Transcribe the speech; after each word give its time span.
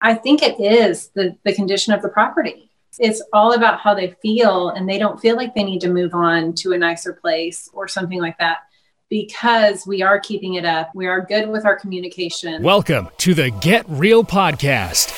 I 0.00 0.12
think 0.12 0.42
it 0.42 0.60
is 0.60 1.08
the, 1.14 1.36
the 1.44 1.54
condition 1.54 1.94
of 1.94 2.02
the 2.02 2.10
property. 2.10 2.70
It's 2.98 3.22
all 3.32 3.54
about 3.54 3.80
how 3.80 3.94
they 3.94 4.14
feel, 4.20 4.68
and 4.68 4.86
they 4.86 4.98
don't 4.98 5.18
feel 5.18 5.36
like 5.36 5.54
they 5.54 5.64
need 5.64 5.80
to 5.80 5.88
move 5.88 6.14
on 6.14 6.52
to 6.56 6.72
a 6.72 6.78
nicer 6.78 7.14
place 7.14 7.68
or 7.72 7.88
something 7.88 8.20
like 8.20 8.36
that 8.38 8.58
because 9.08 9.86
we 9.86 10.02
are 10.02 10.20
keeping 10.20 10.54
it 10.54 10.66
up. 10.66 10.90
We 10.94 11.06
are 11.06 11.22
good 11.22 11.48
with 11.48 11.64
our 11.64 11.78
communication. 11.78 12.62
Welcome 12.62 13.08
to 13.18 13.32
the 13.32 13.50
Get 13.62 13.86
Real 13.88 14.22
Podcast, 14.22 15.14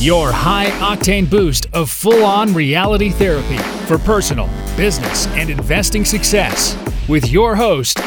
your 0.00 0.32
high 0.32 0.66
octane 0.80 1.30
boost 1.30 1.66
of 1.72 1.88
full 1.88 2.24
on 2.24 2.54
reality 2.54 3.10
therapy 3.10 3.58
for 3.86 3.98
personal, 3.98 4.48
business, 4.76 5.28
and 5.28 5.48
investing 5.48 6.04
success 6.04 6.76
with 7.08 7.30
your 7.30 7.54
host, 7.54 8.00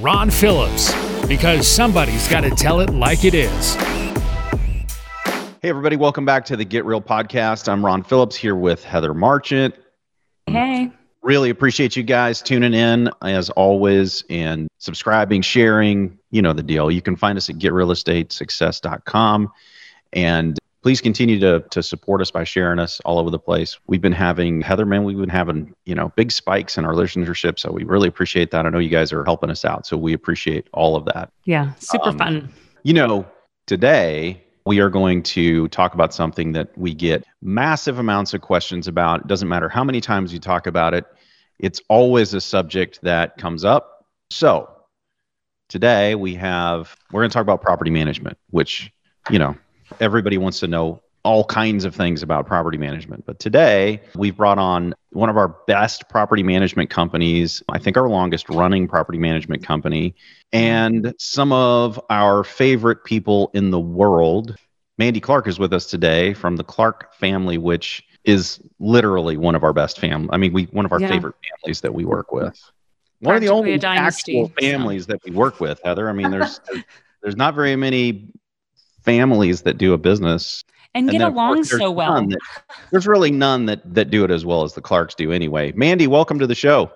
Ron 0.00 0.28
Phillips, 0.28 0.92
because 1.26 1.68
somebody's 1.68 2.26
got 2.26 2.40
to 2.40 2.50
tell 2.50 2.80
it 2.80 2.90
like 2.90 3.24
it 3.24 3.34
is. 3.34 3.76
Hey, 5.62 5.68
everybody, 5.68 5.96
welcome 5.96 6.24
back 6.24 6.46
to 6.46 6.56
the 6.56 6.64
Get 6.64 6.86
Real 6.86 7.02
podcast. 7.02 7.68
I'm 7.68 7.84
Ron 7.84 8.02
Phillips 8.02 8.34
here 8.34 8.56
with 8.56 8.82
Heather 8.82 9.12
Marchant. 9.12 9.74
Hey. 10.46 10.90
Really 11.20 11.50
appreciate 11.50 11.96
you 11.96 12.02
guys 12.02 12.40
tuning 12.40 12.72
in 12.72 13.10
as 13.20 13.50
always 13.50 14.24
and 14.30 14.68
subscribing, 14.78 15.42
sharing. 15.42 16.18
You 16.30 16.40
know 16.40 16.54
the 16.54 16.62
deal. 16.62 16.90
You 16.90 17.02
can 17.02 17.14
find 17.14 17.36
us 17.36 17.50
at 17.50 17.56
getrealestatesuccess.com. 17.56 19.52
And 20.14 20.58
please 20.82 21.02
continue 21.02 21.38
to, 21.40 21.60
to 21.68 21.82
support 21.82 22.22
us 22.22 22.30
by 22.30 22.44
sharing 22.44 22.78
us 22.78 22.98
all 23.04 23.18
over 23.18 23.28
the 23.28 23.38
place. 23.38 23.78
We've 23.86 24.00
been 24.00 24.12
having, 24.12 24.62
Heather, 24.62 24.86
man, 24.86 25.04
we've 25.04 25.18
been 25.18 25.28
having, 25.28 25.74
you 25.84 25.94
know, 25.94 26.10
big 26.16 26.32
spikes 26.32 26.78
in 26.78 26.86
our 26.86 26.94
listenership. 26.94 27.58
So 27.58 27.70
we 27.70 27.84
really 27.84 28.08
appreciate 28.08 28.50
that. 28.52 28.64
I 28.64 28.70
know 28.70 28.78
you 28.78 28.88
guys 28.88 29.12
are 29.12 29.26
helping 29.26 29.50
us 29.50 29.66
out. 29.66 29.86
So 29.86 29.98
we 29.98 30.14
appreciate 30.14 30.68
all 30.72 30.96
of 30.96 31.04
that. 31.04 31.30
Yeah, 31.44 31.74
super 31.74 32.08
um, 32.08 32.16
fun. 32.16 32.48
You 32.82 32.94
know, 32.94 33.26
today 33.66 34.42
we 34.66 34.80
are 34.80 34.90
going 34.90 35.22
to 35.22 35.68
talk 35.68 35.94
about 35.94 36.12
something 36.12 36.52
that 36.52 36.76
we 36.76 36.94
get 36.94 37.24
massive 37.42 37.98
amounts 37.98 38.34
of 38.34 38.40
questions 38.40 38.88
about. 38.88 39.20
It 39.20 39.26
doesn't 39.26 39.48
matter 39.48 39.68
how 39.68 39.84
many 39.84 40.00
times 40.00 40.32
you 40.32 40.38
talk 40.38 40.66
about 40.66 40.94
it, 40.94 41.06
it's 41.58 41.80
always 41.88 42.34
a 42.34 42.40
subject 42.40 43.00
that 43.02 43.36
comes 43.36 43.64
up. 43.64 44.06
So, 44.30 44.70
today 45.68 46.14
we 46.14 46.34
have, 46.34 46.96
we're 47.12 47.20
going 47.20 47.30
to 47.30 47.34
talk 47.34 47.42
about 47.42 47.62
property 47.62 47.90
management, 47.90 48.38
which, 48.50 48.92
you 49.30 49.38
know, 49.38 49.56
everybody 50.00 50.38
wants 50.38 50.60
to 50.60 50.68
know 50.68 51.02
all 51.22 51.44
kinds 51.44 51.84
of 51.84 51.94
things 51.94 52.22
about 52.22 52.46
property 52.46 52.78
management. 52.78 53.26
But 53.26 53.38
today 53.38 54.00
we've 54.14 54.36
brought 54.36 54.58
on 54.58 54.94
one 55.10 55.28
of 55.28 55.36
our 55.36 55.48
best 55.66 56.08
property 56.08 56.42
management 56.42 56.88
companies, 56.88 57.62
I 57.68 57.78
think 57.78 57.96
our 57.96 58.08
longest 58.08 58.48
running 58.48 58.88
property 58.88 59.18
management 59.18 59.64
company, 59.64 60.14
and 60.52 61.14
some 61.18 61.52
of 61.52 62.00
our 62.08 62.44
favorite 62.44 63.04
people 63.04 63.50
in 63.54 63.70
the 63.70 63.80
world. 63.80 64.56
Mandy 64.98 65.20
Clark 65.20 65.46
is 65.46 65.58
with 65.58 65.72
us 65.72 65.86
today 65.86 66.34
from 66.34 66.56
the 66.56 66.64
Clark 66.64 67.14
family, 67.14 67.58
which 67.58 68.02
is 68.24 68.60
literally 68.78 69.36
one 69.36 69.54
of 69.54 69.64
our 69.64 69.72
best 69.72 69.98
family. 69.98 70.28
I 70.32 70.36
mean, 70.36 70.52
we 70.52 70.64
one 70.64 70.84
of 70.84 70.92
our 70.92 71.00
yeah. 71.00 71.08
favorite 71.08 71.34
families 71.50 71.80
that 71.82 71.94
we 71.94 72.04
work 72.04 72.32
with. 72.32 72.58
One 73.20 73.34
of 73.34 73.42
the 73.42 73.48
only 73.48 73.74
actual 73.82 74.50
families 74.58 75.04
so. 75.04 75.12
that 75.12 75.24
we 75.24 75.30
work 75.32 75.60
with, 75.60 75.80
Heather. 75.84 76.08
I 76.08 76.12
mean, 76.12 76.30
there's 76.30 76.60
there's 77.22 77.36
not 77.36 77.54
very 77.54 77.76
many 77.76 78.28
families 79.02 79.62
that 79.62 79.78
do 79.78 79.92
a 79.94 79.98
business 79.98 80.64
and, 80.94 81.08
and 81.08 81.18
get 81.18 81.22
along 81.22 81.64
so 81.64 81.90
well. 81.90 82.26
That, 82.26 82.38
there's 82.90 83.06
really 83.06 83.30
none 83.30 83.66
that 83.66 83.80
that 83.94 84.10
do 84.10 84.24
it 84.24 84.30
as 84.30 84.44
well 84.44 84.62
as 84.62 84.74
the 84.74 84.80
Clarks 84.80 85.14
do 85.14 85.32
anyway. 85.32 85.72
Mandy, 85.72 86.06
welcome 86.06 86.38
to 86.38 86.46
the 86.46 86.54
show. 86.54 86.90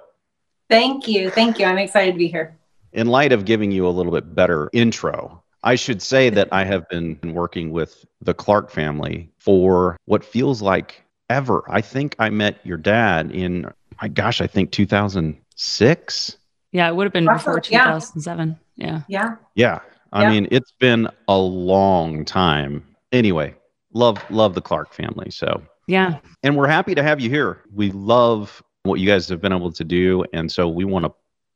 Thank 0.69 1.07
you. 1.09 1.31
Thank 1.31 1.59
you. 1.59 1.67
I'm 1.67 1.79
excited 1.79 2.13
to 2.13 2.19
be 2.19 2.29
here. 2.29 2.57
In 2.93 3.09
light 3.09 3.33
of 3.33 3.45
giving 3.45 3.71
you 3.71 3.87
a 3.87 3.91
little 3.91 4.13
bit 4.13 4.35
better 4.35 4.71
intro, 4.73 5.43
I 5.63 5.75
should 5.75 6.01
say 6.01 6.31
that 6.31 6.49
I 6.53 6.65
have 6.65 6.89
been 6.89 7.19
working 7.23 7.71
with 7.71 8.05
the 8.21 8.35
Clark 8.35 8.71
family 8.71 9.31
for 9.39 9.97
what 10.07 10.25
feels 10.25 10.63
like 10.63 11.03
ever. 11.29 11.65
I 11.69 11.81
think 11.81 12.15
I 12.19 12.31
met 12.31 12.65
your 12.65 12.79
dad 12.79 13.33
in 13.33 13.71
my 14.03 14.09
gosh, 14.09 14.41
I 14.41 14.47
think 14.47 14.73
2006. 14.73 16.39
Yeah, 16.73 16.89
it 16.89 16.97
would 16.97 17.05
have 17.05 17.13
been 17.13 17.27
before 17.27 17.61
2007. 17.61 18.59
Yeah. 18.77 19.03
Yeah. 19.09 19.37
Yeah. 19.55 19.81
I 20.13 20.23
yeah. 20.23 20.31
mean, 20.31 20.49
it's 20.51 20.73
been 20.73 21.09
a 21.29 21.39
long 21.39 22.25
time. 22.25 22.85
Anyway, 23.13 23.55
love 23.95 24.23
love 24.31 24.55
the 24.55 24.61
Clark 24.61 24.93
family. 24.93 25.31
So 25.31 25.63
yeah, 25.87 26.19
and 26.43 26.57
we're 26.57 26.69
happy 26.69 26.95
to 26.95 27.03
have 27.03 27.21
you 27.21 27.31
here. 27.31 27.63
We 27.73 27.91
love 27.93 28.63
what 28.83 29.01
you 29.01 29.07
guys 29.07 29.29
have 29.29 29.41
been 29.41 29.53
able 29.53 29.73
to 29.73 29.85
do, 29.85 30.25
and 30.33 30.51
so 30.51 30.69
we 30.69 30.85
want 30.85 31.07
to 31.07 31.13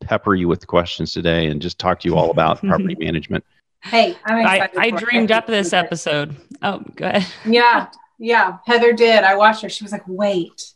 pepper 0.07 0.35
you 0.35 0.49
with 0.49 0.67
questions 0.67 1.13
today 1.13 1.47
and 1.47 1.61
just 1.61 1.79
talk 1.79 2.01
to 2.01 2.09
you 2.09 2.17
all 2.17 2.31
about 2.31 2.61
property 2.67 2.97
management. 2.99 3.45
Hey, 3.83 4.17
I'm 4.25 4.39
excited. 4.39 4.79
I, 4.79 4.87
I 4.87 4.91
dreamed 4.91 5.31
up 5.31 5.47
this 5.47 5.73
episode. 5.73 6.37
Oh, 6.63 6.83
go 6.97 7.07
ahead. 7.07 7.27
Yeah, 7.45 7.89
yeah. 8.19 8.59
Heather 8.67 8.93
did. 8.93 9.25
I 9.25 9.37
watched 9.37 9.63
her. 9.63 9.69
She 9.69 9.85
was 9.85 9.93
like, 9.93 10.05
"Wait, 10.07 10.73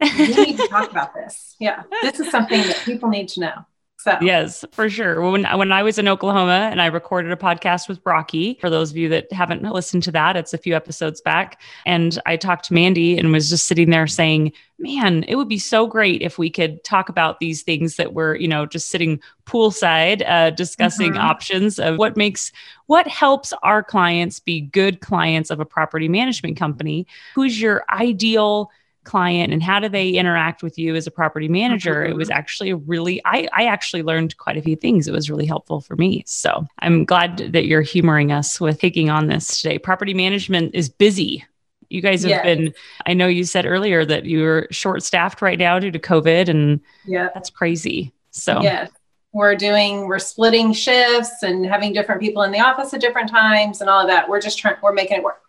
we 0.00 0.28
need 0.28 0.56
to 0.58 0.68
talk 0.68 0.90
about 0.90 1.14
this. 1.14 1.56
Yeah, 1.58 1.82
this 2.02 2.20
is 2.20 2.30
something 2.30 2.60
that 2.60 2.82
people 2.84 3.08
need 3.08 3.28
to 3.30 3.40
know." 3.40 3.66
So. 4.02 4.16
Yes, 4.22 4.64
for 4.72 4.88
sure. 4.88 5.20
When 5.20 5.44
when 5.44 5.72
I 5.72 5.82
was 5.82 5.98
in 5.98 6.08
Oklahoma 6.08 6.70
and 6.70 6.80
I 6.80 6.86
recorded 6.86 7.32
a 7.32 7.36
podcast 7.36 7.86
with 7.86 8.02
Brocky, 8.02 8.56
for 8.58 8.70
those 8.70 8.90
of 8.90 8.96
you 8.96 9.10
that 9.10 9.30
haven't 9.30 9.62
listened 9.62 10.04
to 10.04 10.12
that, 10.12 10.38
it's 10.38 10.54
a 10.54 10.58
few 10.58 10.74
episodes 10.74 11.20
back. 11.20 11.60
And 11.84 12.18
I 12.24 12.38
talked 12.38 12.64
to 12.66 12.74
Mandy 12.74 13.18
and 13.18 13.30
was 13.30 13.50
just 13.50 13.66
sitting 13.66 13.90
there 13.90 14.06
saying, 14.06 14.52
"Man, 14.78 15.24
it 15.28 15.34
would 15.34 15.48
be 15.48 15.58
so 15.58 15.86
great 15.86 16.22
if 16.22 16.38
we 16.38 16.48
could 16.48 16.82
talk 16.82 17.10
about 17.10 17.40
these 17.40 17.60
things 17.62 17.96
that 17.96 18.14
we're, 18.14 18.36
you 18.36 18.48
know, 18.48 18.64
just 18.64 18.88
sitting 18.88 19.20
poolside, 19.44 20.26
uh, 20.26 20.48
discussing 20.48 21.12
mm-hmm. 21.12 21.20
options 21.20 21.78
of 21.78 21.98
what 21.98 22.16
makes 22.16 22.52
what 22.86 23.06
helps 23.06 23.52
our 23.62 23.82
clients 23.82 24.40
be 24.40 24.62
good 24.62 25.02
clients 25.02 25.50
of 25.50 25.60
a 25.60 25.66
property 25.66 26.08
management 26.08 26.56
company. 26.56 27.06
Who's 27.34 27.60
your 27.60 27.84
ideal?" 27.90 28.70
Client 29.04 29.52
and 29.52 29.62
how 29.62 29.80
do 29.80 29.88
they 29.88 30.10
interact 30.10 30.62
with 30.62 30.78
you 30.78 30.94
as 30.94 31.06
a 31.06 31.10
property 31.10 31.48
manager 31.48 32.04
it 32.04 32.14
was 32.14 32.28
mm-hmm. 32.28 32.38
actually 32.38 32.74
really 32.74 33.20
I, 33.24 33.48
I 33.52 33.64
actually 33.64 34.02
learned 34.02 34.36
quite 34.36 34.56
a 34.56 34.62
few 34.62 34.76
things. 34.76 35.08
It 35.08 35.12
was 35.12 35.30
really 35.30 35.46
helpful 35.46 35.80
for 35.80 35.96
me. 35.96 36.22
So 36.26 36.66
i'm 36.80 37.04
glad 37.04 37.52
that 37.52 37.66
you're 37.66 37.82
humoring 37.82 38.30
us 38.30 38.60
with 38.60 38.78
taking 38.78 39.08
on 39.08 39.26
this 39.26 39.60
today. 39.60 39.78
Property 39.78 40.12
management 40.12 40.74
is 40.74 40.88
busy. 40.88 41.44
You 41.88 42.02
guys 42.02 42.22
have 42.22 42.30
yes. 42.30 42.44
been 42.44 42.74
i 43.06 43.14
know 43.14 43.26
you 43.26 43.44
said 43.44 43.64
earlier 43.64 44.04
that 44.04 44.26
you're 44.26 44.66
short 44.70 45.02
staffed 45.02 45.40
right 45.40 45.58
now 45.58 45.78
due 45.78 45.90
to 45.90 45.98
covid 45.98 46.48
and 46.48 46.80
yeah 47.06 47.30
that's 47.32 47.50
crazy. 47.50 48.12
So 48.30 48.60
yes. 48.60 48.90
We're 49.32 49.54
doing 49.54 50.08
we're 50.08 50.18
splitting 50.18 50.72
shifts 50.72 51.44
and 51.44 51.64
having 51.64 51.92
different 51.92 52.20
people 52.20 52.42
in 52.42 52.50
the 52.50 52.58
office 52.58 52.92
at 52.92 53.00
different 53.00 53.30
times 53.30 53.80
and 53.80 53.88
all 53.88 54.00
of 54.00 54.08
that. 54.08 54.28
We're 54.28 54.40
just 54.40 54.58
trying 54.58 54.74
we're 54.82 54.92
making 54.92 55.18
it 55.18 55.22
work. 55.22 55.40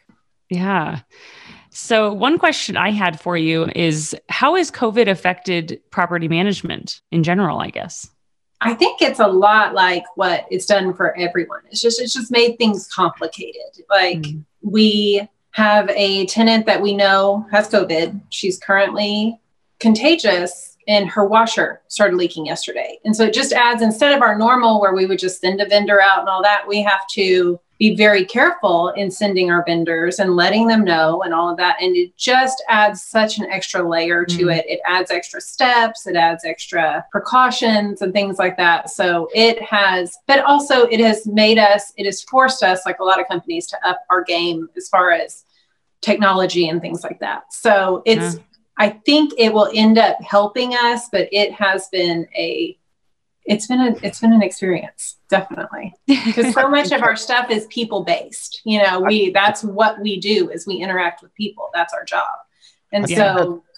Yeah 0.49 1.01
so, 1.73 2.11
one 2.11 2.37
question 2.37 2.75
I 2.75 2.91
had 2.91 3.19
for 3.19 3.37
you 3.37 3.69
is 3.75 4.13
how 4.27 4.55
has 4.55 4.69
COVID 4.69 5.07
affected 5.07 5.81
property 5.89 6.27
management 6.27 6.99
in 7.11 7.23
general, 7.23 7.59
I 7.59 7.69
guess? 7.69 8.09
I 8.59 8.73
think 8.73 9.01
it's 9.01 9.21
a 9.21 9.27
lot 9.27 9.73
like 9.73 10.03
what 10.15 10.45
it's 10.51 10.65
done 10.65 10.93
for 10.93 11.17
everyone. 11.17 11.61
It's 11.69 11.81
just 11.81 12.01
it's 12.01 12.13
just 12.13 12.29
made 12.29 12.57
things 12.57 12.87
complicated. 12.93 13.85
Like 13.89 14.19
mm. 14.19 14.43
we 14.61 15.27
have 15.51 15.89
a 15.91 16.25
tenant 16.25 16.65
that 16.65 16.81
we 16.81 16.93
know 16.93 17.47
has 17.51 17.69
COVID. 17.69 18.19
She's 18.29 18.59
currently 18.59 19.39
contagious 19.79 20.77
and 20.87 21.09
her 21.09 21.25
washer 21.25 21.81
started 21.87 22.17
leaking 22.17 22.45
yesterday. 22.45 22.99
And 23.05 23.15
so 23.15 23.23
it 23.23 23.33
just 23.33 23.53
adds 23.53 23.81
instead 23.81 24.13
of 24.13 24.21
our 24.21 24.37
normal 24.37 24.81
where 24.81 24.93
we 24.93 25.05
would 25.05 25.19
just 25.19 25.39
send 25.39 25.61
a 25.61 25.67
vendor 25.67 26.01
out 26.01 26.19
and 26.19 26.29
all 26.29 26.43
that, 26.43 26.67
we 26.67 26.81
have 26.83 27.07
to 27.13 27.59
be 27.81 27.95
very 27.95 28.23
careful 28.23 28.89
in 28.89 29.09
sending 29.09 29.49
our 29.49 29.65
vendors 29.65 30.19
and 30.19 30.35
letting 30.35 30.67
them 30.67 30.83
know 30.83 31.23
and 31.23 31.33
all 31.33 31.49
of 31.49 31.57
that. 31.57 31.81
And 31.81 31.95
it 31.95 32.15
just 32.15 32.63
adds 32.69 33.01
such 33.01 33.39
an 33.39 33.45
extra 33.49 33.81
layer 33.81 34.23
to 34.23 34.45
mm. 34.45 34.55
it. 34.55 34.67
It 34.69 34.81
adds 34.85 35.09
extra 35.09 35.41
steps, 35.41 36.05
it 36.05 36.15
adds 36.15 36.45
extra 36.45 37.03
precautions 37.09 38.03
and 38.03 38.13
things 38.13 38.37
like 38.37 38.55
that. 38.57 38.91
So 38.91 39.29
it 39.33 39.59
has, 39.63 40.15
but 40.27 40.45
also 40.45 40.83
it 40.83 40.99
has 40.99 41.25
made 41.25 41.57
us, 41.57 41.91
it 41.97 42.05
has 42.05 42.21
forced 42.21 42.61
us, 42.61 42.85
like 42.85 42.99
a 42.99 43.03
lot 43.03 43.19
of 43.19 43.27
companies, 43.27 43.65
to 43.69 43.77
up 43.83 44.05
our 44.11 44.23
game 44.23 44.69
as 44.77 44.87
far 44.87 45.09
as 45.09 45.43
technology 46.01 46.69
and 46.69 46.81
things 46.81 47.03
like 47.03 47.19
that. 47.21 47.51
So 47.51 48.03
it's, 48.05 48.35
yeah. 48.35 48.41
I 48.77 48.89
think 49.07 49.33
it 49.39 49.51
will 49.51 49.71
end 49.73 49.97
up 49.97 50.21
helping 50.21 50.75
us, 50.75 51.09
but 51.11 51.29
it 51.31 51.51
has 51.53 51.87
been 51.87 52.27
a 52.37 52.77
it's 53.45 53.67
been 53.67 53.79
a 53.81 53.95
it's 54.03 54.19
been 54.19 54.33
an 54.33 54.41
experience 54.41 55.17
definitely. 55.29 55.93
Because 56.07 56.53
so 56.53 56.69
much 56.69 56.91
of 56.91 57.01
our 57.01 57.15
stuff 57.15 57.49
is 57.49 57.65
people 57.67 58.03
based 58.03 58.61
you 58.65 58.81
know 58.81 58.99
we 59.01 59.31
that's 59.31 59.63
what 59.63 59.99
we 59.99 60.19
do 60.19 60.49
is 60.49 60.67
we 60.67 60.75
interact 60.75 61.21
with 61.21 61.33
people 61.35 61.69
that's 61.73 61.93
our 61.93 62.03
job. 62.03 62.29
And 62.91 63.09
yeah, 63.09 63.35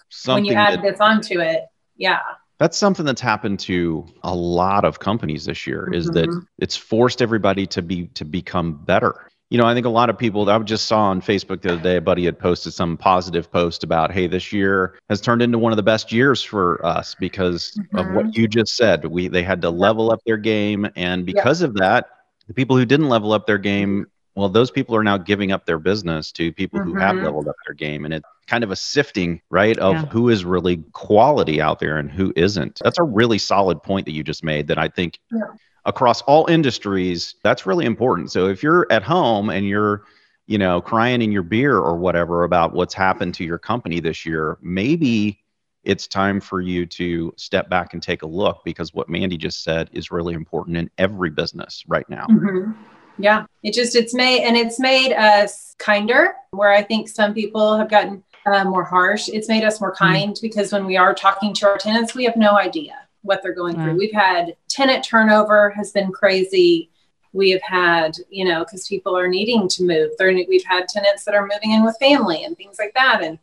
so 0.09 0.33
when 0.33 0.45
you 0.45 0.53
add 0.53 0.75
that, 0.75 0.81
this 0.81 0.99
onto 0.99 1.39
it 1.39 1.65
yeah. 1.95 2.19
That's 2.59 2.77
something 2.77 3.05
that's 3.05 3.21
happened 3.21 3.59
to 3.61 4.05
a 4.23 4.33
lot 4.33 4.85
of 4.85 4.99
companies 4.99 5.45
this 5.45 5.67
year 5.67 5.83
mm-hmm. 5.83 5.93
is 5.93 6.07
that 6.07 6.29
mm-hmm. 6.29 6.39
it's 6.59 6.75
forced 6.75 7.21
everybody 7.21 7.65
to 7.67 7.81
be 7.81 8.07
to 8.07 8.25
become 8.25 8.73
better 8.73 9.29
you 9.53 9.59
know, 9.59 9.67
I 9.67 9.75
think 9.75 9.85
a 9.85 9.89
lot 9.89 10.09
of 10.09 10.17
people 10.17 10.45
that 10.45 10.59
I 10.59 10.63
just 10.63 10.87
saw 10.87 11.03
on 11.11 11.21
Facebook 11.21 11.61
the 11.61 11.73
other 11.73 11.81
day, 11.83 11.97
a 11.97 12.01
buddy 12.01 12.25
had 12.25 12.39
posted 12.39 12.73
some 12.73 12.97
positive 12.97 13.51
post 13.51 13.83
about, 13.83 14.11
hey, 14.11 14.25
this 14.25 14.51
year 14.51 14.97
has 15.09 15.21
turned 15.21 15.43
into 15.43 15.59
one 15.59 15.71
of 15.71 15.75
the 15.75 15.83
best 15.83 16.11
years 16.11 16.41
for 16.41 16.83
us 16.83 17.13
because 17.19 17.77
mm-hmm. 17.77 17.97
of 17.99 18.15
what 18.15 18.25
mm-hmm. 18.25 18.41
you 18.41 18.47
just 18.47 18.75
said. 18.75 19.05
We 19.05 19.27
they 19.27 19.43
had 19.43 19.61
to 19.61 19.69
level 19.69 20.11
up 20.11 20.21
their 20.25 20.37
game, 20.37 20.89
and 20.95 21.23
because 21.23 21.61
of 21.61 21.75
that, 21.75 22.09
the 22.47 22.55
people 22.55 22.75
who 22.75 22.85
didn't 22.85 23.09
level 23.09 23.31
up 23.31 23.45
their 23.45 23.59
game 23.59 24.07
well 24.33 24.49
those 24.49 24.71
people 24.71 24.95
are 24.95 25.03
now 25.03 25.17
giving 25.17 25.51
up 25.51 25.67
their 25.67 25.77
business 25.77 26.31
to 26.31 26.51
people 26.51 26.79
mm-hmm. 26.79 26.93
who 26.93 26.99
have 26.99 27.15
mm-hmm. 27.15 27.25
leveled 27.25 27.47
up 27.47 27.55
their 27.67 27.75
game 27.75 28.05
and 28.05 28.13
it's 28.15 28.27
kind 28.47 28.63
of 28.63 28.71
a 28.71 28.75
sifting 28.75 29.39
right 29.51 29.77
of 29.77 29.93
yeah. 29.93 30.05
who 30.07 30.29
is 30.29 30.43
really 30.43 30.77
quality 30.93 31.61
out 31.61 31.79
there 31.79 31.97
and 31.97 32.11
who 32.11 32.33
isn't 32.35 32.81
that's 32.83 32.97
a 32.97 33.03
really 33.03 33.37
solid 33.37 33.83
point 33.83 34.05
that 34.07 34.11
you 34.13 34.23
just 34.23 34.43
made 34.43 34.67
that 34.67 34.79
i 34.79 34.87
think 34.87 35.19
yeah. 35.31 35.41
Across 35.85 36.21
all 36.23 36.49
industries 36.49 37.35
that's 37.43 37.65
really 37.65 37.85
important 37.85 38.31
so 38.31 38.47
if 38.47 38.63
you're 38.63 38.87
at 38.91 39.03
home 39.03 39.49
and 39.49 39.67
you're 39.67 40.03
you 40.47 40.57
know 40.57 40.81
crying 40.81 41.21
in 41.21 41.31
your 41.31 41.43
beer 41.43 41.77
or 41.77 41.97
whatever 41.97 42.43
about 42.43 42.73
what's 42.73 42.93
happened 42.93 43.33
to 43.33 43.43
your 43.43 43.57
company 43.57 43.99
this 43.99 44.25
year 44.25 44.57
maybe 44.61 45.43
it's 45.83 46.07
time 46.07 46.39
for 46.39 46.61
you 46.61 46.85
to 46.85 47.33
step 47.37 47.69
back 47.69 47.93
and 47.93 48.01
take 48.01 48.21
a 48.21 48.27
look 48.27 48.61
because 48.63 48.93
what 48.93 49.09
Mandy 49.09 49.37
just 49.37 49.63
said 49.63 49.89
is 49.91 50.11
really 50.11 50.33
important 50.33 50.77
in 50.77 50.89
every 50.97 51.29
business 51.29 51.83
right 51.87 52.09
now. 52.09 52.25
Mm-hmm. 52.27 52.71
Yeah, 53.19 53.45
it 53.63 53.73
just 53.73 53.95
it's 53.95 54.13
made 54.13 54.43
and 54.43 54.57
it's 54.57 54.79
made 54.79 55.13
us 55.13 55.75
kinder. 55.77 56.33
Where 56.51 56.71
I 56.71 56.81
think 56.81 57.09
some 57.09 57.33
people 57.33 57.77
have 57.77 57.89
gotten 57.89 58.23
uh, 58.45 58.63
more 58.63 58.83
harsh. 58.83 59.29
It's 59.29 59.47
made 59.47 59.63
us 59.63 59.79
more 59.79 59.93
mm-hmm. 59.93 60.13
kind 60.13 60.33
mm-hmm. 60.33 60.45
because 60.45 60.71
when 60.71 60.85
we 60.85 60.97
are 60.97 61.13
talking 61.13 61.53
to 61.55 61.67
our 61.67 61.77
tenants, 61.77 62.15
we 62.15 62.23
have 62.23 62.37
no 62.37 62.57
idea 62.57 62.95
what 63.23 63.41
they're 63.41 63.53
going 63.53 63.75
through. 63.75 63.95
We've 63.97 64.13
had 64.13 64.55
tenant 64.69 65.03
turnover 65.03 65.71
has 65.71 65.91
been 65.91 66.11
crazy. 66.11 66.89
We 67.31 67.49
have 67.49 67.61
had, 67.63 68.15
you 68.29 68.45
know, 68.45 68.63
because 68.63 68.87
people 68.87 69.17
are 69.17 69.27
needing 69.27 69.67
to 69.69 69.83
move. 69.83 70.11
They're, 70.17 70.33
we've 70.47 70.63
had 70.65 70.87
tenants 70.87 71.25
that 71.25 71.33
are 71.33 71.47
moving 71.47 71.71
in 71.71 71.83
with 71.83 71.97
family 71.99 72.43
and 72.43 72.55
things 72.55 72.77
like 72.77 72.93
that, 72.93 73.23
and 73.23 73.39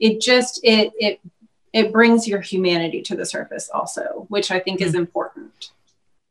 it 0.00 0.20
just 0.20 0.60
it 0.64 0.92
it 0.98 1.20
it 1.72 1.92
brings 1.92 2.26
your 2.26 2.40
humanity 2.40 3.02
to 3.02 3.16
the 3.16 3.26
surface 3.26 3.70
also, 3.72 4.26
which 4.28 4.50
I 4.50 4.58
think 4.58 4.80
mm-hmm. 4.80 4.88
is 4.88 4.94
important. 4.94 5.70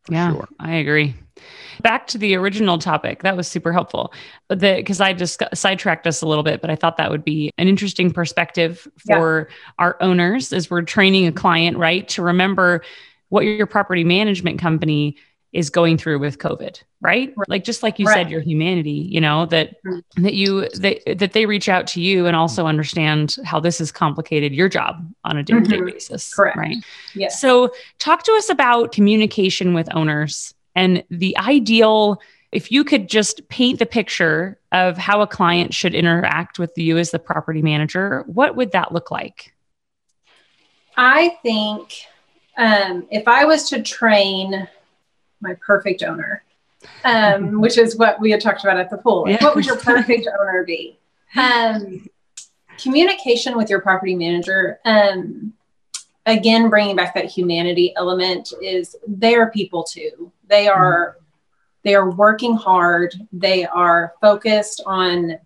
Yeah, 0.10 0.34
sure. 0.34 0.48
I 0.60 0.76
agree. 0.76 1.16
Back 1.82 2.08
to 2.08 2.18
the 2.18 2.36
original 2.36 2.78
topic, 2.78 3.24
that 3.24 3.38
was 3.38 3.48
super 3.48 3.72
helpful. 3.74 4.14
Because 4.50 5.02
I 5.02 5.14
just 5.14 5.42
sidetracked 5.54 6.08
us 6.08 6.22
a 6.22 6.28
little 6.28 6.44
bit, 6.44 6.62
but 6.62 6.70
I 6.70 6.76
thought 6.76 6.98
that 6.98 7.12
would 7.12 7.24
be 7.24 7.52
an 7.58 7.68
interesting 7.68 8.12
perspective 8.12 8.88
for 9.06 9.48
yeah. 9.50 9.56
our 9.80 9.98
owners 10.02 10.54
as 10.54 10.70
we're 10.70 10.82
training 10.82 11.28
a 11.28 11.32
client, 11.32 11.78
right? 11.78 12.08
To 12.10 12.22
remember 12.22 12.84
what 13.30 13.42
your 13.42 13.68
property 13.68 14.04
management 14.04 14.60
company 14.60 15.18
is 15.54 15.70
going 15.70 15.98
through 15.98 16.20
with 16.20 16.38
COVID, 16.40 16.84
right? 17.02 17.34
right. 17.36 17.50
Like 17.50 17.64
just 17.64 17.82
like 17.82 18.00
you 18.00 18.06
right. 18.06 18.14
said, 18.14 18.30
your 18.30 18.42
humanity, 18.42 18.92
you 18.92 19.22
know, 19.22 19.46
that 19.48 19.82
mm-hmm. 19.84 20.24
that 20.24 20.34
you 20.34 20.70
that 20.70 21.02
that 21.18 21.34
they 21.34 21.46
reach 21.46 21.70
out 21.70 21.88
to 21.88 22.02
you 22.02 22.26
and 22.26 22.36
also 22.36 22.68
understand 22.68 23.38
how 23.46 23.60
this 23.60 23.80
has 23.80 23.92
complicated 23.92 24.54
your 24.54 24.70
job 24.70 25.10
on 25.24 25.38
a 25.38 25.44
day-to-day 25.44 25.78
mm-hmm. 25.78 25.86
basis. 25.86 26.34
Correct. 26.34 26.58
Right. 26.58 26.78
Yes. 27.16 27.40
So 27.40 27.72
talk 27.98 28.24
to 28.24 28.34
us 28.34 28.50
about 28.50 28.92
communication 28.92 29.74
with 29.74 29.88
owners 29.96 30.54
and 30.78 31.04
the 31.10 31.36
ideal 31.38 32.22
if 32.54 32.72
you 32.72 32.86
could 32.86 33.10
just 33.10 33.50
paint 33.50 33.80
the 33.80 33.86
picture 33.86 34.58
of 34.72 34.98
how 34.98 35.22
a 35.22 35.28
client 35.28 35.74
should 35.74 35.94
interact 35.94 36.60
with 36.60 36.72
you 36.78 36.98
as 36.98 37.12
the 37.12 37.20
property 37.20 37.62
manager, 37.62 38.24
what 38.26 38.56
would 38.56 38.72
that 38.72 38.94
look 38.94 39.12
like? 39.12 39.54
I 40.96 41.38
think 41.44 41.94
um, 42.58 43.06
if 43.12 43.28
I 43.28 43.44
was 43.44 43.70
to 43.70 43.82
train 43.82 44.68
my 45.42 45.56
perfect 45.56 46.04
owner, 46.04 46.44
um, 47.04 47.60
which 47.62 47.78
is 47.78 47.98
what 47.98 48.22
we 48.22 48.32
had 48.32 48.40
talked 48.40 48.64
about 48.64 48.78
at 48.78 48.90
the 48.90 48.98
pool. 48.98 49.26
Yeah. 49.28 49.44
What 49.44 49.56
would 49.56 49.66
your 49.66 49.78
perfect 49.78 50.28
owner 50.40 50.64
be? 50.64 50.98
Um, 51.36 52.08
communication 52.82 53.58
with 53.58 53.70
your 53.70 53.82
property 53.82 54.16
manager. 54.16 54.80
Um, 54.86 55.54
again, 56.26 56.70
bringing 56.70 56.96
back 56.96 57.14
that 57.16 57.26
humanity 57.26 57.94
element 57.98 58.54
is 58.62 58.96
they 59.06 59.36
are 59.36 59.52
people 59.52 59.84
too. 59.84 60.32
They 60.48 60.66
mm-hmm. 60.66 60.80
are 60.80 61.18
they 61.84 61.96
are 61.96 62.10
working 62.10 62.56
hard. 62.56 63.16
They 63.32 63.66
are 63.66 64.14
focused 64.20 64.82
on 64.86 65.38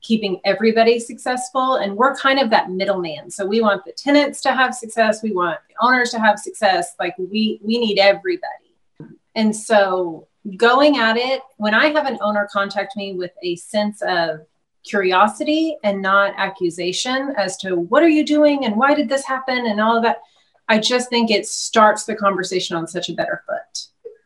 keeping 0.00 0.40
everybody 0.44 0.98
successful. 0.98 1.74
And 1.74 1.94
we're 1.94 2.16
kind 2.16 2.38
of 2.38 2.48
that 2.50 2.70
middleman. 2.70 3.30
So 3.30 3.44
we 3.44 3.60
want 3.60 3.84
the 3.84 3.92
tenants 3.92 4.40
to 4.42 4.52
have 4.52 4.74
success. 4.74 5.22
We 5.22 5.32
want 5.32 5.58
the 5.68 5.74
owners 5.84 6.10
to 6.12 6.18
have 6.18 6.38
success. 6.38 6.94
Like 6.98 7.14
we 7.18 7.60
we 7.62 7.78
need 7.78 7.98
everybody. 7.98 8.46
And 9.34 9.54
so 9.54 10.26
going 10.56 10.96
at 10.96 11.16
it, 11.16 11.42
when 11.58 11.74
I 11.74 11.86
have 11.88 12.06
an 12.06 12.18
owner 12.22 12.48
contact 12.50 12.96
me 12.96 13.14
with 13.14 13.32
a 13.42 13.56
sense 13.56 14.02
of 14.02 14.40
curiosity 14.82 15.76
and 15.84 16.00
not 16.00 16.34
accusation 16.38 17.34
as 17.36 17.56
to 17.58 17.76
what 17.76 18.02
are 18.02 18.08
you 18.08 18.24
doing 18.24 18.64
and 18.64 18.76
why 18.76 18.94
did 18.94 19.08
this 19.08 19.26
happen 19.26 19.66
and 19.66 19.80
all 19.80 19.96
of 19.96 20.02
that, 20.02 20.22
I 20.68 20.78
just 20.78 21.10
think 21.10 21.30
it 21.30 21.46
starts 21.46 22.04
the 22.04 22.14
conversation 22.14 22.76
on 22.76 22.86
such 22.86 23.08
a 23.08 23.12
better 23.12 23.42
foot. 23.46 23.59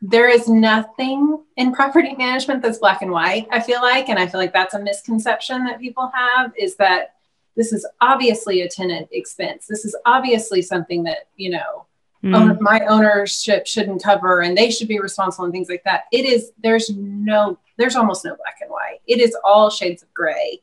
There 0.07 0.29
is 0.29 0.49
nothing 0.49 1.43
in 1.57 1.73
property 1.73 2.15
management 2.15 2.61
that's 2.61 2.77
black 2.79 3.01
and 3.01 3.11
white, 3.11 3.49
I 3.51 3.61
feel 3.61 3.81
like. 3.81 4.11
And 4.11 4.19
I 4.19 4.27
feel 4.27 4.39
like 4.39 4.53
that's 4.53 4.75
a 4.75 4.79
misconception 4.79 5.65
that 5.65 5.81
people 5.81 6.11
have 6.15 6.53
is 6.59 6.77
that 6.77 7.15
this 7.57 7.73
is 7.73 7.87
obviously 8.03 8.61
a 8.61 8.69
tenant 8.69 9.09
expense. 9.13 9.67
This 9.67 9.87
is 9.87 9.97
obviously 10.05 10.61
something 10.61 11.05
that, 11.05 11.29
you 11.37 11.51
know, 11.51 11.87
mm. 12.23 12.61
my 12.61 12.81
ownership 12.81 13.67
shouldn't 13.67 14.03
cover 14.03 14.43
and 14.43 14.59
they 14.59 14.71
should 14.71 14.89
be 14.89 15.01
responsible 15.01 15.47
and 15.47 15.55
things 15.55 15.71
like 15.71 15.85
that. 15.85 16.05
It 16.13 16.27
is, 16.27 16.53
there's 16.63 16.91
no, 16.91 17.59
there's 17.79 17.97
almost 17.97 18.27
no 18.27 18.37
black 18.37 18.59
and 18.61 18.71
white. 18.71 18.99
It 19.07 19.21
is 19.21 19.35
all 19.43 19.71
shades 19.71 20.03
of 20.03 20.13
gray. 20.13 20.61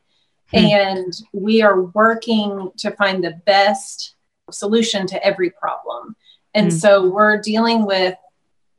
Mm. 0.54 0.70
And 0.70 1.14
we 1.34 1.64
are 1.64 1.82
working 1.82 2.72
to 2.78 2.92
find 2.92 3.24
the 3.24 3.42
best 3.48 4.14
solution 4.52 5.08
to 5.08 5.26
every 5.26 5.50
problem. 5.50 6.16
And 6.54 6.68
mm. 6.68 6.80
so 6.80 7.10
we're 7.10 7.42
dealing 7.42 7.88
with 7.88 8.16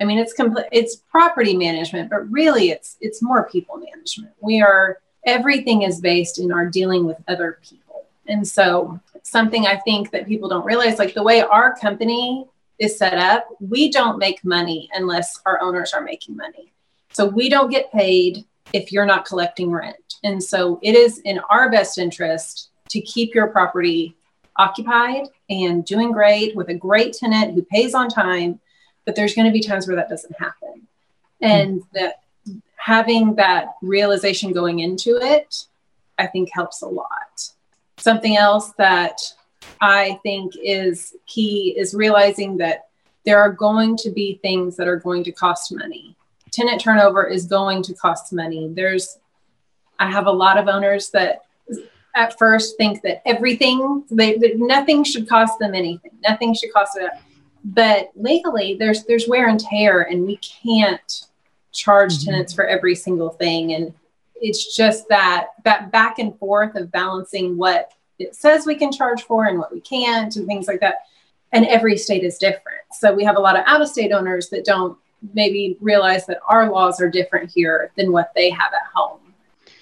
I 0.03 0.05
mean, 0.05 0.19
it's. 0.19 0.35
It's 0.73 0.97
property 0.97 1.57
management, 1.57 2.11
but 2.11 2.31
really, 2.31 2.71
it's 2.71 2.97
it's 3.01 3.23
more 3.23 3.49
people 3.49 3.77
management. 3.79 4.33
We 4.41 4.61
are 4.61 4.99
everything 5.25 5.83
is 5.83 6.01
based 6.01 6.41
in 6.41 6.53
our 6.53 6.67
dealing 6.67 7.07
with 7.07 7.17
other 7.29 7.59
people, 7.63 8.07
and 8.27 8.47
so 8.47 9.01
something 9.23 9.67
I 9.67 9.77
think 9.79 10.11
that 10.11 10.27
people 10.27 10.49
don't 10.49 10.65
realize, 10.65 10.99
like 10.99 11.15
the 11.15 11.23
way 11.23 11.41
our 11.41 11.77
company 11.77 12.47
is 12.79 12.99
set 12.99 13.15
up, 13.15 13.47
we 13.61 13.91
don't 13.91 14.19
make 14.19 14.45
money 14.45 14.91
unless 14.95 15.41
our 15.47 15.61
owners 15.61 15.93
are 15.93 16.03
making 16.03 16.37
money. 16.37 16.73
So 17.13 17.27
we 17.27 17.49
don't 17.49 17.71
get 17.71 17.93
paid 17.93 18.45
if 18.73 18.91
you're 18.91 19.07
not 19.07 19.25
collecting 19.25 19.71
rent. 19.71 20.17
And 20.25 20.43
so 20.43 20.81
it 20.83 20.95
is 20.95 21.19
in 21.21 21.39
our 21.51 21.71
best 21.71 21.99
interest 21.99 22.71
to 22.89 23.01
keep 23.01 23.35
your 23.35 23.49
property 23.49 24.17
occupied 24.57 25.29
and 25.49 25.85
doing 25.85 26.13
great 26.13 26.57
with 26.57 26.69
a 26.69 26.75
great 26.75 27.13
tenant 27.15 27.55
who 27.55 27.63
pays 27.63 27.95
on 27.95 28.09
time. 28.09 28.61
But 29.05 29.17
there's 29.17 29.35
going 29.35 29.47
to 29.47 29.53
be 29.53 29.61
times 29.61 29.87
where 29.87 29.97
that 29.97 30.09
doesn't 30.09 30.39
happen. 30.39 30.87
And 31.41 31.83
that 31.93 32.23
having 32.77 33.35
that 33.37 33.75
realization 33.83 34.53
going 34.53 34.81
into 34.81 35.17
it, 35.17 35.67
I 36.19 36.27
think 36.27 36.51
helps 36.53 36.83
a 36.83 36.87
lot. 36.87 37.51
Something 37.99 38.37
else 38.37 38.73
that 38.79 39.21
I 39.81 40.19
think 40.23 40.55
is 40.63 41.15
key 41.27 41.75
is 41.77 41.95
realizing 41.95 42.57
that 42.59 42.89
there 43.25 43.41
are 43.41 43.53
going 43.53 43.97
to 43.99 44.11
be 44.11 44.39
things 44.43 44.77
that 44.77 44.89
are 44.89 44.97
going 44.97 45.25
to 45.25 45.33
cost 45.33 45.73
money. 45.73 46.17
Tenant 46.51 46.81
turnover 46.81 47.25
is 47.25 47.47
going 47.47 47.83
to 47.85 47.95
cost 47.95 48.33
money. 48.33 48.69
There's, 48.73 49.19
I 49.99 50.11
have 50.11 50.27
a 50.27 50.33
lot 50.33 50.59
of 50.59 50.69
owners 50.69 51.11
that 51.11 51.43
at 52.15 52.39
first 52.39 52.77
think 52.77 53.03
that 53.03 53.23
everything, 53.27 54.05
they, 54.11 54.37
that 54.39 54.59
nothing 54.59 55.05
should 55.05 55.29
cost 55.29 55.59
them 55.59 55.75
anything. 55.75 56.11
Nothing 56.29 56.55
should 56.55 56.73
cost 56.73 56.95
them. 56.95 57.11
But 57.65 58.11
legally, 58.17 58.77
there's 58.79 59.05
there's 59.05 59.29
wear 59.29 59.49
and 59.49 59.61
tear, 59.61 60.03
and 60.03 60.27
we 60.27 60.37
can't 60.39 61.27
charge 61.73 62.15
mm-hmm. 62.15 62.31
tenants 62.31 62.53
for 62.53 62.67
every 62.67 62.95
single 62.95 63.31
thing. 63.31 63.73
And 63.75 63.95
it's 64.37 64.75
just 64.75 65.09
that 65.09 65.49
that 65.65 65.93
back 65.93 66.19
and 66.19 66.37
forth 66.39 66.75
of 66.75 66.91
balancing 66.91 67.57
what 67.57 67.93
it 68.19 68.35
says 68.35 68.67
we 68.67 68.75
can 68.75 68.93
charge 68.93 69.23
for 69.23 69.47
and 69.47 69.59
what 69.59 69.73
we 69.73 69.81
can't 69.81 70.35
and 70.37 70.47
things 70.47 70.67
like 70.67 70.81
that. 70.81 71.07
And 71.53 71.67
every 71.67 71.99
state 71.99 72.25
is 72.25 72.39
different. 72.39 72.81
So 72.93 73.13
we 73.13 73.25
have 73.25 73.37
a 73.37 73.41
lot 73.41 73.57
of 73.59 73.65
out 73.67 73.83
of 73.83 73.89
state 73.89 74.13
owners 74.13 74.49
that 74.51 74.65
don't 74.65 74.97
maybe 75.35 75.77
realize 75.81 76.27
that 76.27 76.41
our 76.49 76.71
laws 76.71 77.01
are 77.01 77.09
different 77.09 77.51
here 77.51 77.93
than 77.97 78.11
what 78.11 78.33
they 78.35 78.51
have 78.51 78.73
at 78.73 78.87
home. 78.93 79.21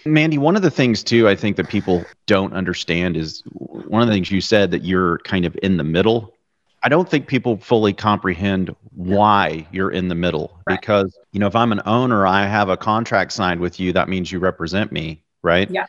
Mandy, 0.05 0.39
one 0.39 0.57
of 0.57 0.63
the 0.63 0.71
things 0.71 1.03
too, 1.03 1.29
I 1.29 1.35
think 1.35 1.57
that 1.57 1.69
people 1.69 2.05
don't 2.27 2.53
understand 2.53 3.17
is 3.17 3.43
one 3.53 4.01
of 4.03 4.09
the 4.09 4.15
things 4.15 4.31
you 4.31 4.41
said 4.41 4.71
that 4.71 4.83
you're 4.83 5.19
kind 5.19 5.45
of 5.45 5.57
in 5.63 5.77
the 5.77 5.85
middle. 5.85 6.35
I 6.83 6.89
don't 6.89 7.09
think 7.09 7.27
people 7.27 7.59
fully 7.59 7.93
comprehend 7.93 8.75
why 8.95 9.67
you're 9.71 9.91
in 9.91 10.09
the 10.09 10.15
middle 10.15 10.59
right. 10.67 10.81
because, 10.81 11.17
you 11.33 11.41
know, 11.41 11.47
if 11.47 11.55
I'm 11.55 11.73
an 11.73 11.83
owner, 11.85 12.27
I 12.27 12.47
have 12.47 12.69
a 12.69 12.77
contract 12.77 13.33
signed 13.33 13.61
with 13.61 13.79
you, 13.79 13.93
that 13.93 14.09
means 14.09 14.33
you 14.33 14.39
represent 14.39 14.91
me, 14.91 15.23
right? 15.43 15.71
Yeah. 15.71 15.87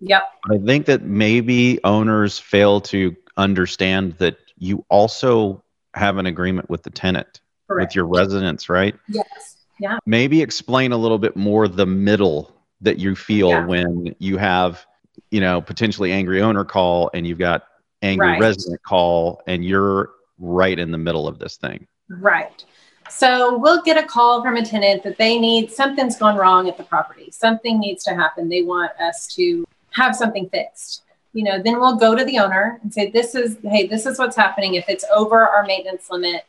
Yep. 0.00 0.22
I 0.50 0.58
think 0.58 0.86
that 0.86 1.02
maybe 1.02 1.80
owners 1.84 2.38
fail 2.38 2.80
to 2.82 3.16
understand 3.36 4.16
that 4.18 4.36
you 4.58 4.84
also 4.90 5.62
have 5.94 6.18
an 6.18 6.26
agreement 6.26 6.68
with 6.68 6.82
the 6.82 6.90
tenant, 6.90 7.40
Correct. 7.68 7.88
with 7.88 7.96
your 7.96 8.06
residents, 8.06 8.68
right? 8.68 8.94
Yes. 9.08 9.56
Yeah. 9.80 9.98
Maybe 10.04 10.42
explain 10.42 10.92
a 10.92 10.96
little 10.96 11.18
bit 11.18 11.36
more 11.36 11.68
the 11.68 11.86
middle 11.86 12.54
that 12.82 12.98
you 12.98 13.14
feel 13.14 13.48
yeah. 13.48 13.66
when 13.66 14.14
you 14.18 14.36
have, 14.36 14.84
you 15.30 15.40
know, 15.40 15.62
potentially 15.62 16.12
angry 16.12 16.42
owner 16.42 16.64
call 16.64 17.10
and 17.14 17.26
you've 17.26 17.38
got 17.38 17.66
angry 18.02 18.28
right. 18.28 18.40
resident 18.40 18.82
call 18.82 19.42
and 19.46 19.64
you're 19.64 20.10
right 20.44 20.78
in 20.78 20.90
the 20.90 20.98
middle 20.98 21.26
of 21.26 21.38
this 21.38 21.56
thing. 21.56 21.86
Right. 22.08 22.64
So 23.10 23.58
we'll 23.58 23.82
get 23.82 24.02
a 24.02 24.06
call 24.06 24.42
from 24.42 24.56
a 24.56 24.64
tenant 24.64 25.02
that 25.02 25.18
they 25.18 25.38
need 25.38 25.70
something's 25.70 26.16
gone 26.16 26.36
wrong 26.36 26.68
at 26.68 26.76
the 26.76 26.84
property. 26.84 27.30
Something 27.30 27.78
needs 27.78 28.02
to 28.04 28.14
happen. 28.14 28.48
They 28.48 28.62
want 28.62 28.92
us 29.00 29.26
to 29.34 29.64
have 29.90 30.16
something 30.16 30.48
fixed. 30.48 31.02
You 31.32 31.44
know, 31.44 31.62
then 31.62 31.80
we'll 31.80 31.96
go 31.96 32.14
to 32.14 32.24
the 32.24 32.38
owner 32.38 32.78
and 32.82 32.92
say, 32.92 33.10
This 33.10 33.34
is, 33.34 33.58
hey, 33.62 33.86
this 33.86 34.06
is 34.06 34.18
what's 34.18 34.36
happening. 34.36 34.74
If 34.74 34.88
it's 34.88 35.04
over 35.12 35.46
our 35.46 35.64
maintenance 35.66 36.08
limit, 36.10 36.46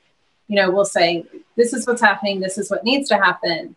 you 0.47 0.55
know, 0.55 0.69
we'll 0.69 0.85
say, 0.85 1.25
This 1.55 1.73
is 1.73 1.87
what's 1.87 2.01
happening. 2.01 2.39
This 2.39 2.57
is 2.57 2.69
what 2.69 2.83
needs 2.83 3.09
to 3.09 3.15
happen. 3.17 3.75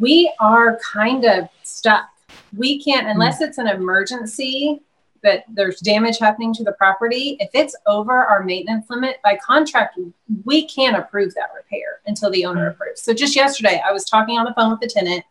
We 0.00 0.32
are 0.40 0.78
kind 0.92 1.24
of 1.24 1.48
stuck. 1.62 2.08
We 2.56 2.82
can't, 2.82 3.06
unless 3.06 3.38
hmm. 3.38 3.44
it's 3.44 3.58
an 3.58 3.68
emergency 3.68 4.80
that 5.26 5.44
there's 5.48 5.80
damage 5.80 6.18
happening 6.18 6.54
to 6.54 6.62
the 6.62 6.72
property, 6.72 7.36
if 7.40 7.50
it's 7.52 7.76
over 7.86 8.24
our 8.24 8.44
maintenance 8.44 8.88
limit 8.88 9.16
by 9.24 9.36
contract, 9.36 9.98
we 10.44 10.66
can't 10.68 10.96
approve 10.96 11.34
that 11.34 11.50
repair 11.54 12.00
until 12.06 12.30
the 12.30 12.46
owner 12.46 12.70
hmm. 12.70 12.70
approves. 12.70 13.02
So 13.02 13.12
just 13.12 13.36
yesterday, 13.36 13.82
I 13.86 13.92
was 13.92 14.04
talking 14.04 14.38
on 14.38 14.44
the 14.44 14.54
phone 14.54 14.70
with 14.70 14.80
the 14.80 14.86
tenant 14.86 15.24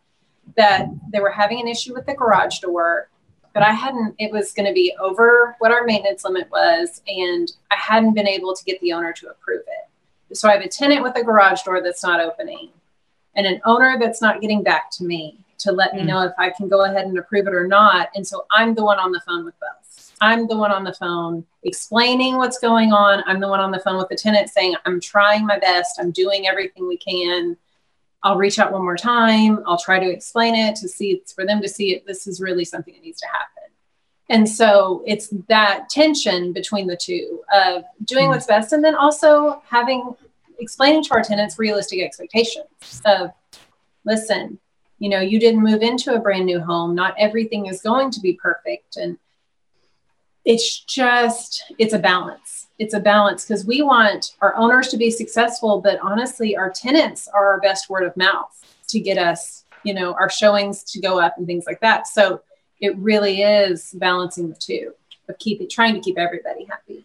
that 0.56 0.86
they 1.12 1.20
were 1.20 1.30
having 1.30 1.60
an 1.60 1.66
issue 1.66 1.94
with 1.94 2.06
the 2.06 2.14
garage 2.14 2.58
door, 2.60 3.08
but 3.54 3.62
I 3.62 3.72
hadn't, 3.72 4.14
it 4.18 4.30
was 4.30 4.52
going 4.52 4.66
to 4.66 4.74
be 4.74 4.94
over 5.00 5.56
what 5.58 5.72
our 5.72 5.84
maintenance 5.84 6.24
limit 6.24 6.50
was, 6.50 7.00
and 7.08 7.50
I 7.70 7.76
hadn't 7.76 8.14
been 8.14 8.28
able 8.28 8.54
to 8.54 8.64
get 8.64 8.78
the 8.80 8.92
owner 8.92 9.14
to 9.14 9.28
approve 9.28 9.62
it. 9.66 10.36
So 10.36 10.48
I 10.48 10.52
have 10.52 10.62
a 10.62 10.68
tenant 10.68 11.02
with 11.02 11.16
a 11.16 11.24
garage 11.24 11.62
door 11.62 11.80
that's 11.82 12.02
not 12.02 12.20
opening 12.20 12.70
and 13.34 13.46
an 13.46 13.62
owner 13.64 13.96
that's 13.98 14.20
not 14.20 14.42
getting 14.42 14.62
back 14.62 14.90
to 14.92 15.04
me 15.04 15.38
to 15.58 15.72
let 15.72 15.94
me 15.94 16.00
hmm. 16.00 16.08
know 16.08 16.22
if 16.22 16.32
I 16.38 16.50
can 16.50 16.68
go 16.68 16.84
ahead 16.84 17.06
and 17.06 17.18
approve 17.18 17.46
it 17.46 17.54
or 17.54 17.66
not. 17.66 18.10
And 18.14 18.26
so 18.26 18.46
I'm 18.50 18.74
the 18.74 18.84
one 18.84 18.98
on 18.98 19.12
the 19.12 19.20
phone 19.20 19.44
with 19.44 19.58
both. 19.60 19.85
I'm 20.20 20.46
the 20.46 20.56
one 20.56 20.72
on 20.72 20.84
the 20.84 20.94
phone 20.94 21.44
explaining 21.62 22.36
what's 22.36 22.58
going 22.58 22.92
on. 22.92 23.22
I'm 23.26 23.40
the 23.40 23.48
one 23.48 23.60
on 23.60 23.70
the 23.70 23.80
phone 23.80 23.98
with 23.98 24.08
the 24.08 24.16
tenant 24.16 24.48
saying, 24.48 24.74
I'm 24.84 25.00
trying 25.00 25.46
my 25.46 25.58
best. 25.58 25.98
I'm 26.00 26.10
doing 26.10 26.46
everything 26.46 26.86
we 26.88 26.96
can. 26.96 27.56
I'll 28.22 28.36
reach 28.36 28.58
out 28.58 28.72
one 28.72 28.82
more 28.82 28.96
time. 28.96 29.62
I'll 29.66 29.78
try 29.78 29.98
to 29.98 30.10
explain 30.10 30.54
it 30.54 30.76
to 30.76 30.88
see 30.88 31.12
it's 31.12 31.32
for 31.32 31.44
them 31.44 31.60
to 31.62 31.68
see 31.68 31.94
it. 31.94 32.06
This 32.06 32.26
is 32.26 32.40
really 32.40 32.64
something 32.64 32.94
that 32.94 33.02
needs 33.02 33.20
to 33.20 33.26
happen. 33.26 33.72
And 34.28 34.48
so 34.48 35.02
it's 35.06 35.28
that 35.48 35.88
tension 35.88 36.52
between 36.52 36.86
the 36.86 36.96
two 36.96 37.42
of 37.54 37.84
doing 38.04 38.26
hmm. 38.26 38.32
what's 38.32 38.46
best 38.46 38.72
and 38.72 38.84
then 38.84 38.94
also 38.94 39.62
having 39.68 40.14
explaining 40.58 41.04
to 41.04 41.14
our 41.14 41.22
tenants 41.22 41.58
realistic 41.58 42.00
expectations 42.00 43.02
of 43.04 43.30
listen, 44.04 44.58
you 44.98 45.08
know, 45.10 45.20
you 45.20 45.38
didn't 45.38 45.62
move 45.62 45.82
into 45.82 46.14
a 46.14 46.18
brand 46.18 46.46
new 46.46 46.60
home. 46.60 46.94
Not 46.94 47.14
everything 47.18 47.66
is 47.66 47.82
going 47.82 48.10
to 48.12 48.20
be 48.20 48.32
perfect. 48.32 48.96
And 48.96 49.18
it's 50.46 50.80
just 50.80 51.72
it's 51.78 51.92
a 51.92 51.98
balance. 51.98 52.68
It's 52.78 52.94
a 52.94 53.00
balance 53.00 53.44
because 53.44 53.66
we 53.66 53.82
want 53.82 54.36
our 54.40 54.54
owners 54.56 54.88
to 54.88 54.96
be 54.96 55.10
successful 55.10 55.80
but 55.80 55.98
honestly 56.00 56.56
our 56.56 56.70
tenants 56.70 57.28
are 57.28 57.46
our 57.52 57.60
best 57.60 57.90
word 57.90 58.04
of 58.04 58.16
mouth 58.16 58.64
to 58.88 59.00
get 59.00 59.18
us 59.18 59.64
you 59.82 59.92
know 59.92 60.14
our 60.14 60.30
showings 60.30 60.82
to 60.84 61.00
go 61.00 61.18
up 61.18 61.34
and 61.36 61.46
things 61.46 61.64
like 61.66 61.80
that. 61.80 62.06
So 62.06 62.40
it 62.80 62.96
really 62.96 63.42
is 63.42 63.92
balancing 63.98 64.48
the 64.48 64.56
two 64.56 64.94
of 65.28 65.38
keeping 65.38 65.68
trying 65.68 65.94
to 65.94 66.00
keep 66.00 66.18
everybody 66.18 66.64
happy 66.64 67.04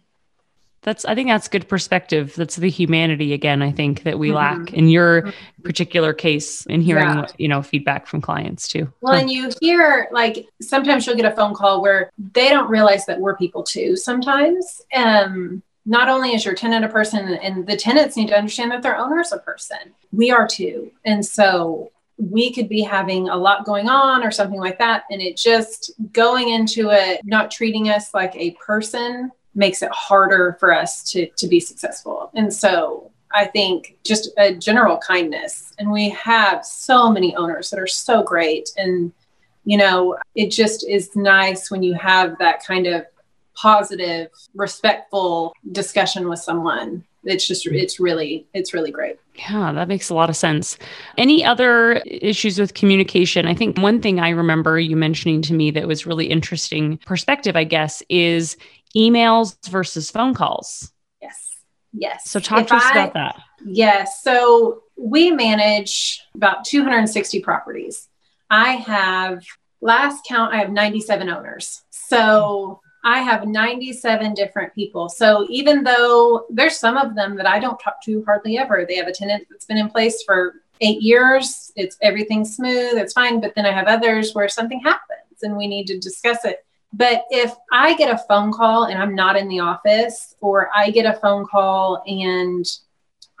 that's 0.82 1.04
i 1.04 1.14
think 1.14 1.28
that's 1.28 1.48
good 1.48 1.68
perspective 1.68 2.34
that's 2.36 2.56
the 2.56 2.68
humanity 2.68 3.32
again 3.32 3.62
i 3.62 3.70
think 3.70 4.02
that 4.02 4.18
we 4.18 4.28
mm-hmm. 4.28 4.36
lack 4.36 4.72
in 4.72 4.88
your 4.88 5.32
particular 5.62 6.12
case 6.12 6.66
in 6.66 6.80
hearing 6.80 7.18
yeah. 7.18 7.26
you 7.38 7.48
know 7.48 7.62
feedback 7.62 8.06
from 8.06 8.20
clients 8.20 8.68
too 8.68 8.92
well 9.00 9.14
huh. 9.14 9.20
and 9.20 9.30
you 9.30 9.50
hear 9.60 10.08
like 10.12 10.46
sometimes 10.60 11.06
you'll 11.06 11.16
get 11.16 11.24
a 11.24 11.36
phone 11.36 11.54
call 11.54 11.80
where 11.80 12.10
they 12.32 12.48
don't 12.48 12.68
realize 12.68 13.06
that 13.06 13.18
we're 13.18 13.36
people 13.36 13.62
too 13.62 13.96
sometimes 13.96 14.82
um 14.94 15.62
not 15.84 16.08
only 16.08 16.34
is 16.34 16.44
your 16.44 16.54
tenant 16.54 16.84
a 16.84 16.88
person 16.88 17.34
and 17.34 17.66
the 17.66 17.76
tenants 17.76 18.16
need 18.16 18.28
to 18.28 18.36
understand 18.36 18.70
that 18.70 18.82
their 18.82 18.96
owner 18.96 19.20
is 19.20 19.32
a 19.32 19.38
person 19.38 19.78
we 20.12 20.30
are 20.30 20.46
too 20.46 20.90
and 21.04 21.24
so 21.24 21.90
we 22.18 22.52
could 22.52 22.68
be 22.68 22.82
having 22.82 23.28
a 23.28 23.36
lot 23.36 23.64
going 23.64 23.88
on 23.88 24.22
or 24.22 24.30
something 24.30 24.60
like 24.60 24.78
that 24.78 25.04
and 25.10 25.20
it 25.20 25.36
just 25.36 25.92
going 26.12 26.50
into 26.50 26.90
it 26.90 27.20
not 27.24 27.50
treating 27.50 27.88
us 27.88 28.14
like 28.14 28.34
a 28.36 28.52
person 28.64 29.30
makes 29.54 29.82
it 29.82 29.90
harder 29.92 30.56
for 30.58 30.72
us 30.72 31.02
to 31.12 31.26
to 31.36 31.46
be 31.46 31.60
successful. 31.60 32.30
And 32.34 32.52
so 32.52 33.10
I 33.34 33.46
think 33.46 33.96
just 34.04 34.30
a 34.36 34.54
general 34.54 34.98
kindness. 34.98 35.72
And 35.78 35.90
we 35.90 36.10
have 36.10 36.64
so 36.64 37.10
many 37.10 37.34
owners 37.34 37.70
that 37.70 37.80
are 37.80 37.86
so 37.86 38.22
great. 38.22 38.70
And, 38.76 39.12
you 39.64 39.78
know, 39.78 40.16
it 40.34 40.50
just 40.50 40.86
is 40.88 41.14
nice 41.16 41.70
when 41.70 41.82
you 41.82 41.94
have 41.94 42.38
that 42.38 42.64
kind 42.64 42.86
of 42.86 43.06
positive, 43.54 44.28
respectful 44.54 45.54
discussion 45.72 46.28
with 46.28 46.40
someone. 46.40 47.04
It's 47.24 47.46
just, 47.46 47.66
it's 47.66 48.00
really, 48.00 48.46
it's 48.52 48.74
really 48.74 48.90
great. 48.90 49.16
Yeah, 49.36 49.72
that 49.72 49.88
makes 49.88 50.10
a 50.10 50.14
lot 50.14 50.28
of 50.28 50.36
sense. 50.36 50.76
Any 51.16 51.44
other 51.44 51.94
issues 52.04 52.58
with 52.58 52.74
communication? 52.74 53.46
I 53.46 53.54
think 53.54 53.78
one 53.78 54.02
thing 54.02 54.18
I 54.18 54.30
remember 54.30 54.78
you 54.78 54.96
mentioning 54.96 55.40
to 55.42 55.54
me 55.54 55.70
that 55.70 55.86
was 55.86 56.04
really 56.04 56.26
interesting 56.26 56.98
perspective, 57.06 57.54
I 57.54 57.64
guess, 57.64 58.02
is 58.08 58.56
emails 58.96 59.56
versus 59.68 60.10
phone 60.10 60.34
calls. 60.34 60.92
Yes. 61.20 61.50
Yes. 61.92 62.30
So 62.30 62.40
talk 62.40 62.60
if 62.60 62.66
to 62.68 62.76
us 62.76 62.82
I, 62.84 62.90
about 62.90 63.14
that. 63.14 63.42
Yes. 63.64 64.22
So 64.22 64.82
we 64.96 65.30
manage 65.30 66.22
about 66.34 66.64
260 66.64 67.40
properties. 67.40 68.08
I 68.50 68.72
have 68.72 69.44
last 69.80 70.24
count, 70.26 70.54
I 70.54 70.58
have 70.58 70.70
97 70.70 71.28
owners. 71.28 71.82
So 71.90 72.80
I 73.04 73.20
have 73.20 73.48
97 73.48 74.34
different 74.34 74.74
people. 74.74 75.08
So 75.08 75.46
even 75.50 75.82
though 75.82 76.46
there's 76.50 76.78
some 76.78 76.96
of 76.96 77.14
them 77.14 77.36
that 77.36 77.46
I 77.46 77.58
don't 77.58 77.78
talk 77.78 78.02
to 78.04 78.24
hardly 78.24 78.58
ever, 78.58 78.84
they 78.86 78.96
have 78.96 79.08
a 79.08 79.12
tenant 79.12 79.46
that's 79.50 79.64
been 79.64 79.78
in 79.78 79.88
place 79.88 80.22
for 80.22 80.54
eight 80.80 81.02
years. 81.02 81.72
It's 81.74 81.96
everything 82.00 82.44
smooth, 82.44 82.96
it's 82.96 83.12
fine. 83.12 83.40
But 83.40 83.54
then 83.54 83.66
I 83.66 83.72
have 83.72 83.86
others 83.86 84.34
where 84.34 84.48
something 84.48 84.80
happens 84.80 85.42
and 85.42 85.56
we 85.56 85.66
need 85.66 85.86
to 85.88 85.98
discuss 85.98 86.44
it. 86.44 86.64
But 86.92 87.24
if 87.30 87.54
I 87.72 87.94
get 87.94 88.12
a 88.12 88.18
phone 88.28 88.52
call 88.52 88.84
and 88.84 88.98
I'm 88.98 89.14
not 89.14 89.36
in 89.36 89.48
the 89.48 89.60
office, 89.60 90.34
or 90.40 90.70
I 90.74 90.90
get 90.90 91.06
a 91.06 91.18
phone 91.18 91.46
call 91.46 92.02
and 92.06 92.64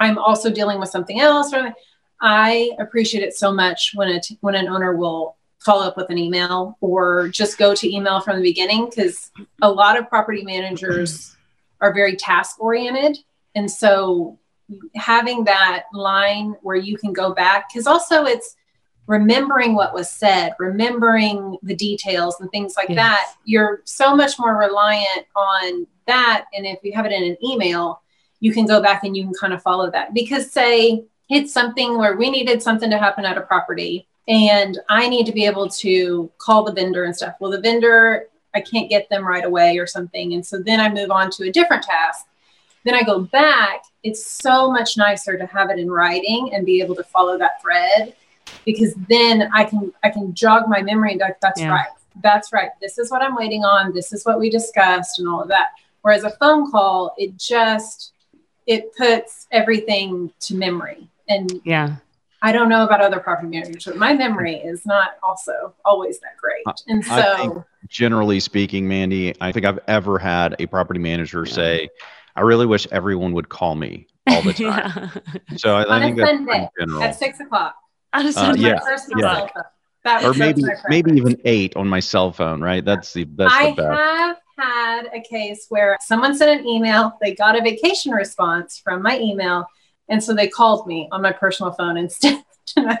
I'm 0.00 0.18
also 0.18 0.50
dealing 0.50 0.80
with 0.80 0.88
something 0.88 1.20
else, 1.20 1.52
or 1.52 1.72
I 2.20 2.70
appreciate 2.78 3.24
it 3.24 3.34
so 3.34 3.52
much 3.52 3.92
when 3.94 4.08
a 4.08 4.20
t- 4.20 4.38
when 4.40 4.54
an 4.54 4.68
owner 4.68 4.96
will 4.96 5.36
follow 5.58 5.86
up 5.86 5.96
with 5.96 6.10
an 6.10 6.18
email 6.18 6.76
or 6.80 7.28
just 7.28 7.58
go 7.58 7.74
to 7.74 7.94
email 7.94 8.20
from 8.20 8.36
the 8.36 8.42
beginning 8.42 8.86
because 8.86 9.30
a 9.60 9.70
lot 9.70 9.98
of 9.98 10.08
property 10.08 10.42
managers 10.42 11.36
are 11.80 11.92
very 11.92 12.16
task 12.16 12.60
oriented, 12.60 13.18
and 13.54 13.70
so 13.70 14.38
having 14.96 15.44
that 15.44 15.84
line 15.92 16.54
where 16.62 16.76
you 16.76 16.96
can 16.96 17.12
go 17.12 17.34
back 17.34 17.68
because 17.68 17.86
also 17.86 18.24
it's 18.24 18.56
remembering 19.12 19.74
what 19.74 19.92
was 19.92 20.10
said, 20.10 20.54
remembering 20.58 21.58
the 21.62 21.74
details 21.74 22.40
and 22.40 22.50
things 22.50 22.76
like 22.78 22.88
yes. 22.88 22.96
that, 22.96 23.34
you're 23.44 23.82
so 23.84 24.16
much 24.16 24.38
more 24.38 24.56
reliant 24.56 25.26
on 25.36 25.86
that. 26.06 26.46
And 26.54 26.64
if 26.64 26.78
you 26.82 26.94
have 26.94 27.04
it 27.04 27.12
in 27.12 27.22
an 27.22 27.36
email, 27.44 28.00
you 28.40 28.54
can 28.54 28.64
go 28.64 28.80
back 28.80 29.04
and 29.04 29.14
you 29.14 29.24
can 29.24 29.34
kind 29.34 29.52
of 29.52 29.62
follow 29.62 29.90
that. 29.90 30.14
Because, 30.14 30.50
say, 30.50 31.04
it's 31.28 31.52
something 31.52 31.98
where 31.98 32.16
we 32.16 32.30
needed 32.30 32.62
something 32.62 32.88
to 32.88 32.96
happen 32.96 33.26
at 33.26 33.36
a 33.36 33.42
property 33.42 34.08
and 34.28 34.78
I 34.88 35.10
need 35.10 35.26
to 35.26 35.32
be 35.32 35.44
able 35.44 35.68
to 35.68 36.30
call 36.38 36.64
the 36.64 36.72
vendor 36.72 37.04
and 37.04 37.14
stuff. 37.14 37.34
Well, 37.38 37.50
the 37.50 37.60
vendor, 37.60 38.28
I 38.54 38.62
can't 38.62 38.88
get 38.88 39.10
them 39.10 39.26
right 39.26 39.44
away 39.44 39.76
or 39.76 39.86
something. 39.86 40.32
And 40.32 40.44
so 40.44 40.58
then 40.58 40.80
I 40.80 40.88
move 40.88 41.10
on 41.10 41.30
to 41.32 41.48
a 41.48 41.52
different 41.52 41.82
task. 41.82 42.26
Then 42.84 42.94
I 42.94 43.02
go 43.02 43.20
back. 43.20 43.82
It's 44.02 44.24
so 44.24 44.72
much 44.72 44.96
nicer 44.96 45.36
to 45.36 45.44
have 45.46 45.68
it 45.68 45.78
in 45.78 45.90
writing 45.90 46.54
and 46.54 46.64
be 46.64 46.80
able 46.80 46.94
to 46.94 47.04
follow 47.04 47.36
that 47.36 47.60
thread 47.60 48.14
because 48.64 48.94
then 49.08 49.50
I 49.52 49.64
can 49.64 49.92
I 50.02 50.10
can 50.10 50.34
jog 50.34 50.68
my 50.68 50.82
memory 50.82 51.12
and 51.12 51.20
like 51.20 51.40
that's 51.40 51.60
yeah. 51.60 51.70
right. 51.70 51.88
That's 52.22 52.52
right. 52.52 52.70
This 52.80 52.98
is 52.98 53.10
what 53.10 53.22
I'm 53.22 53.34
waiting 53.34 53.64
on. 53.64 53.92
This 53.94 54.12
is 54.12 54.24
what 54.24 54.38
we 54.38 54.50
discussed 54.50 55.18
and 55.18 55.28
all 55.28 55.42
of 55.42 55.48
that. 55.48 55.68
Whereas 56.02 56.24
a 56.24 56.30
phone 56.30 56.70
call, 56.70 57.14
it 57.16 57.36
just 57.36 58.12
it 58.66 58.94
puts 58.96 59.46
everything 59.50 60.30
to 60.40 60.54
memory. 60.54 61.08
And 61.28 61.60
yeah. 61.64 61.96
I 62.42 62.50
don't 62.50 62.68
know 62.68 62.84
about 62.84 63.00
other 63.00 63.20
property 63.20 63.48
managers, 63.48 63.84
but 63.84 63.96
my 63.96 64.12
memory 64.14 64.56
is 64.56 64.84
not 64.84 65.12
also 65.22 65.74
always 65.84 66.18
that 66.20 66.36
great. 66.36 66.64
And 66.88 67.04
so, 67.04 67.64
generally 67.88 68.40
speaking, 68.40 68.86
Mandy, 68.88 69.32
I 69.40 69.52
think 69.52 69.64
I've 69.64 69.78
ever 69.86 70.18
had 70.18 70.56
a 70.58 70.66
property 70.66 70.98
manager 70.98 71.44
yeah. 71.46 71.52
say, 71.52 71.88
"I 72.34 72.40
really 72.40 72.66
wish 72.66 72.88
everyone 72.90 73.32
would 73.34 73.48
call 73.48 73.76
me 73.76 74.08
all 74.26 74.42
the 74.42 74.52
time." 74.54 75.12
yeah. 75.24 75.56
So 75.56 75.76
I, 75.76 75.98
I 75.98 76.00
think 76.00 76.16
that's 76.16 76.72
general. 76.76 77.02
at 77.02 77.14
six 77.14 77.38
o'clock. 77.38 77.76
Uh, 78.12 78.54
yeah, 78.56 78.78
yeah. 79.16 79.48
or 80.28 80.34
maybe 80.34 80.62
maybe 80.88 81.12
even 81.12 81.40
eight 81.44 81.74
on 81.76 81.88
my 81.88 82.00
cell 82.00 82.32
phone, 82.32 82.60
right? 82.60 82.84
That's 82.84 83.12
the 83.12 83.24
that's 83.36 83.54
I 83.54 83.70
the 83.70 83.76
best. 83.76 84.00
have 84.00 84.36
had 84.58 85.02
a 85.14 85.20
case 85.20 85.66
where 85.68 85.96
someone 86.00 86.36
sent 86.36 86.60
an 86.60 86.66
email, 86.66 87.16
they 87.20 87.34
got 87.34 87.58
a 87.58 87.62
vacation 87.62 88.12
response 88.12 88.78
from 88.78 89.02
my 89.02 89.18
email, 89.18 89.66
and 90.08 90.22
so 90.22 90.34
they 90.34 90.48
called 90.48 90.86
me 90.86 91.08
on 91.12 91.22
my 91.22 91.32
personal 91.32 91.72
phone 91.72 91.96
instead. 91.96 92.42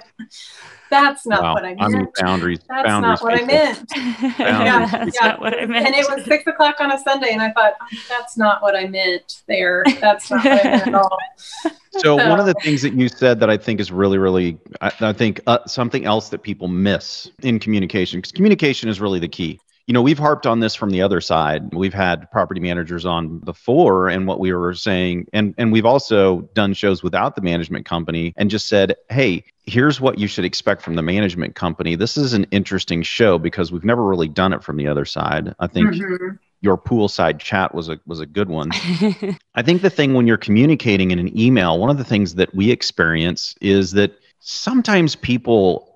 that's 0.92 1.26
not 1.26 1.42
wow. 1.42 1.54
what 1.54 1.64
I 1.64 1.74
meant. 1.74 1.82
I 1.82 1.88
mean, 1.88 2.08
boundaries. 2.20 2.60
That's 2.68 2.86
boundaries 2.86 3.20
not 3.20 3.24
what 3.24 3.42
I 3.42 3.44
meant. 3.44 3.92
yeah, 4.38 4.86
that's 4.86 5.18
yeah. 5.20 5.28
not 5.28 5.40
what 5.40 5.58
I 5.58 5.66
meant. 5.66 5.86
And 5.86 5.94
it 5.94 6.06
was 6.08 6.24
six 6.24 6.46
o'clock 6.46 6.76
on 6.80 6.92
a 6.92 6.98
Sunday, 6.98 7.32
and 7.32 7.40
I 7.40 7.50
thought, 7.52 7.72
oh, 7.80 7.86
that's 8.08 8.36
not 8.36 8.62
what 8.62 8.76
I 8.76 8.86
meant 8.86 9.42
there. 9.48 9.84
That's 10.00 10.30
not 10.30 10.44
what 10.44 10.60
I 10.60 10.64
meant 10.64 10.86
at 10.88 10.94
all. 10.94 11.18
So, 11.62 11.70
so, 11.98 12.16
one 12.16 12.40
of 12.40 12.46
the 12.46 12.54
things 12.62 12.82
that 12.82 12.94
you 12.94 13.08
said 13.08 13.40
that 13.40 13.50
I 13.50 13.56
think 13.56 13.80
is 13.80 13.92
really, 13.92 14.16
really, 14.16 14.58
I, 14.80 14.92
I 15.00 15.12
think 15.12 15.40
uh, 15.46 15.58
something 15.66 16.04
else 16.04 16.30
that 16.30 16.42
people 16.42 16.68
miss 16.68 17.30
in 17.42 17.58
communication, 17.58 18.18
because 18.18 18.32
communication 18.32 18.88
is 18.88 19.00
really 19.00 19.18
the 19.18 19.28
key 19.28 19.60
you 19.86 19.94
know, 19.94 20.02
we've 20.02 20.18
harped 20.18 20.46
on 20.46 20.60
this 20.60 20.74
from 20.74 20.90
the 20.90 21.02
other 21.02 21.20
side. 21.20 21.74
We've 21.74 21.94
had 21.94 22.30
property 22.30 22.60
managers 22.60 23.04
on 23.04 23.38
before, 23.38 24.08
and 24.08 24.26
what 24.26 24.38
we 24.38 24.52
were 24.52 24.74
saying, 24.74 25.26
and 25.32 25.54
and 25.58 25.72
we've 25.72 25.86
also 25.86 26.42
done 26.54 26.72
shows 26.74 27.02
without 27.02 27.34
the 27.34 27.42
management 27.42 27.84
company, 27.84 28.32
and 28.36 28.48
just 28.48 28.68
said, 28.68 28.94
hey, 29.10 29.44
here's 29.64 30.00
what 30.00 30.18
you 30.18 30.28
should 30.28 30.44
expect 30.44 30.82
from 30.82 30.94
the 30.94 31.02
management 31.02 31.56
company. 31.56 31.96
This 31.96 32.16
is 32.16 32.32
an 32.32 32.46
interesting 32.52 33.02
show 33.02 33.38
because 33.38 33.72
we've 33.72 33.84
never 33.84 34.04
really 34.04 34.28
done 34.28 34.52
it 34.52 34.62
from 34.62 34.76
the 34.76 34.86
other 34.86 35.04
side. 35.04 35.54
I 35.58 35.66
think. 35.66 35.88
Mm-hmm. 35.88 36.36
Your 36.64 36.78
poolside 36.78 37.40
chat 37.40 37.74
was 37.74 37.88
a 37.88 37.98
was 38.06 38.20
a 38.20 38.26
good 38.26 38.48
one. 38.48 38.70
I 39.56 39.62
think 39.62 39.82
the 39.82 39.90
thing 39.90 40.14
when 40.14 40.28
you're 40.28 40.36
communicating 40.36 41.10
in 41.10 41.18
an 41.18 41.36
email, 41.36 41.76
one 41.76 41.90
of 41.90 41.98
the 41.98 42.04
things 42.04 42.36
that 42.36 42.54
we 42.54 42.70
experience 42.70 43.56
is 43.60 43.90
that 43.92 44.12
sometimes 44.38 45.16
people 45.16 45.91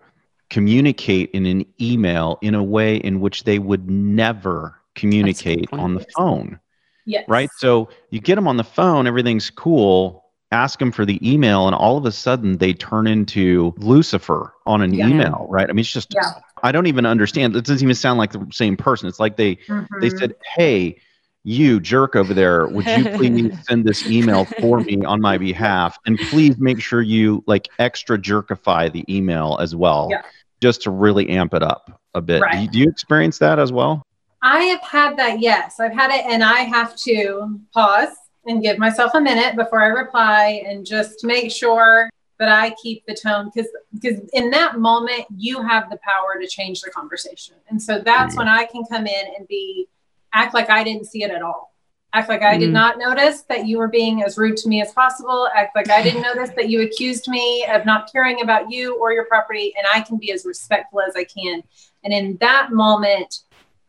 communicate 0.50 1.30
in 1.30 1.46
an 1.46 1.66
email 1.80 2.38
in 2.42 2.54
a 2.54 2.62
way 2.62 2.96
in 2.96 3.20
which 3.20 3.44
they 3.44 3.58
would 3.58 3.90
never 3.90 4.80
communicate 4.94 5.68
on 5.72 5.94
the 5.94 6.06
phone. 6.16 6.58
Yes. 7.04 7.24
Right. 7.28 7.50
So 7.58 7.88
you 8.10 8.20
get 8.20 8.34
them 8.34 8.48
on 8.48 8.56
the 8.56 8.64
phone, 8.64 9.06
everything's 9.06 9.50
cool. 9.50 10.24
Ask 10.52 10.78
them 10.78 10.92
for 10.92 11.04
the 11.04 11.18
email, 11.28 11.66
and 11.66 11.74
all 11.74 11.96
of 11.96 12.06
a 12.06 12.12
sudden 12.12 12.58
they 12.58 12.72
turn 12.72 13.08
into 13.08 13.74
Lucifer 13.78 14.54
on 14.64 14.80
an 14.80 14.94
yeah. 14.94 15.08
email, 15.08 15.46
right? 15.50 15.68
I 15.68 15.72
mean, 15.72 15.80
it's 15.80 15.92
just, 15.92 16.14
yeah. 16.14 16.34
I 16.62 16.70
don't 16.70 16.86
even 16.86 17.04
understand. 17.04 17.56
It 17.56 17.64
doesn't 17.64 17.84
even 17.84 17.96
sound 17.96 18.18
like 18.18 18.30
the 18.32 18.46
same 18.52 18.76
person. 18.76 19.08
It's 19.08 19.18
like 19.18 19.36
they 19.36 19.56
mm-hmm. 19.56 20.00
they 20.00 20.08
said, 20.08 20.34
"Hey, 20.54 21.00
you 21.46 21.80
jerk 21.80 22.16
over 22.16 22.34
there, 22.34 22.66
would 22.66 22.86
you 22.86 23.04
please 23.16 23.56
send 23.66 23.84
this 23.84 24.06
email 24.06 24.44
for 24.44 24.80
me 24.80 25.04
on 25.04 25.20
my 25.20 25.38
behalf? 25.38 25.98
And 26.04 26.18
please 26.30 26.58
make 26.58 26.80
sure 26.80 27.00
you 27.00 27.42
like 27.46 27.68
extra 27.78 28.18
jerkify 28.18 28.92
the 28.92 29.04
email 29.08 29.58
as 29.60 29.74
well. 29.74 30.08
Yeah 30.10 30.22
just 30.60 30.82
to 30.82 30.90
really 30.90 31.28
amp 31.30 31.54
it 31.54 31.62
up 31.62 32.00
a 32.14 32.20
bit. 32.20 32.40
Right. 32.40 32.52
Do, 32.52 32.62
you, 32.62 32.68
do 32.68 32.78
you 32.80 32.88
experience 32.88 33.38
that 33.38 33.58
as 33.58 33.72
well? 33.72 34.02
I 34.42 34.64
have 34.64 34.80
had 34.82 35.16
that, 35.18 35.40
yes. 35.40 35.80
I've 35.80 35.92
had 35.92 36.10
it, 36.10 36.24
and 36.26 36.44
I 36.44 36.60
have 36.60 36.96
to 37.00 37.60
pause 37.72 38.14
and 38.46 38.62
give 38.62 38.78
myself 38.78 39.12
a 39.14 39.20
minute 39.20 39.56
before 39.56 39.82
I 39.82 39.86
reply 39.86 40.62
and 40.66 40.86
just 40.86 41.24
make 41.24 41.50
sure 41.50 42.08
that 42.38 42.48
I 42.48 42.74
keep 42.82 43.04
the 43.06 43.14
tone 43.14 43.50
because 43.52 43.70
because 43.94 44.20
in 44.34 44.50
that 44.50 44.78
moment 44.78 45.24
you 45.34 45.62
have 45.62 45.88
the 45.88 45.98
power 46.04 46.38
to 46.38 46.46
change 46.46 46.82
the 46.82 46.90
conversation. 46.90 47.54
And 47.68 47.82
so 47.82 47.98
that's 47.98 48.34
mm. 48.34 48.38
when 48.38 48.48
I 48.48 48.66
can 48.66 48.84
come 48.84 49.06
in 49.06 49.34
and 49.38 49.48
be 49.48 49.88
act 50.37 50.55
like 50.55 50.71
I 50.71 50.85
didn't 50.85 51.07
see 51.07 51.25
it 51.25 51.33
at 51.33 51.43
all 51.43 51.73
act 52.16 52.28
like 52.28 52.43
I 52.43 52.57
did 52.57 52.71
mm. 52.71 52.73
not 52.73 52.99
notice 52.99 53.43
that 53.43 53.66
you 53.66 53.78
were 53.78 53.88
being 53.88 54.23
as 54.23 54.38
rude 54.38 54.57
to 54.59 54.69
me 54.69 54.81
as 54.81 54.93
possible, 54.93 55.49
act 55.55 55.76
like 55.76 55.90
I 55.90 56.02
didn't 56.02 56.23
notice 56.35 56.50
that 56.57 56.69
you 56.69 56.83
accused 56.83 57.28
me 57.28 57.66
of 57.66 57.85
not 57.85 58.11
caring 58.11 58.40
about 58.43 58.71
you 58.71 58.99
or 58.99 59.12
your 59.12 59.26
property, 59.26 59.75
and 59.76 59.87
I 59.93 60.00
can 60.00 60.16
be 60.16 60.33
as 60.33 60.45
respectful 60.45 61.00
as 61.00 61.14
I 61.14 61.25
can. 61.25 61.62
And 62.05 62.12
in 62.12 62.37
that 62.40 62.73
moment, 62.73 63.40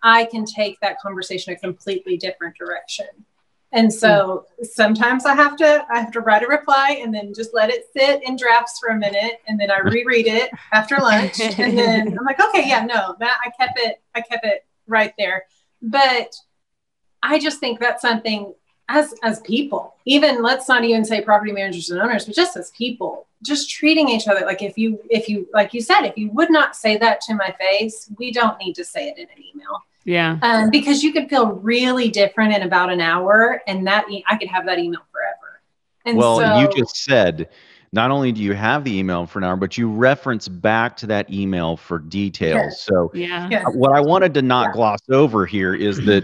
I 0.04 0.26
can 0.26 0.46
take 0.46 0.80
that 0.82 1.00
conversation 1.00 1.54
a 1.54 1.56
completely 1.56 2.18
different 2.18 2.58
direction. 2.58 3.08
And 3.72 3.92
so 3.92 4.46
mm. 4.62 4.66
sometimes 4.66 5.26
I 5.26 5.34
have 5.36 5.56
to 5.58 5.86
I 5.90 6.00
have 6.00 6.12
to 6.14 6.22
write 6.22 6.44
a 6.44 6.48
reply 6.48 7.00
and 7.02 7.14
then 7.14 7.34
just 7.34 7.54
let 7.54 7.70
it 7.70 7.86
sit 7.96 8.24
in 8.24 8.36
drafts 8.36 8.80
for 8.80 8.90
a 8.90 8.98
minute 8.98 9.42
and 9.48 9.60
then 9.60 9.70
I 9.70 9.80
reread 9.80 10.28
it 10.28 10.50
after 10.72 10.98
lunch 10.98 11.40
and 11.42 11.78
then 11.78 12.08
I'm 12.20 12.26
like 12.26 12.40
okay 12.40 12.68
yeah 12.68 12.86
no 12.86 13.16
that 13.20 13.38
I 13.44 13.50
kept 13.60 13.78
it 13.78 14.02
I 14.16 14.22
kept 14.22 14.46
it 14.46 14.66
right 14.88 15.14
there. 15.18 15.44
But 15.82 16.36
I 17.24 17.40
just 17.40 17.60
think 17.60 17.80
that's 17.80 18.02
something 18.02 18.54
as 18.90 19.14
as 19.24 19.42
people, 19.42 19.96
even 20.06 20.42
let's 20.42 20.68
not 20.68 20.84
even 20.84 21.04
say 21.04 21.22
property 21.22 21.52
managers 21.52 21.90
and 21.90 22.02
owners, 22.02 22.26
but 22.26 22.36
just 22.36 22.56
as 22.56 22.72
people, 22.72 23.28
just 23.44 23.70
treating 23.70 24.08
each 24.10 24.28
other 24.28 24.46
like 24.46 24.62
if 24.62 24.78
you 24.78 25.00
if 25.10 25.28
you 25.28 25.48
like 25.54 25.74
you 25.74 25.82
said, 25.82 26.02
if 26.02 26.18
you 26.18 26.32
would 26.32 26.50
not 26.50 26.76
say 26.76 26.98
that 26.98 27.22
to 27.22 27.36
my 27.36 27.54
face, 27.60 28.10
we 28.18 28.32
don't 28.32 28.58
need 28.60 28.74
to 28.76 28.86
say 28.86 29.10
it 29.10 29.18
in 29.18 29.24
an 29.26 29.44
email. 29.44 29.84
Yeah. 30.06 30.40
Um, 30.42 30.70
because 30.70 31.04
you 31.04 31.12
could 31.12 31.30
feel 31.30 31.48
really 31.48 32.10
different 32.10 32.54
in 32.54 32.62
about 32.62 32.90
an 32.90 33.02
hour, 33.02 33.62
and 33.68 33.86
that 33.88 34.06
I 34.30 34.38
could 34.38 34.48
have 34.48 34.66
that 34.66 34.80
email 34.80 35.02
forever. 35.12 35.62
And 36.06 36.18
well, 36.18 36.40
so, 36.40 36.60
you 36.60 36.70
just 36.82 37.04
said 37.04 37.50
not 37.98 38.12
only 38.12 38.32
do 38.32 38.44
you 38.44 38.54
have 38.54 38.84
the 38.84 38.96
email 38.96 39.26
for 39.26 39.40
an 39.40 39.44
hour, 39.44 39.56
but 39.56 39.76
you 39.76 39.90
reference 39.90 40.48
back 40.48 40.96
to 40.98 41.08
that 41.08 41.34
email 41.34 41.76
for 41.76 41.98
details. 41.98 42.80
So, 42.80 43.10
yeah. 43.16 43.64
what 43.70 43.92
I 43.92 44.02
wanted 44.02 44.36
to 44.36 44.44
not 44.44 44.68
yeah. 44.68 44.74
gloss 44.74 45.00
over 45.10 45.48
here 45.48 45.74
is 45.74 45.98
that 46.06 46.24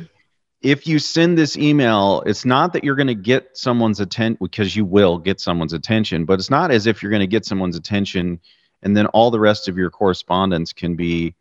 if 0.61 0.85
you 0.85 0.99
send 0.99 1.35
this 1.35 1.57
email, 1.57 2.21
it's 2.27 2.45
not 2.45 2.73
that 2.73 2.83
you're 2.83 2.95
going 2.95 3.07
to 3.07 3.15
get 3.15 3.57
someone's 3.57 3.99
attention 3.99 4.37
because 4.39 4.75
you 4.75 4.85
will 4.85 5.17
get 5.17 5.41
someone's 5.41 5.73
attention, 5.73 6.25
but 6.25 6.39
it's 6.39 6.51
not 6.51 6.69
as 6.69 6.85
if 6.85 7.01
you're 7.01 7.09
going 7.09 7.21
to 7.21 7.27
get 7.27 7.43
someone's 7.43 7.75
attention 7.75 8.39
and 8.83 8.95
then 8.95 9.07
all 9.07 9.31
the 9.31 9.39
rest 9.39 9.67
of 9.67 9.75
your 9.75 9.89
correspondence 9.89 10.73
can 10.73 10.95
be, 10.95 11.33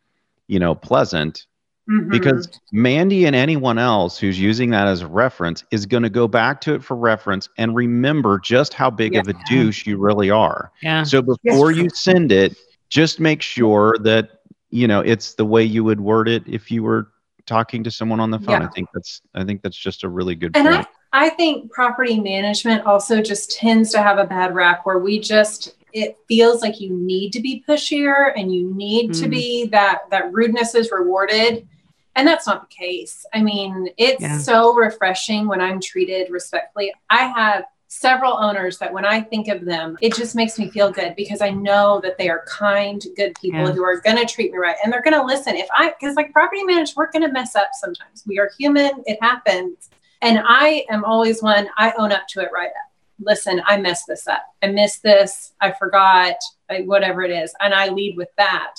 you 0.47 0.59
know, 0.59 0.75
pleasant. 0.75 1.47
Mm-hmm. 1.91 2.11
Because 2.11 2.49
Mandy 2.71 3.25
and 3.25 3.35
anyone 3.35 3.77
else 3.77 4.17
who's 4.17 4.39
using 4.39 4.71
that 4.71 4.87
as 4.87 5.01
a 5.01 5.07
reference 5.09 5.65
is 5.73 5.85
going 5.85 6.05
to 6.05 6.11
go 6.11 6.29
back 6.29 6.61
to 6.63 6.75
it 6.75 6.85
for 6.85 6.97
reference 6.97 7.49
and 7.59 7.75
remember 7.75 8.39
just 8.39 8.73
how 8.73 8.89
big 8.89 9.15
yeah. 9.15 9.21
of 9.21 9.29
a 9.29 9.35
douche 9.49 9.85
you 9.85 9.99
really 9.99 10.31
are. 10.31 10.71
Yeah. 10.81 11.03
So 11.03 11.23
before 11.23 11.73
you 11.73 11.89
send 11.91 12.31
it, 12.31 12.57
just 12.89 13.19
make 13.19 13.43
sure 13.43 13.97
that 14.03 14.43
you 14.71 14.87
know 14.87 15.01
it's 15.01 15.35
the 15.35 15.45
way 15.45 15.65
you 15.65 15.83
would 15.83 16.01
word 16.01 16.29
it 16.29 16.45
if 16.47 16.71
you 16.71 16.85
were 16.85 17.09
talking 17.47 17.83
to 17.83 17.91
someone 17.91 18.21
on 18.21 18.31
the 18.31 18.39
phone. 18.39 18.61
Yeah. 18.61 18.69
I 18.69 18.71
think 18.71 18.89
that's 18.95 19.21
I 19.35 19.43
think 19.43 19.63
that's 19.63 19.77
just 19.77 20.05
a 20.05 20.09
really 20.09 20.37
good 20.37 20.57
and 20.57 20.69
point. 20.69 20.87
I, 21.13 21.27
I 21.27 21.29
think 21.31 21.73
property 21.73 22.21
management 22.21 22.87
also 22.87 23.21
just 23.21 23.51
tends 23.59 23.91
to 23.93 24.03
have 24.03 24.19
a 24.19 24.25
bad 24.25 24.55
rap 24.55 24.87
where 24.87 25.01
we 25.01 25.19
just 25.19 25.75
it 25.93 26.17
feels 26.29 26.63
like 26.63 26.81
you 26.81 26.91
need 26.91 27.33
to 27.33 27.41
be 27.41 27.65
pushier 27.69 28.33
and 28.37 28.55
you 28.55 28.73
need 28.75 29.11
mm. 29.11 29.21
to 29.21 29.29
be 29.29 29.67
that 29.67 30.09
that 30.11 30.33
rudeness 30.33 30.75
is 30.75 30.91
rewarded 30.91 31.69
and 32.17 32.27
that's 32.27 32.47
not 32.47 32.69
the 32.69 32.75
case 32.75 33.25
i 33.33 33.43
mean 33.43 33.89
it's 33.97 34.23
yeah. 34.23 34.39
so 34.39 34.75
refreshing 34.75 35.47
when 35.47 35.61
i'm 35.61 35.81
treated 35.81 36.31
respectfully 36.31 36.93
i 37.11 37.27
have 37.27 37.65
several 37.95 38.33
owners 38.39 38.79
that 38.79 38.91
when 38.91 39.05
I 39.05 39.21
think 39.21 39.49
of 39.49 39.67
them, 39.67 39.99
it 40.01 40.15
just 40.15 40.35
makes 40.35 40.59
me 40.59 40.71
feel 40.71 40.91
good 40.91 41.15
because 41.15 41.43
I 41.43 41.51
know 41.51 42.01
that 42.03 42.17
they 42.17 42.31
are 42.31 42.43
kind, 42.49 43.05
good 43.17 43.35
people 43.39 43.61
yeah. 43.61 43.73
who 43.73 43.85
are 43.85 44.01
going 44.01 44.17
to 44.17 44.25
treat 44.25 44.51
me 44.51 44.57
right 44.57 44.77
and 44.83 44.91
they're 44.91 45.03
going 45.03 45.19
to 45.19 45.23
listen. 45.23 45.57
If 45.57 45.69
I, 45.77 45.91
because 45.91 46.17
like 46.17 46.33
property 46.33 46.65
managers, 46.65 46.97
we're 46.97 47.11
going 47.11 47.27
to 47.27 47.31
mess 47.31 47.55
up 47.55 47.69
sometimes. 47.75 48.25
We 48.27 48.39
are 48.39 48.51
human, 48.59 49.03
it 49.05 49.19
happens. 49.21 49.91
And 50.23 50.41
I 50.43 50.87
am 50.89 51.05
always 51.05 51.43
one, 51.43 51.69
I 51.77 51.93
own 51.99 52.13
up 52.13 52.27
to 52.29 52.41
it 52.41 52.49
right 52.51 52.71
up. 52.71 52.93
Listen, 53.21 53.61
I 53.67 53.77
messed 53.77 54.07
this 54.09 54.27
up. 54.27 54.43
I 54.63 54.69
missed 54.69 55.03
this. 55.03 55.53
I 55.61 55.73
forgot, 55.73 56.37
I, 56.71 56.83
whatever 56.83 57.23
it 57.23 57.31
is. 57.31 57.55
And 57.61 57.75
I 57.75 57.89
lead 57.89 58.17
with 58.17 58.31
that. 58.39 58.77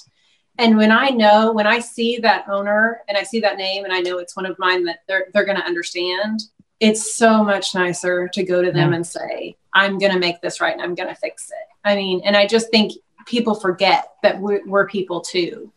And 0.59 0.77
when 0.77 0.91
I 0.91 1.09
know, 1.09 1.51
when 1.51 1.65
I 1.65 1.79
see 1.79 2.17
that 2.19 2.47
owner 2.47 3.01
and 3.07 3.17
I 3.17 3.23
see 3.23 3.39
that 3.39 3.57
name 3.57 3.85
and 3.85 3.93
I 3.93 4.01
know 4.01 4.19
it's 4.19 4.35
one 4.35 4.45
of 4.45 4.59
mine 4.59 4.83
that 4.85 4.99
they're, 5.07 5.27
they're 5.33 5.45
going 5.45 5.57
to 5.57 5.65
understand, 5.65 6.43
it's 6.79 7.15
so 7.15 7.43
much 7.43 7.73
nicer 7.73 8.27
to 8.27 8.43
go 8.43 8.61
to 8.61 8.71
them 8.71 8.91
yeah. 8.91 8.95
and 8.97 9.07
say, 9.07 9.57
I'm 9.73 9.97
going 9.97 10.11
to 10.11 10.19
make 10.19 10.41
this 10.41 10.61
right 10.61 10.73
and 10.73 10.81
I'm 10.81 10.95
going 10.95 11.09
to 11.09 11.15
fix 11.15 11.49
it. 11.49 11.67
I 11.83 11.95
mean, 11.95 12.21
and 12.23 12.37
I 12.37 12.45
just 12.45 12.69
think 12.69 12.93
people 13.25 13.55
forget 13.55 14.09
that 14.21 14.39
we're, 14.39 14.65
we're, 14.67 14.87
people 14.87 15.21
too. 15.21 15.71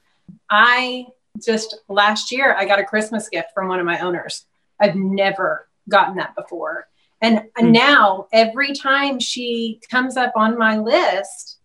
I 0.50 1.06
just 1.44 1.78
last 1.88 2.30
year, 2.30 2.54
I 2.54 2.66
got 2.66 2.78
a 2.78 2.84
Christmas 2.84 3.28
gift 3.28 3.48
from 3.54 3.68
one 3.68 3.80
of 3.80 3.86
my 3.86 3.98
owners. 4.00 4.44
I've 4.80 4.94
never 4.94 5.68
gotten 5.88 6.16
that 6.16 6.34
before. 6.34 6.88
And 7.22 7.38
mm. 7.58 7.70
now 7.70 8.26
every 8.32 8.74
time 8.74 9.20
she 9.20 9.80
comes 9.90 10.16
up 10.16 10.32
on 10.36 10.58
my 10.58 10.76
list, 10.78 11.58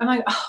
I'm 0.00 0.06
like, 0.06 0.24
oh, 0.26 0.46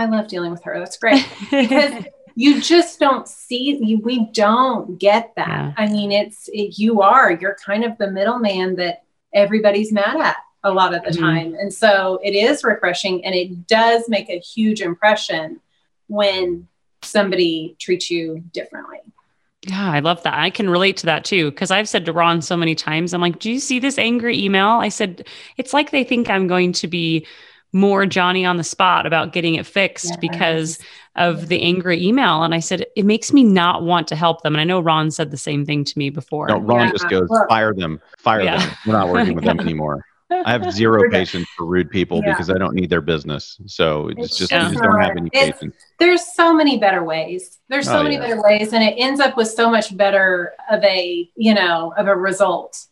I 0.00 0.06
love 0.06 0.28
dealing 0.28 0.50
with 0.50 0.62
her. 0.64 0.78
That's 0.78 0.96
great. 0.98 1.26
Because 1.50 2.04
you 2.34 2.60
just 2.60 2.98
don't 2.98 3.28
see 3.28 3.78
you 3.82 3.98
we 3.98 4.30
don't 4.32 4.98
get 4.98 5.32
that 5.36 5.48
yeah. 5.48 5.74
i 5.76 5.86
mean 5.86 6.12
it's 6.12 6.48
it, 6.52 6.78
you 6.78 7.02
are 7.02 7.32
you're 7.32 7.56
kind 7.64 7.84
of 7.84 7.96
the 7.98 8.10
middleman 8.10 8.76
that 8.76 9.02
everybody's 9.34 9.92
mad 9.92 10.18
at 10.20 10.36
a 10.64 10.72
lot 10.72 10.94
of 10.94 11.02
the 11.02 11.10
mm-hmm. 11.10 11.22
time 11.22 11.54
and 11.54 11.72
so 11.72 12.18
it 12.22 12.30
is 12.30 12.64
refreshing 12.64 13.24
and 13.24 13.34
it 13.34 13.66
does 13.66 14.08
make 14.08 14.30
a 14.30 14.38
huge 14.38 14.80
impression 14.80 15.60
when 16.06 16.66
somebody 17.02 17.76
treats 17.78 18.10
you 18.10 18.42
differently 18.52 18.98
yeah, 19.66 19.90
I 19.90 20.00
love 20.00 20.22
that. 20.22 20.38
I 20.38 20.48
can 20.48 20.70
relate 20.70 20.96
to 20.96 21.06
that 21.06 21.22
too. 21.22 21.52
Cause 21.52 21.70
I've 21.70 21.86
said 21.86 22.06
to 22.06 22.14
Ron 22.14 22.40
so 22.40 22.56
many 22.56 22.74
times, 22.74 23.12
I'm 23.12 23.20
like, 23.20 23.40
do 23.40 23.50
you 23.50 23.60
see 23.60 23.78
this 23.78 23.98
angry 23.98 24.42
email? 24.42 24.68
I 24.68 24.88
said, 24.88 25.26
it's 25.58 25.74
like 25.74 25.90
they 25.90 26.02
think 26.02 26.30
I'm 26.30 26.46
going 26.46 26.72
to 26.72 26.88
be 26.88 27.26
more 27.72 28.06
Johnny 28.06 28.44
on 28.44 28.56
the 28.56 28.64
spot 28.64 29.06
about 29.06 29.32
getting 29.32 29.54
it 29.54 29.66
fixed 29.66 30.10
yes. 30.10 30.18
because 30.20 30.78
of 31.16 31.48
the 31.48 31.62
angry 31.62 32.04
email. 32.04 32.42
And 32.42 32.54
I 32.54 32.60
said, 32.60 32.86
it 32.96 33.04
makes 33.04 33.32
me 33.32 33.44
not 33.44 33.82
want 33.82 34.08
to 34.08 34.16
help 34.16 34.42
them. 34.42 34.54
And 34.54 34.60
I 34.60 34.64
know 34.64 34.80
Ron 34.80 35.10
said 35.10 35.30
the 35.30 35.36
same 35.36 35.64
thing 35.64 35.84
to 35.84 35.98
me 35.98 36.10
before. 36.10 36.48
No, 36.48 36.58
Ron 36.58 36.86
yeah. 36.86 36.92
just 36.92 37.08
goes, 37.08 37.28
fire 37.48 37.74
them, 37.74 38.00
fire 38.18 38.42
yeah. 38.42 38.58
them. 38.58 38.76
We're 38.86 38.92
not 38.92 39.08
working 39.08 39.34
with 39.34 39.44
them 39.44 39.60
anymore. 39.60 40.04
I 40.32 40.52
have 40.52 40.72
0 40.72 41.10
patience 41.10 41.48
for 41.56 41.66
rude 41.66 41.90
people 41.90 42.20
yeah. 42.22 42.32
because 42.32 42.50
I 42.50 42.58
don't 42.58 42.74
need 42.74 42.88
their 42.88 43.00
business. 43.00 43.60
So 43.66 44.08
it's, 44.08 44.26
it's 44.26 44.38
just, 44.38 44.50
just, 44.50 44.72
just 44.72 44.82
don't 44.82 45.00
have 45.00 45.16
any 45.16 45.30
patience. 45.30 45.74
There's 45.98 46.34
so 46.34 46.54
many 46.54 46.78
better 46.78 47.02
ways. 47.02 47.58
There's 47.68 47.86
so 47.86 47.98
oh, 47.98 48.02
many 48.04 48.14
yeah. 48.14 48.20
better 48.22 48.42
ways, 48.42 48.72
and 48.72 48.82
it 48.84 48.94
ends 48.96 49.18
up 49.18 49.36
with 49.36 49.48
so 49.48 49.68
much 49.68 49.96
better 49.96 50.52
of 50.70 50.82
a, 50.84 51.28
you 51.34 51.52
know, 51.52 51.92
of 51.96 52.06
a 52.06 52.14
result 52.14 52.86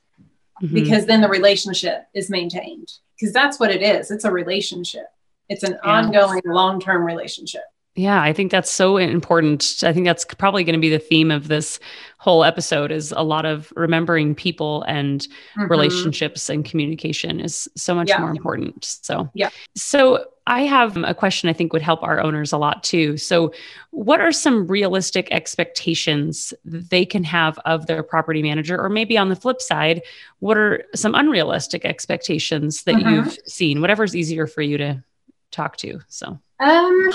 mm-hmm. 0.60 0.74
because 0.74 1.06
then 1.06 1.20
the 1.20 1.28
relationship 1.28 2.06
is 2.12 2.28
maintained. 2.28 2.88
Because 3.18 3.32
that's 3.32 3.58
what 3.58 3.70
it 3.70 3.82
is. 3.82 4.10
It's 4.10 4.24
a 4.24 4.30
relationship. 4.30 5.06
It's 5.48 5.62
an 5.62 5.78
yeah. 5.82 5.90
ongoing 5.90 6.42
long-term 6.44 7.04
relationship. 7.04 7.62
Yeah, 7.98 8.22
I 8.22 8.32
think 8.32 8.52
that's 8.52 8.70
so 8.70 8.96
important. 8.96 9.82
I 9.82 9.92
think 9.92 10.06
that's 10.06 10.24
probably 10.24 10.62
going 10.62 10.74
to 10.74 10.80
be 10.80 10.88
the 10.88 11.00
theme 11.00 11.32
of 11.32 11.48
this 11.48 11.80
whole 12.18 12.44
episode 12.44 12.92
is 12.92 13.10
a 13.10 13.24
lot 13.24 13.44
of 13.44 13.72
remembering 13.74 14.36
people 14.36 14.84
and 14.84 15.22
mm-hmm. 15.22 15.64
relationships 15.64 16.48
and 16.48 16.64
communication 16.64 17.40
is 17.40 17.68
so 17.74 17.96
much 17.96 18.08
yeah. 18.08 18.18
more 18.18 18.30
important. 18.30 18.84
So, 18.84 19.28
yeah. 19.34 19.50
So, 19.74 20.26
I 20.46 20.62
have 20.62 20.96
a 20.96 21.12
question 21.12 21.50
I 21.50 21.52
think 21.52 21.72
would 21.72 21.82
help 21.82 22.04
our 22.04 22.20
owners 22.20 22.52
a 22.52 22.56
lot 22.56 22.84
too. 22.84 23.16
So, 23.16 23.52
what 23.90 24.20
are 24.20 24.30
some 24.30 24.68
realistic 24.68 25.26
expectations 25.32 26.54
they 26.64 27.04
can 27.04 27.24
have 27.24 27.58
of 27.64 27.86
their 27.86 28.04
property 28.04 28.42
manager? 28.44 28.80
Or 28.80 28.88
maybe 28.88 29.18
on 29.18 29.28
the 29.28 29.36
flip 29.36 29.60
side, 29.60 30.02
what 30.38 30.56
are 30.56 30.84
some 30.94 31.16
unrealistic 31.16 31.84
expectations 31.84 32.84
that 32.84 32.94
mm-hmm. 32.94 33.08
you've 33.08 33.38
seen? 33.44 33.80
Whatever's 33.80 34.14
easier 34.14 34.46
for 34.46 34.62
you 34.62 34.78
to 34.78 35.02
talk 35.50 35.76
to. 35.78 36.00
So, 36.08 36.38
um, 36.60 37.10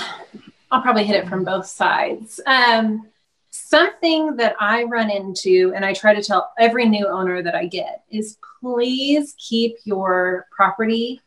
I'll 0.70 0.82
probably 0.82 1.04
hit 1.04 1.16
it 1.16 1.28
from 1.28 1.44
both 1.44 1.66
sides. 1.66 2.40
Um, 2.46 3.08
something 3.50 4.36
that 4.36 4.56
I 4.58 4.84
run 4.84 5.10
into, 5.10 5.72
and 5.74 5.84
I 5.84 5.92
try 5.92 6.14
to 6.14 6.22
tell 6.22 6.52
every 6.58 6.86
new 6.86 7.06
owner 7.06 7.42
that 7.42 7.54
I 7.54 7.66
get, 7.66 8.04
is 8.10 8.38
please 8.60 9.34
keep 9.38 9.76
your 9.84 10.46
property 10.50 11.20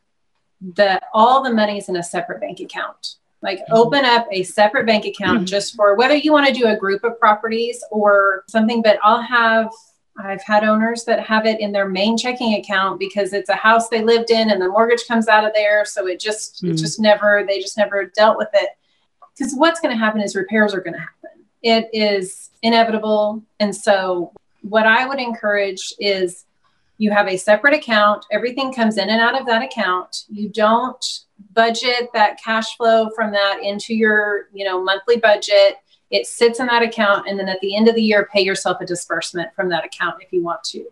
that 0.76 1.04
all 1.14 1.44
the 1.44 1.54
money's 1.54 1.88
in 1.88 1.96
a 1.96 2.04
separate 2.04 2.42
bank 2.42 2.60
account. 2.60 3.16
Like 3.42 3.60
mm-hmm. 3.60 3.76
open 3.76 4.04
up 4.04 4.28
a 4.32 4.44
separate 4.44 4.86
bank 4.86 5.06
account 5.06 5.38
mm-hmm. 5.38 5.46
just 5.46 5.76
for 5.76 5.96
whether 5.96 6.16
you 6.16 6.34
want 6.34 6.48
to 6.48 6.54
do 6.54 6.68
a 6.68 6.76
group 6.76 7.04
of 7.04 7.20
properties 7.20 7.84
or 7.92 8.44
something, 8.50 8.82
but 8.82 9.00
I'll 9.04 9.22
have 9.22 9.72
I've 10.20 10.42
had 10.42 10.64
owners 10.64 11.04
that 11.04 11.20
have 11.28 11.46
it 11.46 11.60
in 11.60 11.72
their 11.72 11.88
main 11.88 12.18
checking 12.18 12.56
account 12.56 13.00
because 13.00 13.34
it's 13.34 13.50
a 13.50 13.56
house 13.56 13.88
they 13.88 14.04
lived 14.04 14.32
in 14.32 14.50
and 14.50 14.60
the 14.60 14.68
mortgage 14.68 15.08
comes 15.08 15.28
out 15.28 15.46
of 15.46 15.54
there. 15.54 15.86
So 15.86 16.08
it 16.08 16.20
just, 16.20 16.56
mm-hmm. 16.56 16.72
it 16.72 16.78
just 16.78 17.00
never, 17.00 17.44
they 17.48 17.60
just 17.60 17.78
never 17.78 18.06
dealt 18.06 18.36
with 18.36 18.50
it 18.54 18.70
because 19.38 19.54
what's 19.54 19.80
going 19.80 19.94
to 19.94 20.00
happen 20.00 20.22
is 20.22 20.36
repairs 20.36 20.74
are 20.74 20.82
going 20.82 20.94
to 20.94 21.00
happen. 21.00 21.46
It 21.62 21.90
is 21.94 22.52
inevitable. 22.62 23.44
And 23.60 23.76
so, 23.76 24.32
what 24.62 24.86
I 24.86 25.08
would 25.08 25.20
encourage 25.20 25.94
is 26.00 26.46
you 26.98 27.12
have 27.12 27.28
a 27.28 27.38
separate 27.38 27.74
account, 27.74 28.26
everything 28.32 28.74
comes 28.74 28.98
in 28.98 29.10
and 29.10 29.22
out 29.22 29.40
of 29.40 29.46
that 29.46 29.62
account. 29.62 30.24
You 30.30 30.50
don't 30.50 31.04
budget 31.54 32.10
that 32.14 32.40
cash 32.44 32.76
flow 32.76 33.10
from 33.16 33.32
that 33.32 33.60
into 33.62 33.94
your, 33.94 34.48
you 34.52 34.66
know, 34.66 34.84
monthly 34.84 35.18
budget. 35.18 35.78
It 36.10 36.26
sits 36.26 36.60
in 36.60 36.66
that 36.68 36.82
account 36.82 37.28
and 37.28 37.40
then 37.40 37.50
at 37.50 37.60
the 37.62 37.76
end 37.76 37.88
of 37.88 37.96
the 37.96 38.02
year 38.02 38.28
pay 38.34 38.42
yourself 38.42 38.82
a 38.82 38.86
disbursement 38.86 39.54
from 39.56 39.70
that 39.70 39.86
account 39.86 40.22
if 40.22 40.34
you 40.34 40.44
want 40.44 40.64
to. 40.66 40.86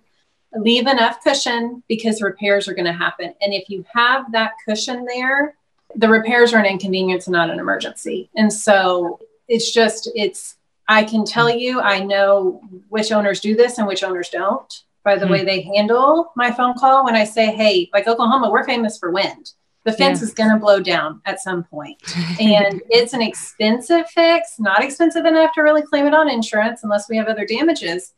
Leave 0.56 0.88
enough 0.88 1.22
cushion 1.24 1.84
because 1.88 2.22
repairs 2.22 2.68
are 2.68 2.76
going 2.76 2.86
to 2.86 2.94
happen. 2.94 3.34
And 3.42 3.54
if 3.54 3.70
you 3.70 3.84
have 3.94 4.32
that 4.32 4.54
cushion 4.66 5.06
there, 5.06 5.56
the 5.96 6.10
repairs 6.10 6.54
are 6.54 6.60
an 6.60 6.66
inconvenience 6.66 7.28
and 7.28 7.34
not 7.34 7.50
an 7.50 7.60
emergency. 7.60 8.30
And 8.36 8.52
so 8.52 9.20
it's 9.48 9.72
just, 9.72 10.10
it's, 10.16 10.58
I 10.88 11.04
can 11.04 11.26
tell 11.26 11.50
you, 11.50 11.80
I 11.82 12.00
know 12.00 12.62
which 12.90 13.12
owners 13.12 13.40
do 13.40 13.56
this 13.56 13.78
and 13.78 13.88
which 13.88 14.04
owners 14.04 14.30
don't 14.30 14.84
by 15.04 15.16
the 15.16 15.26
mm-hmm. 15.26 15.34
way 15.34 15.46
they 15.46 15.62
handle 15.62 16.32
my 16.36 16.52
phone 16.52 16.74
call 16.76 17.06
when 17.06 17.16
I 17.16 17.24
say, 17.24 17.56
hey, 17.56 17.90
like 17.94 18.08
Oklahoma, 18.08 18.50
we're 18.50 18.66
famous 18.66 18.98
for 18.98 19.12
wind. 19.12 19.52
The 19.86 19.94
fence 19.94 20.20
yeah. 20.20 20.26
is 20.26 20.34
going 20.34 20.50
to 20.50 20.58
blow 20.58 20.80
down 20.80 21.22
at 21.26 21.40
some 21.40 21.64
point. 21.64 22.02
and 22.40 22.82
it's 22.90 23.14
an 23.14 23.22
expensive 23.22 24.10
fix, 24.10 24.56
not 24.60 24.84
expensive 24.84 25.26
enough 25.26 25.54
to 25.54 25.62
really 25.62 25.84
claim 25.84 26.08
it 26.08 26.14
on 26.14 26.30
insurance 26.30 26.84
unless 26.84 27.08
we 27.08 27.18
have 27.18 27.28
other 27.28 27.46
damages. 27.46 28.14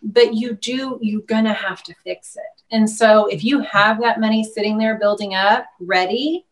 But 0.00 0.34
you 0.34 0.54
do, 0.54 0.98
you're 1.02 1.22
going 1.22 1.44
to 1.44 1.52
have 1.52 1.82
to 1.82 1.94
fix 2.04 2.36
it. 2.36 2.62
And 2.70 2.88
so 2.88 3.26
if 3.26 3.42
you 3.42 3.60
have 3.60 4.00
that 4.00 4.20
money 4.20 4.44
sitting 4.44 4.78
there 4.78 4.96
building 4.96 5.34
up 5.34 5.66
ready, 5.80 6.46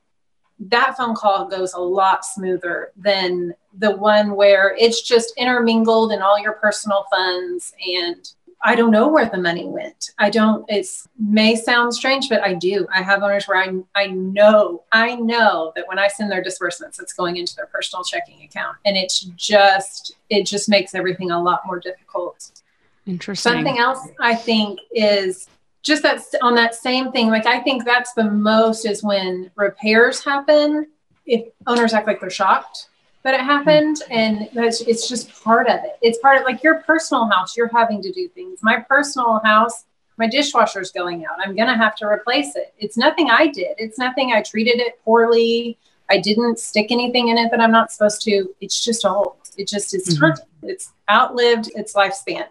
that 0.59 0.97
phone 0.97 1.14
call 1.14 1.47
goes 1.47 1.75
a 1.75 1.81
lot 1.81 2.25
smoother 2.25 2.92
than 2.97 3.55
the 3.79 3.95
one 3.97 4.35
where 4.35 4.75
it's 4.79 5.03
just 5.03 5.35
intermingled 5.37 6.12
in 6.12 6.23
all 6.23 6.38
your 6.38 6.55
personal 6.55 7.05
funds 7.11 7.75
and 7.97 8.33
I 8.62 8.75
don't 8.75 8.90
know 8.90 9.09
where 9.09 9.29
the 9.29 9.37
money 9.37 9.66
went. 9.66 10.11
I 10.19 10.31
don't, 10.31 10.64
it 10.69 10.87
may 11.19 11.57
sound 11.57 11.95
strange, 11.95 12.29
but 12.29 12.42
I 12.42 12.55
do. 12.55 12.87
I 12.92 13.03
have 13.03 13.23
owners 13.23 13.47
where 13.47 13.59
I, 13.59 13.71
I 13.95 14.07
know, 14.09 14.83
I 14.92 15.14
know 15.16 15.73
that 15.77 15.87
when 15.87 15.99
I 15.99 16.09
send 16.09 16.33
their 16.33 16.42
disbursements, 16.42 16.99
it's 16.99 17.12
going 17.12 17.37
into 17.37 17.55
their 17.55 17.66
personal 17.66 18.03
checking 18.03 18.42
account. 18.42 18.79
And 18.87 18.97
it's 18.97 19.21
just, 19.37 20.16
it 20.31 20.47
just 20.47 20.69
makes 20.69 20.95
everything 20.95 21.31
a 21.31 21.40
lot 21.40 21.61
more 21.66 21.79
difficult. 21.79 22.62
Interesting. 23.05 23.53
Something 23.53 23.79
else 23.79 24.01
I 24.19 24.35
think 24.35 24.81
is 24.90 25.49
just 25.87 26.03
that 26.03 26.20
on 26.42 26.55
that 26.57 26.75
same 26.75 27.12
thing, 27.12 27.29
like 27.29 27.46
I 27.46 27.61
think 27.61 27.85
that's 27.85 28.12
the 28.14 28.25
most 28.25 28.85
is 28.85 29.03
when 29.03 29.51
repairs 29.55 30.22
happen. 30.25 30.88
If 31.25 31.49
owners 31.66 31.94
act 31.94 32.07
like 32.07 32.20
they're 32.20 32.31
shocked 32.31 32.88
that 33.22 33.35
it 33.35 33.40
happened, 33.40 34.03
and 34.11 34.49
that's 34.53 34.81
it's 34.83 35.09
just 35.09 35.42
part 35.42 35.68
of 35.68 35.77
it. 35.85 35.99
It's 36.03 36.18
part 36.18 36.38
of 36.38 36.44
like 36.44 36.62
your 36.62 36.83
personal 36.83 37.27
house. 37.27 37.57
You're 37.57 37.68
having 37.68 38.01
to 38.03 38.12
do 38.12 38.29
things. 38.29 38.61
My 38.62 38.79
personal 38.81 39.40
house, 39.44 39.85
my 40.16 40.29
dishwasher's 40.29 40.92
going 40.92 41.25
out. 41.25 41.38
I'm 41.44 41.57
gonna 41.57 41.77
have 41.77 41.96
to 41.96 42.07
replace 42.07 42.55
it. 42.57 42.72
It's 42.79 42.96
nothing 42.96 43.31
I 43.31 43.49
did. 43.49 43.75
It's 43.79 43.99
nothing 43.99 44.33
I 44.33 44.42
treated 44.42 44.79
it 44.79 45.01
poorly. 45.05 45.79
I 46.09 46.18
didn't 46.18 46.61
stick 46.61 46.92
anything 46.92 47.29
in 47.29 47.38
it 47.38 47.51
that 47.51 47.61
I'm 47.61 47.72
not 47.72 47.90
supposed 47.90 48.22
to. 48.22 48.55
It's 48.61 48.85
just 48.85 49.05
old. 49.05 49.37
It 49.57 49.66
just 49.66 49.94
is 49.94 50.18
mm-hmm. 50.18 50.68
It's 50.68 50.92
outlived 51.11 51.70
its 51.75 51.94
lifespan. 51.94 52.46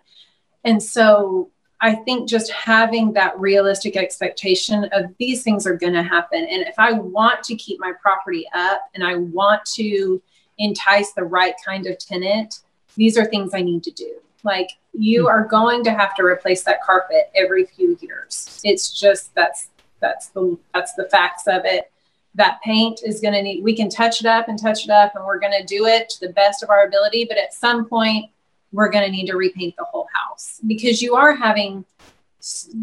And 0.65 0.81
so 0.81 1.51
I 1.81 1.95
think 1.95 2.29
just 2.29 2.51
having 2.51 3.13
that 3.13 3.37
realistic 3.39 3.97
expectation 3.97 4.85
of 4.91 5.13
these 5.19 5.43
things 5.43 5.67
are 5.67 5.75
going 5.75 5.93
to 5.93 6.03
happen. 6.03 6.47
And 6.49 6.61
if 6.61 6.75
I 6.77 6.93
want 6.93 7.43
to 7.43 7.55
keep 7.55 7.79
my 7.79 7.91
property 8.01 8.47
up 8.53 8.81
and 8.93 9.03
I 9.03 9.15
want 9.15 9.65
to 9.75 10.21
entice 10.57 11.11
the 11.11 11.23
right 11.23 11.53
kind 11.65 11.85
of 11.85 11.97
tenant, 11.99 12.61
these 12.95 13.17
are 13.17 13.25
things 13.25 13.53
I 13.53 13.61
need 13.61 13.83
to 13.83 13.91
do. 13.91 14.15
Like 14.43 14.69
you 14.93 15.23
hmm. 15.23 15.27
are 15.27 15.45
going 15.45 15.83
to 15.83 15.91
have 15.91 16.15
to 16.15 16.23
replace 16.23 16.63
that 16.63 16.81
carpet 16.81 17.31
every 17.35 17.65
few 17.65 17.97
years. 18.01 18.61
It's 18.63 18.97
just 18.97 19.33
that's 19.35 19.69
that's 19.99 20.27
the 20.29 20.57
that's 20.73 20.93
the 20.93 21.05
facts 21.05 21.47
of 21.47 21.65
it. 21.65 21.91
That 22.35 22.61
paint 22.63 23.01
is 23.03 23.21
going 23.21 23.33
to 23.33 23.41
need 23.41 23.63
we 23.63 23.75
can 23.75 23.89
touch 23.89 24.21
it 24.21 24.27
up 24.27 24.47
and 24.47 24.59
touch 24.59 24.85
it 24.85 24.91
up 24.91 25.15
and 25.15 25.25
we're 25.25 25.39
going 25.39 25.57
to 25.59 25.65
do 25.65 25.85
it 25.85 26.09
to 26.09 26.27
the 26.27 26.33
best 26.33 26.63
of 26.63 26.69
our 26.69 26.85
ability, 26.85 27.25
but 27.25 27.37
at 27.37 27.53
some 27.53 27.85
point 27.85 28.29
we're 28.75 28.89
going 28.89 29.05
to 29.05 29.11
need 29.11 29.27
to 29.27 29.37
repaint 29.37 29.75
the 29.77 29.85
whole 29.85 30.07
house 30.13 30.59
because 30.67 31.01
you 31.01 31.15
are 31.15 31.33
having 31.33 31.85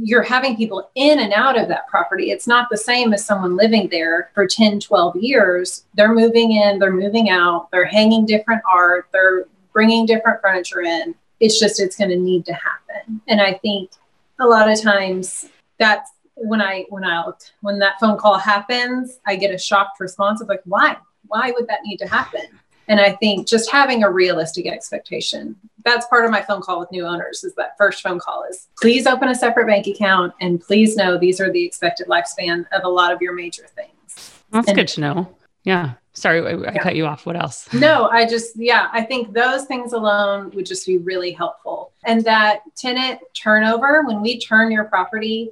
you're 0.02 0.22
having 0.22 0.56
people 0.56 0.90
in 0.96 1.20
and 1.20 1.32
out 1.32 1.56
of 1.56 1.68
that 1.68 1.86
property. 1.86 2.32
It's 2.32 2.48
not 2.48 2.68
the 2.68 2.76
same 2.76 3.12
as 3.12 3.24
someone 3.24 3.56
living 3.56 3.88
there 3.88 4.30
for 4.34 4.44
10, 4.44 4.80
12 4.80 5.16
years. 5.16 5.84
They're 5.94 6.12
moving 6.12 6.52
in, 6.52 6.80
they're 6.80 6.92
moving 6.92 7.30
out, 7.30 7.70
they're 7.70 7.84
hanging 7.84 8.26
different 8.26 8.60
art, 8.68 9.06
they're 9.12 9.46
bringing 9.72 10.04
different 10.04 10.40
furniture 10.40 10.82
in. 10.82 11.14
It's 11.38 11.60
just, 11.60 11.80
it's 11.80 11.96
going 11.96 12.10
to 12.10 12.16
need 12.16 12.44
to 12.46 12.54
happen. 12.54 13.20
And 13.28 13.40
I 13.40 13.54
think 13.54 13.92
a 14.40 14.46
lot 14.46 14.68
of 14.68 14.82
times 14.82 15.48
that's 15.78 16.10
when 16.34 16.60
I, 16.60 16.86
when 16.88 17.04
I, 17.04 17.24
when 17.60 17.78
that 17.78 18.00
phone 18.00 18.18
call 18.18 18.38
happens, 18.38 19.20
I 19.26 19.36
get 19.36 19.54
a 19.54 19.58
shocked 19.58 20.00
response 20.00 20.40
of 20.40 20.48
like, 20.48 20.62
why? 20.64 20.96
Why 21.28 21.52
would 21.52 21.68
that 21.68 21.80
need 21.84 21.98
to 21.98 22.08
happen? 22.08 22.46
And 22.88 23.00
I 23.00 23.12
think 23.12 23.46
just 23.46 23.70
having 23.70 24.02
a 24.02 24.10
realistic 24.10 24.66
expectation. 24.66 25.56
That's 25.84 26.06
part 26.06 26.24
of 26.24 26.30
my 26.30 26.42
phone 26.42 26.60
call 26.60 26.80
with 26.80 26.90
new 26.92 27.06
owners 27.06 27.44
is 27.44 27.54
that 27.54 27.76
first 27.76 28.02
phone 28.02 28.18
call 28.18 28.44
is 28.44 28.68
please 28.80 29.06
open 29.06 29.28
a 29.28 29.34
separate 29.34 29.66
bank 29.66 29.86
account 29.86 30.32
and 30.40 30.60
please 30.60 30.96
know 30.96 31.18
these 31.18 31.40
are 31.40 31.50
the 31.50 31.64
expected 31.64 32.06
lifespan 32.06 32.66
of 32.72 32.84
a 32.84 32.88
lot 32.88 33.12
of 33.12 33.20
your 33.20 33.34
major 33.34 33.66
things. 33.74 34.40
That's 34.50 34.68
and, 34.68 34.76
good 34.76 34.88
to 34.88 35.00
know. 35.00 35.36
Yeah. 35.64 35.94
Sorry, 36.14 36.40
I, 36.40 36.50
I 36.50 36.72
yeah. 36.74 36.82
cut 36.82 36.94
you 36.94 37.06
off. 37.06 37.24
What 37.24 37.36
else? 37.36 37.72
No, 37.72 38.08
I 38.10 38.26
just, 38.26 38.56
yeah, 38.56 38.88
I 38.92 39.02
think 39.02 39.32
those 39.32 39.64
things 39.64 39.94
alone 39.94 40.50
would 40.50 40.66
just 40.66 40.86
be 40.86 40.98
really 40.98 41.32
helpful. 41.32 41.92
And 42.04 42.22
that 42.24 42.60
tenant 42.76 43.20
turnover, 43.34 44.02
when 44.06 44.20
we 44.20 44.38
turn 44.38 44.70
your 44.70 44.84
property, 44.84 45.50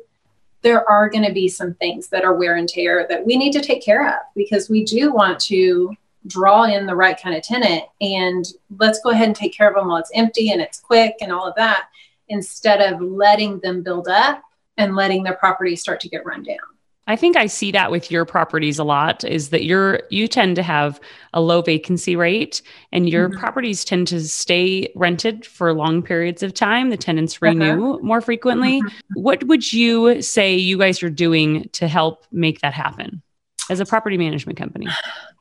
there 0.62 0.88
are 0.88 1.09
going 1.09 1.25
to 1.25 1.33
be 1.33 1.49
some 1.49 1.75
things 1.75 2.09
that 2.09 2.25
are 2.25 2.35
wear 2.35 2.57
and 2.57 2.69
tear 2.69 3.07
that 3.09 3.25
we 3.25 3.38
need 3.38 3.53
to 3.53 3.62
take 3.62 3.83
care 3.83 4.07
of 4.07 4.21
because 4.37 4.69
we 4.69 4.85
do 4.85 5.12
want 5.12 5.40
to 5.40 5.97
draw 6.26 6.64
in 6.64 6.87
the 6.87 6.94
right 6.94 7.20
kind 7.20 7.35
of 7.35 7.42
tenant 7.42 7.85
and 8.00 8.44
let's 8.78 9.00
go 9.00 9.11
ahead 9.11 9.26
and 9.26 9.37
take 9.37 9.56
care 9.56 9.68
of 9.68 9.74
them 9.74 9.88
while 9.88 9.96
it's 9.96 10.11
empty 10.14 10.50
and 10.50 10.61
it's 10.61 10.78
quick 10.78 11.14
and 11.20 11.33
all 11.33 11.46
of 11.46 11.54
that 11.56 11.88
instead 12.28 12.80
of 12.80 13.00
letting 13.00 13.59
them 13.61 13.83
build 13.83 14.09
up 14.09 14.42
and 14.76 14.96
letting 14.96 15.22
their 15.22 15.37
property 15.37 15.76
start 15.76 16.00
to 16.00 16.09
get 16.09 16.24
run 16.24 16.42
down. 16.42 16.59
I 17.06 17.16
think 17.16 17.37
I 17.37 17.46
see 17.46 17.72
that 17.72 17.90
with 17.90 18.11
your 18.11 18.24
properties 18.24 18.78
a 18.78 18.85
lot 18.85 19.24
is 19.24 19.48
that 19.48 19.64
you're 19.64 20.02
you 20.11 20.28
tend 20.28 20.54
to 20.56 20.62
have 20.62 21.00
a 21.35 21.40
low 21.40 21.61
vacancy 21.61 22.14
rate 22.14 22.62
and 22.92 23.09
your 23.09 23.28
mm-hmm. 23.28 23.38
properties 23.40 23.85
tend 23.85 24.06
to 24.09 24.20
stay 24.20 24.92
rented 24.94 25.44
for 25.44 25.72
long 25.74 26.02
periods 26.02 26.44
of 26.44 26.54
time. 26.54 26.90
The 26.90 26.96
tenants 26.96 27.42
renew 27.42 27.94
uh-huh. 27.94 28.02
more 28.02 28.20
frequently. 28.20 28.80
Mm-hmm. 28.80 29.20
What 29.20 29.42
would 29.44 29.72
you 29.72 30.22
say 30.22 30.54
you 30.54 30.78
guys 30.78 31.02
are 31.02 31.11
doing 31.11 31.68
to 31.72 31.88
help 31.88 32.26
make 32.30 32.61
that 32.61 32.74
happen 32.74 33.22
as 33.70 33.80
a 33.80 33.87
property 33.87 34.18
management 34.18 34.59
company? 34.59 34.88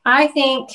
I 0.05 0.27
think 0.27 0.69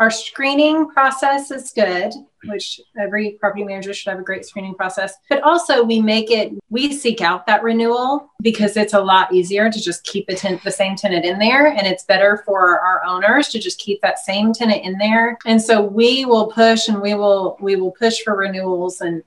our 0.00 0.10
screening 0.10 0.88
process 0.88 1.50
is 1.50 1.72
good, 1.72 2.12
which 2.46 2.80
every 2.98 3.32
property 3.40 3.62
manager 3.62 3.94
should 3.94 4.10
have 4.10 4.18
a 4.18 4.24
great 4.24 4.44
screening 4.44 4.74
process. 4.74 5.14
But 5.28 5.42
also, 5.42 5.84
we 5.84 6.00
make 6.00 6.30
it, 6.30 6.52
we 6.68 6.92
seek 6.92 7.20
out 7.20 7.46
that 7.46 7.62
renewal 7.62 8.28
because 8.42 8.76
it's 8.76 8.92
a 8.92 9.00
lot 9.00 9.32
easier 9.32 9.70
to 9.70 9.80
just 9.80 10.04
keep 10.04 10.26
the, 10.26 10.34
ten- 10.34 10.60
the 10.64 10.70
same 10.70 10.96
tenant 10.96 11.24
in 11.24 11.38
there. 11.38 11.68
And 11.68 11.86
it's 11.86 12.04
better 12.04 12.42
for 12.44 12.80
our 12.80 13.04
owners 13.04 13.48
to 13.50 13.60
just 13.60 13.78
keep 13.78 14.00
that 14.02 14.18
same 14.18 14.52
tenant 14.52 14.84
in 14.84 14.98
there. 14.98 15.38
And 15.46 15.62
so 15.62 15.80
we 15.80 16.24
will 16.24 16.48
push 16.48 16.88
and 16.88 17.00
we 17.00 17.14
will, 17.14 17.56
we 17.60 17.76
will 17.76 17.92
push 17.92 18.20
for 18.22 18.36
renewals. 18.36 19.00
And 19.00 19.22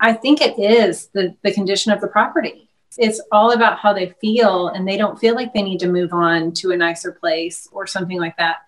I 0.00 0.12
think 0.12 0.40
it 0.42 0.58
is 0.58 1.08
the, 1.08 1.34
the 1.42 1.52
condition 1.52 1.92
of 1.92 2.00
the 2.00 2.08
property. 2.08 2.69
It's 2.98 3.20
all 3.30 3.52
about 3.52 3.78
how 3.78 3.92
they 3.92 4.14
feel 4.20 4.68
and 4.68 4.86
they 4.86 4.96
don't 4.96 5.18
feel 5.18 5.34
like 5.34 5.52
they 5.52 5.62
need 5.62 5.80
to 5.80 5.88
move 5.88 6.12
on 6.12 6.52
to 6.54 6.72
a 6.72 6.76
nicer 6.76 7.12
place 7.12 7.68
or 7.72 7.86
something 7.86 8.18
like 8.18 8.36
that 8.36 8.58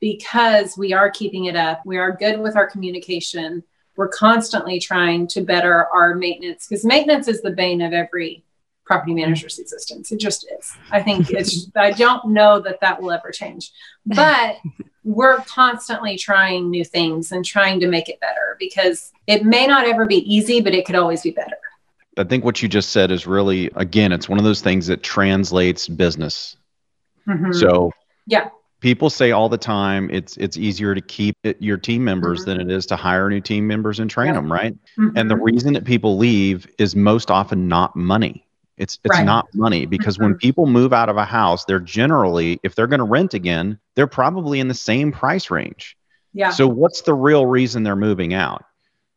because 0.00 0.76
we 0.76 0.92
are 0.92 1.10
keeping 1.10 1.46
it 1.46 1.56
up. 1.56 1.80
We 1.84 1.96
are 1.98 2.16
good 2.16 2.40
with 2.40 2.56
our 2.56 2.68
communication. 2.68 3.62
We're 3.96 4.08
constantly 4.08 4.80
trying 4.80 5.26
to 5.28 5.42
better 5.42 5.86
our 5.86 6.14
maintenance 6.14 6.66
because 6.66 6.84
maintenance 6.84 7.28
is 7.28 7.42
the 7.42 7.52
bane 7.52 7.80
of 7.80 7.92
every 7.92 8.44
property 8.84 9.14
manager's 9.14 9.58
existence. 9.58 10.10
It 10.10 10.18
just 10.18 10.46
is. 10.58 10.72
I 10.90 11.02
think 11.02 11.30
it's, 11.30 11.70
I 11.76 11.92
don't 11.92 12.28
know 12.28 12.60
that 12.60 12.80
that 12.80 13.00
will 13.00 13.12
ever 13.12 13.30
change, 13.30 13.70
but 14.06 14.56
we're 15.04 15.38
constantly 15.38 16.16
trying 16.16 16.70
new 16.70 16.84
things 16.84 17.32
and 17.32 17.44
trying 17.44 17.80
to 17.80 17.88
make 17.88 18.08
it 18.08 18.20
better 18.20 18.56
because 18.58 19.12
it 19.26 19.44
may 19.44 19.66
not 19.66 19.86
ever 19.86 20.06
be 20.06 20.34
easy, 20.34 20.60
but 20.60 20.74
it 20.74 20.84
could 20.84 20.94
always 20.94 21.22
be 21.22 21.30
better. 21.30 21.56
I 22.18 22.24
think 22.24 22.44
what 22.44 22.62
you 22.62 22.68
just 22.68 22.90
said 22.90 23.10
is 23.10 23.26
really, 23.26 23.70
again, 23.74 24.12
it's 24.12 24.28
one 24.28 24.38
of 24.38 24.44
those 24.44 24.60
things 24.60 24.86
that 24.88 25.02
translates 25.02 25.88
business. 25.88 26.56
Mm-hmm. 27.26 27.52
So, 27.52 27.92
yeah, 28.26 28.50
people 28.82 29.08
say 29.08 29.30
all 29.30 29.48
the 29.48 29.56
time 29.56 30.10
it's 30.10 30.36
it's 30.36 30.58
easier 30.58 30.94
to 30.94 31.00
keep 31.00 31.38
it, 31.44 31.56
your 31.62 31.78
team 31.78 32.04
members 32.04 32.40
mm-hmm. 32.40 32.58
than 32.58 32.60
it 32.60 32.70
is 32.70 32.84
to 32.84 32.96
hire 32.96 33.30
new 33.30 33.40
team 33.40 33.66
members 33.66 33.98
and 34.00 34.10
train 34.10 34.28
yeah. 34.28 34.34
them 34.34 34.52
right 34.52 34.74
mm-hmm. 34.98 35.16
and 35.16 35.30
the 35.30 35.36
reason 35.36 35.72
that 35.72 35.84
people 35.84 36.18
leave 36.18 36.66
is 36.78 36.94
most 36.94 37.30
often 37.30 37.68
not 37.68 37.96
money 37.96 38.44
it's 38.76 38.98
it's 39.04 39.16
right. 39.16 39.24
not 39.24 39.46
money 39.54 39.86
because 39.86 40.16
mm-hmm. 40.16 40.24
when 40.24 40.34
people 40.36 40.66
move 40.66 40.92
out 40.92 41.08
of 41.08 41.16
a 41.16 41.24
house 41.24 41.64
they're 41.64 41.80
generally 41.80 42.60
if 42.62 42.74
they're 42.74 42.86
going 42.86 42.98
to 42.98 43.04
rent 43.04 43.32
again 43.32 43.78
they're 43.94 44.06
probably 44.06 44.60
in 44.60 44.68
the 44.68 44.74
same 44.74 45.12
price 45.12 45.50
range 45.50 45.96
yeah 46.34 46.50
so 46.50 46.66
what's 46.66 47.02
the 47.02 47.14
real 47.14 47.46
reason 47.46 47.84
they're 47.84 47.96
moving 47.96 48.34
out 48.34 48.64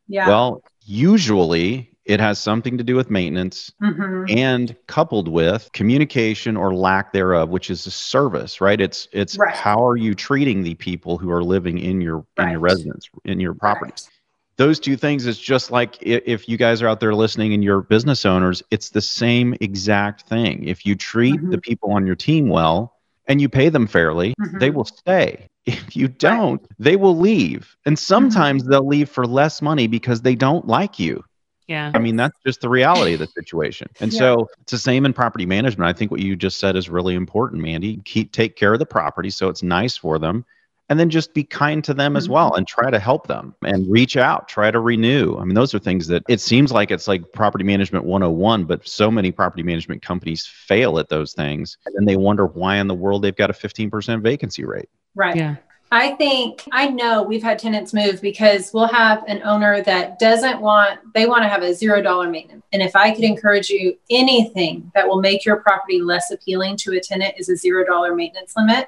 yeah 0.08 0.28
well 0.28 0.64
usually 0.86 1.95
it 2.06 2.20
has 2.20 2.38
something 2.38 2.78
to 2.78 2.84
do 2.84 2.96
with 2.96 3.10
maintenance 3.10 3.72
mm-hmm. 3.82 4.26
and 4.30 4.76
coupled 4.88 5.28
with 5.28 5.70
communication 5.74 6.56
or 6.56 6.74
lack 6.74 7.12
thereof, 7.12 7.50
which 7.50 7.70
is 7.70 7.86
a 7.88 7.92
service, 7.92 8.62
right? 8.62 8.80
It's 8.80 9.08
it's 9.12 9.38
right. 9.38 9.54
how 9.54 9.86
are 9.86 9.98
you 9.98 10.14
treating 10.14 10.64
the 10.64 10.76
people 10.76 11.18
who 11.18 11.32
are 11.32 11.44
living 11.44 11.80
in 11.80 12.02
your 12.02 12.26
right. 12.38 12.46
in 12.46 12.52
your 12.52 12.60
residence, 12.60 13.10
in 13.26 13.40
your 13.40 13.56
properties. 13.56 14.08
Right. 14.08 14.12
Those 14.58 14.80
two 14.80 14.96
things 14.96 15.26
is 15.26 15.38
just 15.38 15.72
like 15.72 15.98
if 16.02 16.48
you 16.48 16.58
guys 16.58 16.82
are 16.82 16.88
out 16.88 17.00
there 17.00 17.14
listening 17.14 17.54
and 17.54 17.64
you're 17.64 17.82
business 17.82 18.26
owners, 18.26 18.64
it's 18.72 18.90
the 18.90 19.02
same 19.02 19.56
exact 19.60 20.30
thing. 20.30 20.68
If 20.68 20.86
you 20.86 20.96
treat 20.96 21.36
mm-hmm. 21.36 21.50
the 21.50 21.60
people 21.60 21.92
on 21.92 22.06
your 22.06 22.16
team 22.16 22.48
well 22.48 22.96
and 23.28 23.42
you 23.42 23.50
pay 23.50 23.70
them 23.70 23.88
fairly, 23.88 24.34
mm-hmm. 24.40 24.60
they 24.60 24.70
will 24.70 24.86
stay. 24.86 25.50
If 25.68 25.96
you 25.96 26.08
don't, 26.08 26.64
they 26.78 26.96
will 26.96 27.18
leave. 27.18 27.76
And 27.88 27.98
mm-hmm. 27.98 28.02
sometimes 28.02 28.66
they'll 28.66 28.86
leave 28.86 29.10
for 29.10 29.26
less 29.26 29.64
money 29.64 29.88
because 29.88 30.22
they 30.22 30.36
don't 30.36 30.68
like 30.68 31.00
you. 31.00 31.24
Yeah. 31.68 31.92
I 31.94 32.00
mean, 32.00 32.16
that's 32.16 32.38
just 32.46 32.62
the 32.62 32.70
reality 32.70 33.14
of 33.14 33.20
the 33.20 33.28
situation. 33.28 33.88
And 34.00 34.14
yeah. 34.14 34.20
so 34.20 34.50
it's 34.62 34.72
the 34.72 34.78
same 34.78 35.06
in 35.06 35.14
property 35.14 35.46
management. 35.46 35.88
I 35.88 35.98
think 35.98 36.12
what 36.12 36.20
you 36.20 36.36
just 36.36 36.60
said 36.60 36.76
is 36.76 36.90
really 36.90 37.16
important, 37.16 37.62
Mandy. 37.62 37.98
Keep 38.06 38.32
take 38.32 38.56
care 38.56 38.74
of 38.74 38.80
the 38.80 38.86
property 38.86 39.30
so 39.30 39.50
it's 39.50 39.64
nice 39.64 39.98
for 39.98 40.20
them. 40.20 40.46
And 40.88 41.00
then 41.00 41.10
just 41.10 41.34
be 41.34 41.44
kind 41.44 41.84
to 41.86 41.96
them 41.96 42.12
mm-hmm. 42.12 42.18
as 42.18 42.30
well 42.30 42.54
and 42.54 42.68
try 42.68 42.92
to 42.92 43.00
help 43.00 43.26
them 43.26 43.56
and 43.64 43.92
reach 43.92 44.18
out, 44.18 44.48
try 44.48 44.70
to 44.70 44.80
renew. 44.80 45.36
I 45.40 45.44
mean, 45.44 45.56
those 45.56 45.74
are 45.74 45.80
things 45.80 46.06
that 46.08 46.22
it 46.30 46.40
seems 46.40 46.72
like 46.72 46.92
it's 46.92 47.08
like 47.08 47.24
property 47.34 47.64
management 47.64 48.06
101, 48.06 48.66
but 48.66 48.88
so 48.88 49.10
many 49.10 49.32
property 49.32 49.64
management 49.64 50.04
companies 50.04 50.46
fail 50.46 51.00
at 51.00 51.10
those 51.10 51.34
things. 51.34 51.80
And 51.88 51.96
then 51.96 52.06
they 52.06 52.18
wonder 52.18 52.46
why 52.46 52.78
in 52.78 52.88
the 52.88 52.94
world 52.94 53.24
they've 53.24 53.36
got 53.36 53.50
a 53.50 53.54
15% 53.54 54.22
vacancy 54.22 54.64
rate. 54.64 54.90
Right. 55.16 55.36
Yeah. 55.36 55.56
I 55.92 56.12
think 56.12 56.64
I 56.72 56.88
know 56.88 57.22
we've 57.22 57.44
had 57.44 57.60
tenants 57.60 57.94
move 57.94 58.22
because 58.22 58.72
we'll 58.74 58.88
have 58.88 59.24
an 59.28 59.42
owner 59.44 59.82
that 59.84 60.20
doesn't 60.20 60.60
want, 60.60 61.00
they 61.14 61.26
want 61.28 61.44
to 61.44 61.48
have 61.50 61.62
a 61.62 61.74
zero 61.74 62.02
dollar 62.02 62.30
maintenance. 62.30 62.64
And 62.74 62.82
if 62.82 62.96
I 62.96 63.12
could 63.14 63.24
encourage 63.24 63.70
you, 63.70 63.98
anything 64.10 64.92
that 64.96 65.08
will 65.08 65.22
make 65.22 65.46
your 65.46 65.58
property 65.58 66.02
less 66.02 66.32
appealing 66.32 66.78
to 66.78 66.94
a 66.94 67.00
tenant 67.00 67.36
is 67.38 67.50
a 67.50 67.56
zero 67.56 67.86
dollar 67.86 68.16
maintenance 68.16 68.54
limit. 68.58 68.88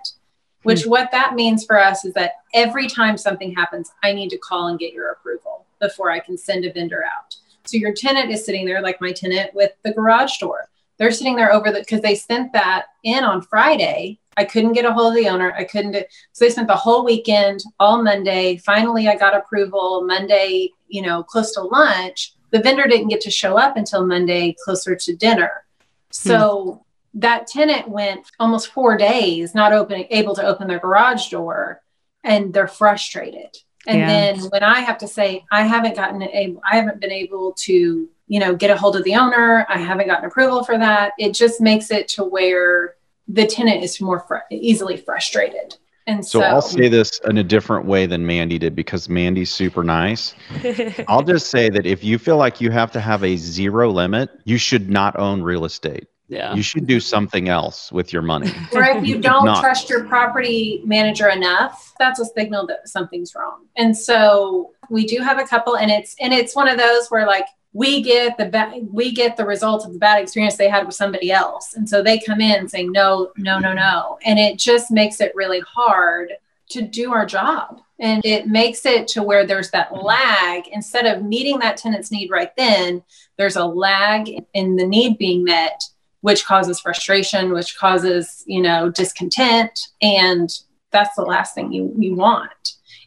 Which 0.64 0.82
mm-hmm. 0.82 0.90
what 0.90 1.12
that 1.12 1.36
means 1.36 1.66
for 1.66 1.80
us 1.80 2.04
is 2.04 2.14
that 2.16 2.34
every 2.54 2.88
time 2.88 3.18
something 3.18 3.54
happens, 3.54 3.92
I 4.04 4.12
need 4.12 4.30
to 4.32 4.38
call 4.38 4.68
and 4.68 4.80
get 4.80 4.92
your 4.92 5.12
approval 5.12 5.66
before 5.80 6.10
I 6.10 6.20
can 6.20 6.38
send 6.38 6.66
a 6.66 6.74
vendor 6.74 7.04
out. 7.06 7.36
So 7.66 7.78
your 7.78 7.94
tenant 7.94 8.32
is 8.32 8.44
sitting 8.44 8.66
there, 8.66 8.82
like 8.82 9.00
my 9.00 9.12
tenant 9.12 9.54
with 9.54 9.72
the 9.84 9.94
garage 9.94 10.40
door. 10.40 10.70
They're 10.98 11.12
sitting 11.12 11.36
there 11.36 11.54
over 11.54 11.72
the 11.72 11.80
because 11.80 12.02
they 12.02 12.16
sent 12.16 12.54
that 12.54 12.88
in 13.04 13.24
on 13.24 13.44
Friday 13.44 14.20
I 14.38 14.46
couldn't 14.46 14.74
get 14.74 14.86
a 14.86 14.94
hold 14.94 15.18
of 15.18 15.22
the 15.22 15.30
owner. 15.30 15.52
I 15.54 15.64
couldn't. 15.64 15.92
Do, 15.92 16.04
so 16.32 16.46
they 16.46 16.52
spent 16.52 16.68
the 16.68 16.76
whole 16.76 17.04
weekend, 17.04 17.64
all 17.80 18.04
Monday. 18.04 18.58
Finally, 18.58 19.08
I 19.08 19.16
got 19.16 19.36
approval 19.36 20.04
Monday, 20.06 20.70
you 20.88 21.02
know, 21.02 21.24
close 21.24 21.54
to 21.54 21.62
lunch. 21.62 22.34
The 22.52 22.62
vendor 22.62 22.86
didn't 22.88 23.10
get 23.10 23.22
to 23.22 23.32
show 23.32 23.58
up 23.58 23.76
until 23.76 24.06
Monday, 24.06 24.56
closer 24.64 24.96
to 24.96 25.16
dinner. 25.16 25.66
So 26.12 26.84
hmm. 27.14 27.20
that 27.20 27.48
tenant 27.48 27.90
went 27.90 28.32
almost 28.40 28.70
four 28.70 28.96
days 28.96 29.56
not 29.56 29.74
opening, 29.74 30.08
able 30.12 30.36
to 30.36 30.46
open 30.46 30.68
their 30.68 30.80
garage 30.80 31.30
door, 31.30 31.82
and 32.24 32.54
they're 32.54 32.68
frustrated. 32.68 33.58
And 33.88 34.00
yeah. 34.00 34.08
then 34.08 34.40
when 34.50 34.64
I 34.64 34.82
have 34.82 34.98
to 35.00 35.08
say, 35.08 35.46
I 35.52 35.64
haven't 35.64 35.96
gotten 35.96 36.22
able, 36.22 36.62
I 36.70 36.76
haven't 36.76 37.00
been 37.00 37.12
able 37.12 37.54
to, 37.54 38.10
you 38.28 38.40
know, 38.40 38.54
get 38.54 38.70
a 38.70 38.78
hold 38.78 38.98
of 38.98 39.04
the 39.06 39.16
owner. 39.16 39.66
I 39.70 39.78
haven't 39.78 40.08
gotten 40.08 40.26
approval 40.26 40.64
for 40.64 40.78
that. 40.78 41.14
It 41.18 41.34
just 41.34 41.62
makes 41.62 41.90
it 41.90 42.10
to 42.10 42.24
where 42.24 42.97
the 43.28 43.46
tenant 43.46 43.84
is 43.84 44.00
more 44.02 44.22
fr- 44.22 44.38
easily 44.52 44.98
frustrated. 44.98 45.76
And 46.08 46.26
so, 46.26 46.40
so, 46.40 46.46
I'll 46.46 46.62
say 46.62 46.88
this 46.88 47.20
in 47.26 47.38
a 47.38 47.44
different 47.44 47.86
way 47.86 48.06
than 48.06 48.26
Mandy 48.26 48.58
did 48.58 48.76
because 48.76 49.10
Mandy's 49.10 49.52
super 49.52 49.84
nice. 49.84 50.36
I'll 51.10 51.22
just 51.22 51.52
say 51.52 51.70
that 51.70 51.86
if 51.86 52.02
you 52.02 52.18
feel 52.18 52.38
like 52.38 52.62
you 52.62 52.72
have 52.72 52.94
to 52.94 53.02
have 53.02 53.26
a 53.26 53.36
zero 53.36 53.92
limit, 53.92 54.30
you 54.46 54.58
should 54.58 54.90
not 54.90 55.20
own 55.20 55.44
real 55.44 55.66
estate. 55.66 56.08
Yeah. 56.30 56.54
You 56.54 56.62
should 56.62 56.88
do 56.88 57.00
something 57.00 57.50
else 57.50 57.92
with 57.92 58.12
your 58.12 58.22
money. 58.22 58.52
Or 58.74 58.84
if 58.84 59.06
you 59.06 59.20
don't 59.20 59.60
trust 59.60 59.90
your 59.90 60.06
property 60.06 60.82
manager 60.86 61.30
enough, 61.30 61.94
that's 62.00 62.20
a 62.20 62.26
signal 62.26 62.68
that 62.68 62.88
something's 62.88 63.34
wrong. 63.34 63.66
And 63.76 63.98
so 63.98 64.72
we 64.90 65.06
do 65.06 65.22
have 65.22 65.40
a 65.40 65.46
couple 65.46 65.78
and 65.78 65.90
it's 65.90 66.16
and 66.20 66.34
it's 66.34 66.56
one 66.56 66.68
of 66.68 66.78
those 66.78 67.08
where 67.10 67.26
like 67.26 67.48
we 67.74 68.02
get 68.02 68.38
the 68.38 68.46
ba- 68.46 68.74
we 68.92 69.12
get 69.12 69.38
the 69.38 69.46
results 69.46 69.86
of 69.86 69.94
the 69.94 70.00
bad 70.00 70.22
experience 70.22 70.56
they 70.56 70.70
had 70.70 70.86
with 70.86 70.96
somebody 70.96 71.32
else. 71.32 71.74
And 71.76 71.88
so 71.88 72.02
they 72.02 72.20
come 72.20 72.42
in 72.42 72.68
saying 72.68 72.92
no 72.92 73.32
no 73.38 73.60
no 73.60 73.74
no. 73.74 74.18
And 74.24 74.40
it 74.40 74.58
just 74.58 74.92
makes 74.92 75.22
it 75.22 75.36
really 75.36 75.60
hard 75.60 76.34
to 76.70 76.82
do 76.82 77.14
our 77.14 77.26
job. 77.26 77.80
And 78.00 78.24
it 78.26 78.48
makes 78.48 78.86
it 78.86 79.08
to 79.10 79.24
where 79.24 79.46
there's 79.46 79.72
that 79.72 80.04
lag. 80.04 80.68
Instead 80.68 81.06
of 81.06 81.24
meeting 81.24 81.60
that 81.60 81.78
tenant's 81.78 82.12
need 82.12 82.30
right 82.30 82.56
then 82.58 83.04
there's 83.38 83.56
a 83.56 83.66
lag 83.66 84.30
in 84.54 84.76
the 84.76 84.86
need 84.86 85.18
being 85.18 85.44
met 85.44 85.84
which 86.22 86.46
causes 86.46 86.80
frustration 86.80 87.54
which 87.54 87.78
causes 87.78 88.44
you 88.48 88.62
know 88.62 88.90
discontent. 88.90 89.80
And 90.02 90.50
that's 90.92 91.16
the 91.16 91.24
last 91.24 91.54
thing 91.54 91.72
you, 91.72 91.94
you 91.98 92.16
want. 92.16 92.52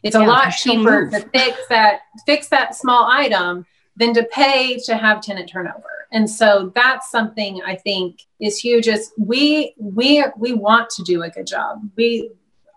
It's 0.03 0.15
yeah, 0.15 0.25
a 0.25 0.27
lot 0.27 0.51
cheaper 0.51 1.09
to 1.09 1.19
fix 1.29 1.57
that 1.69 2.01
fix 2.25 2.47
that 2.49 2.75
small 2.75 3.09
item 3.09 3.65
than 4.01 4.15
to 4.15 4.23
pay 4.23 4.79
to 4.79 4.97
have 4.97 5.21
tenant 5.21 5.47
turnover. 5.47 6.07
And 6.11 6.29
so 6.29 6.71
that's 6.75 7.11
something 7.11 7.61
I 7.65 7.75
think 7.75 8.23
is 8.39 8.57
huge 8.57 8.87
is 8.87 9.11
we 9.17 9.75
we 9.77 10.25
we 10.37 10.53
want 10.53 10.89
to 10.91 11.03
do 11.03 11.21
a 11.21 11.29
good 11.29 11.47
job. 11.47 11.79
We 11.95 12.31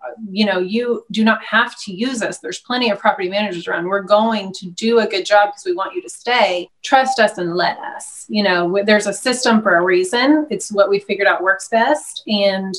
uh, 0.04 0.10
you 0.30 0.44
know, 0.44 0.58
you 0.58 1.04
do 1.10 1.24
not 1.24 1.42
have 1.42 1.74
to 1.84 1.92
use 1.92 2.22
us. 2.22 2.38
There's 2.38 2.58
plenty 2.58 2.90
of 2.90 2.98
property 2.98 3.30
managers 3.30 3.66
around. 3.66 3.86
We're 3.86 4.02
going 4.02 4.52
to 4.52 4.70
do 4.72 4.98
a 4.98 5.06
good 5.06 5.24
job 5.24 5.48
because 5.48 5.64
we 5.64 5.72
want 5.72 5.94
you 5.94 6.02
to 6.02 6.10
stay. 6.10 6.68
Trust 6.82 7.18
us 7.18 7.38
and 7.38 7.56
let 7.56 7.78
us. 7.78 8.26
You 8.28 8.42
know, 8.42 8.80
there's 8.84 9.06
a 9.06 9.14
system 9.14 9.62
for 9.62 9.76
a 9.76 9.82
reason. 9.82 10.46
It's 10.50 10.70
what 10.70 10.90
we 10.90 10.98
figured 10.98 11.26
out 11.26 11.42
works 11.42 11.68
best. 11.68 12.22
And, 12.26 12.74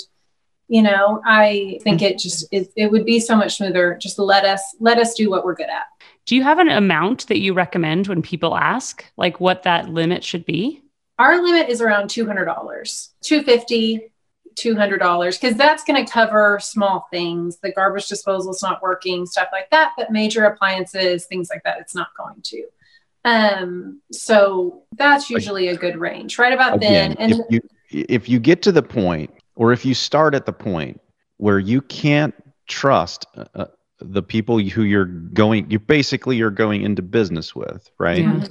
you 0.67 0.84
know, 0.84 1.19
I 1.25 1.79
think 1.81 2.03
it 2.03 2.19
just 2.19 2.47
it, 2.51 2.71
it 2.75 2.91
would 2.91 3.05
be 3.05 3.19
so 3.19 3.36
much 3.36 3.58
smoother. 3.58 3.97
Just 3.99 4.19
let 4.19 4.45
us 4.45 4.62
let 4.79 4.99
us 4.99 5.15
do 5.15 5.31
what 5.31 5.43
we're 5.43 5.55
good 5.55 5.69
at. 5.69 5.88
Do 6.25 6.35
you 6.35 6.43
have 6.43 6.59
an 6.59 6.69
amount 6.69 7.27
that 7.27 7.39
you 7.39 7.53
recommend 7.53 8.07
when 8.07 8.21
people 8.21 8.55
ask, 8.55 9.05
like 9.15 9.39
what 9.39 9.63
that 9.63 9.89
limit 9.89 10.23
should 10.23 10.45
be? 10.45 10.81
Our 11.19 11.41
limit 11.41 11.69
is 11.69 11.81
around 11.81 12.09
$200, 12.09 12.45
$250, 13.23 14.01
$200 14.55 15.41
because 15.41 15.57
that's 15.57 15.83
going 15.83 16.03
to 16.03 16.11
cover 16.11 16.59
small 16.61 17.07
things. 17.11 17.57
The 17.57 17.71
garbage 17.71 18.07
disposal 18.07 18.51
is 18.51 18.61
not 18.61 18.81
working, 18.81 19.25
stuff 19.25 19.49
like 19.51 19.69
that. 19.69 19.91
But 19.97 20.11
major 20.11 20.45
appliances, 20.45 21.25
things 21.25 21.49
like 21.49 21.63
that, 21.63 21.79
it's 21.79 21.95
not 21.95 22.07
going 22.17 22.41
to. 22.43 22.65
Um, 23.23 24.01
so 24.11 24.83
that's 24.97 25.29
usually 25.29 25.69
a 25.69 25.75
good 25.75 25.97
range, 25.97 26.38
right 26.38 26.53
about 26.53 26.75
Again, 26.75 27.15
then. 27.17 27.31
And 27.31 27.41
if 27.49 27.61
you 27.89 28.05
if 28.07 28.29
you 28.29 28.39
get 28.39 28.61
to 28.63 28.71
the 28.71 28.83
point, 28.83 29.31
or 29.55 29.71
if 29.71 29.85
you 29.85 29.93
start 29.93 30.35
at 30.35 30.45
the 30.45 30.53
point 30.53 31.01
where 31.38 31.59
you 31.59 31.81
can't 31.81 32.35
trust 32.67 33.25
uh, 33.55 33.65
the 33.99 34.23
people 34.23 34.60
who 34.60 34.84
you're 34.84 35.05
going, 35.05 35.69
you 35.71 35.79
basically 35.79 36.36
you're 36.38 36.49
going 36.51 36.81
into 36.81 37.01
business 37.01 37.55
with, 37.55 37.89
right? 37.99 38.23
Yeah. 38.23 38.47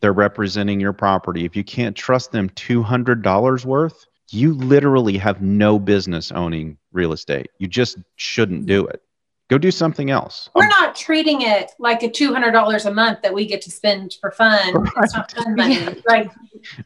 They're 0.00 0.12
representing 0.12 0.80
your 0.80 0.92
property. 0.92 1.44
If 1.44 1.56
you 1.56 1.64
can't 1.64 1.96
trust 1.96 2.30
them 2.32 2.48
two 2.50 2.82
hundred 2.82 3.22
dollars 3.22 3.66
worth, 3.66 4.06
you 4.30 4.54
literally 4.54 5.18
have 5.18 5.42
no 5.42 5.78
business 5.78 6.30
owning 6.32 6.78
real 6.92 7.12
estate. 7.12 7.48
You 7.58 7.66
just 7.66 7.98
shouldn't 8.16 8.66
do 8.66 8.86
it. 8.86 9.02
Go 9.50 9.56
do 9.56 9.70
something 9.70 10.10
else. 10.10 10.50
we're 10.54 10.68
not 10.68 10.94
treating 10.94 11.40
it 11.40 11.70
like 11.78 12.02
a 12.02 12.08
$200 12.10 12.84
a 12.84 12.90
month 12.92 13.22
that 13.22 13.32
we 13.32 13.46
get 13.46 13.62
to 13.62 13.70
spend 13.70 14.14
for 14.20 14.30
fun. 14.30 14.74
It's 14.98 15.14
not 15.14 15.32
fun 15.32 15.56
money. 15.56 15.78
Like, 16.06 16.30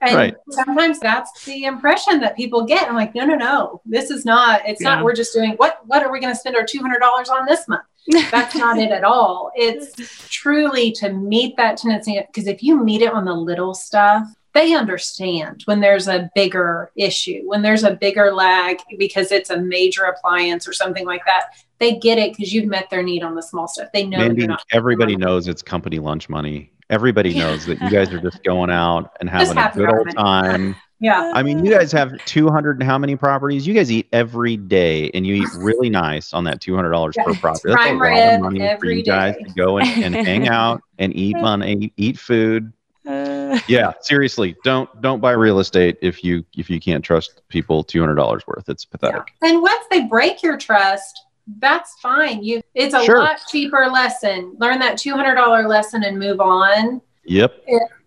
and 0.01 0.15
Right. 0.15 0.35
sometimes 0.51 1.01
that's 1.01 1.45
the 1.45 1.65
impression 1.65 2.21
that 2.21 2.37
people 2.37 2.65
get. 2.65 2.89
I'm 2.89 2.95
like, 2.95 3.17
no, 3.17 3.25
no, 3.25 3.35
no, 3.35 3.81
this 3.85 4.11
is 4.13 4.25
not, 4.25 4.63
it's 4.65 4.81
Yeah. 4.81 4.95
not, 4.95 5.05
we're 5.05 5.15
just 5.15 5.35
doing, 5.35 5.55
what, 5.55 5.81
what 5.87 6.05
are 6.05 6.13
we 6.13 6.21
going 6.21 6.33
to 6.33 6.39
spend 6.39 6.55
our 6.55 6.63
$200 6.63 7.01
on 7.33 7.47
this 7.47 7.67
month? 7.67 7.83
That's 8.31 8.55
not 8.55 8.79
it 8.79 8.91
at 8.91 9.05
all. 9.05 9.53
It's 9.55 9.95
truly 10.29 10.93
to 10.93 11.13
meet 11.13 11.57
that 11.57 11.77
tendency. 11.77 12.21
Because 12.27 12.47
if 12.47 12.63
you 12.63 12.83
meet 12.83 13.03
it 13.03 13.13
on 13.13 13.25
the 13.25 13.35
little 13.35 13.75
stuff, 13.75 14.27
they 14.55 14.75
understand 14.75 15.63
when 15.65 15.81
there's 15.81 16.09
a 16.09 16.31
bigger 16.35 16.91
issue, 16.97 17.43
when 17.47 17.63
there's 17.63 17.85
a 17.85 17.95
bigger 17.95 18.33
lag 18.33 18.79
because 18.99 19.33
it's 19.33 19.51
a 19.51 19.59
major 19.59 20.05
appliance 20.05 20.69
or 20.69 20.73
something 20.73 21.07
like 21.07 21.25
that. 21.25 21.55
They 21.79 21.99
get 21.99 22.19
it 22.19 22.37
because 22.37 22.53
you've 22.53 22.67
met 22.67 22.91
their 22.91 23.03
need 23.03 23.23
on 23.23 23.35
the 23.35 23.43
small 23.43 23.67
stuff. 23.67 23.89
They 23.93 24.05
know 24.07 24.19
Mandy, 24.19 24.47
not. 24.47 24.63
everybody 24.71 25.17
knows 25.17 25.49
it's 25.49 25.63
company 25.63 25.99
lunch 25.99 26.29
money. 26.29 26.71
Everybody 26.91 27.35
knows 27.35 27.65
that 27.67 27.81
you 27.81 27.89
guys 27.89 28.13
are 28.13 28.21
just 28.21 28.45
going 28.45 28.71
out 28.71 29.17
and 29.21 29.31
having 29.31 29.57
a 29.57 29.71
good 29.75 29.89
old 29.89 30.11
time. 30.15 30.77
Yeah. 31.03 31.33
I 31.35 31.43
mean, 31.43 31.65
you 31.65 31.71
guys 31.73 31.91
have 31.91 32.13
200 32.27 32.77
and 32.81 32.85
how 32.89 32.97
many 32.97 33.17
properties? 33.17 33.67
You 33.67 33.75
guys 33.75 33.91
eat 33.91 34.07
every 34.13 34.57
day 34.57 35.11
and 35.15 35.27
you 35.27 35.35
eat 35.35 35.49
really 35.59 35.91
nice 35.91 36.33
on 36.33 36.45
that 36.45 36.61
$200 36.61 37.13
per 37.17 37.35
property. 37.35 37.63
That's 37.65 37.75
Prime 37.75 38.01
a 38.01 38.05
lot 38.05 38.35
of 38.35 38.41
money 38.41 38.77
for 38.79 38.87
you 38.87 39.03
guys 39.03 39.35
day. 39.35 39.43
to 39.43 39.51
go 39.55 39.79
and, 39.79 40.05
and 40.05 40.15
hang 40.27 40.47
out 40.49 40.81
and 40.99 41.13
eat 41.17 41.37
money, 41.37 41.93
eat 41.97 42.17
food. 42.19 42.73
Uh, 43.05 43.59
Yeah, 43.67 43.93
seriously, 44.01 44.55
don't 44.63 44.89
don't 45.03 45.19
buy 45.21 45.33
real 45.33 45.59
estate 45.59 45.99
if 46.03 46.23
you 46.23 46.45
if 46.57 46.71
you 46.71 46.79
can't 46.79 47.05
trust 47.05 47.43
people 47.49 47.83
$200 47.83 48.47
worth. 48.47 48.69
It's 48.69 48.85
pathetic. 48.85 49.35
And 49.43 49.61
once 49.61 49.85
they 49.91 50.03
break 50.05 50.41
your 50.41 50.57
trust, 50.57 51.21
that's 51.59 51.99
fine. 52.01 52.45
You 52.45 52.63
it's 52.75 52.95
a 52.95 53.03
Sure. 53.03 53.19
lot 53.19 53.41
cheaper 53.51 53.89
lesson. 53.93 54.55
Learn 54.61 54.79
that 54.79 54.99
$200 54.99 55.67
lesson 55.69 56.05
and 56.05 56.17
move 56.17 56.41
on. 56.41 57.03
Yep. 57.25 57.65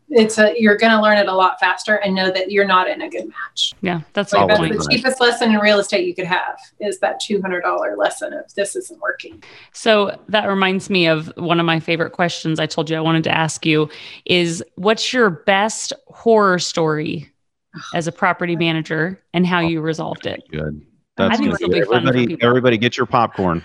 It's 0.10 0.38
a 0.38 0.54
you're 0.58 0.78
going 0.78 0.92
to 0.92 1.02
learn 1.02 1.18
it 1.18 1.28
a 1.28 1.34
lot 1.34 1.60
faster 1.60 1.96
and 1.96 2.14
know 2.14 2.30
that 2.32 2.52
you're 2.52 2.68
not 2.68 2.88
in 2.88 3.02
a 3.02 3.10
good 3.10 3.28
match. 3.28 3.74
yeah, 3.82 4.02
that's 4.14 4.34
Like 4.34 4.48
that's 4.48 4.60
the 4.62 4.88
cheapest 4.92 5.20
lesson 5.20 5.52
in 5.52 5.60
real 5.60 5.80
estate 5.80 6.06
you 6.06 6.14
could 6.14 6.28
have 6.28 6.60
is 6.80 7.00
that 7.00 7.20
$200 7.22 7.98
lesson 7.98 8.34
of 8.34 8.54
this 8.54 8.76
isn't 8.76 9.00
working. 9.02 9.44
So 9.74 10.20
that 10.30 10.46
reminds 10.46 10.90
me 10.90 11.08
of 11.08 11.32
one 11.38 11.60
of 11.60 11.66
my 11.66 11.80
favorite 11.80 12.12
questions 12.12 12.60
I 12.60 12.68
told 12.68 12.90
you 12.90 12.98
I 12.98 13.02
wanted 13.02 13.24
to 13.26 13.36
ask 13.36 13.66
you 13.66 13.90
is 14.26 14.64
what's 14.76 15.12
your 15.12 15.30
best 15.32 15.92
horror 16.08 16.60
story 16.60 17.32
oh, 17.76 17.82
as 17.96 18.08
a 18.08 18.12
property 18.12 18.56
manager 18.56 19.22
and 19.34 19.46
how 19.46 19.60
oh, 19.60 19.68
you 19.68 19.82
resolved 19.82 20.28
it? 20.28 20.44
Good. 20.52 20.86
I 21.18 21.30
That's 21.30 21.40
think 21.40 21.52
good. 21.52 21.54
this 21.54 21.68
will 21.68 21.74
be 21.74 21.82
fun 21.82 21.88
for 21.88 21.96
Everybody 21.96 22.28
people. 22.28 22.48
everybody 22.48 22.78
get 22.78 22.98
your 22.98 23.06
popcorn. 23.08 23.64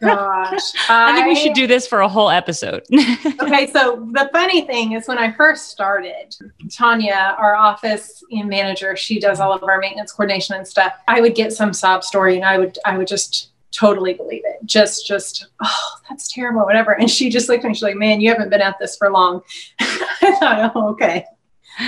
Gosh. 0.00 0.72
I 0.88 1.14
think 1.14 1.26
we 1.26 1.34
should 1.34 1.54
do 1.54 1.66
this 1.66 1.86
for 1.86 2.00
a 2.00 2.08
whole 2.08 2.30
episode. 2.30 2.84
okay, 3.40 3.70
so 3.72 4.08
the 4.12 4.28
funny 4.32 4.62
thing 4.62 4.92
is 4.92 5.08
when 5.08 5.18
I 5.18 5.32
first 5.32 5.70
started, 5.70 6.36
Tanya, 6.70 7.36
our 7.38 7.54
office 7.54 8.22
manager, 8.30 8.96
she 8.96 9.18
does 9.18 9.40
all 9.40 9.52
of 9.52 9.62
our 9.62 9.78
maintenance 9.78 10.12
coordination 10.12 10.56
and 10.56 10.66
stuff. 10.66 10.94
I 11.06 11.20
would 11.20 11.34
get 11.34 11.52
some 11.52 11.72
sob 11.72 12.04
story 12.04 12.36
and 12.36 12.44
I 12.44 12.58
would 12.58 12.78
I 12.84 12.98
would 12.98 13.08
just 13.08 13.50
totally 13.72 14.14
believe 14.14 14.42
it. 14.44 14.64
Just 14.64 15.06
just 15.06 15.46
oh, 15.62 15.90
that's 16.08 16.32
terrible, 16.32 16.64
whatever. 16.64 16.98
And 16.98 17.10
she 17.10 17.30
just 17.30 17.48
looked 17.48 17.64
at 17.64 17.68
me, 17.68 17.74
she's 17.74 17.82
like, 17.82 17.96
Man, 17.96 18.20
you 18.20 18.30
haven't 18.30 18.50
been 18.50 18.60
at 18.60 18.78
this 18.78 18.96
for 18.96 19.10
long. 19.10 19.42
I 19.80 20.36
thought, 20.38 20.72
oh, 20.74 20.88
okay. 20.90 21.24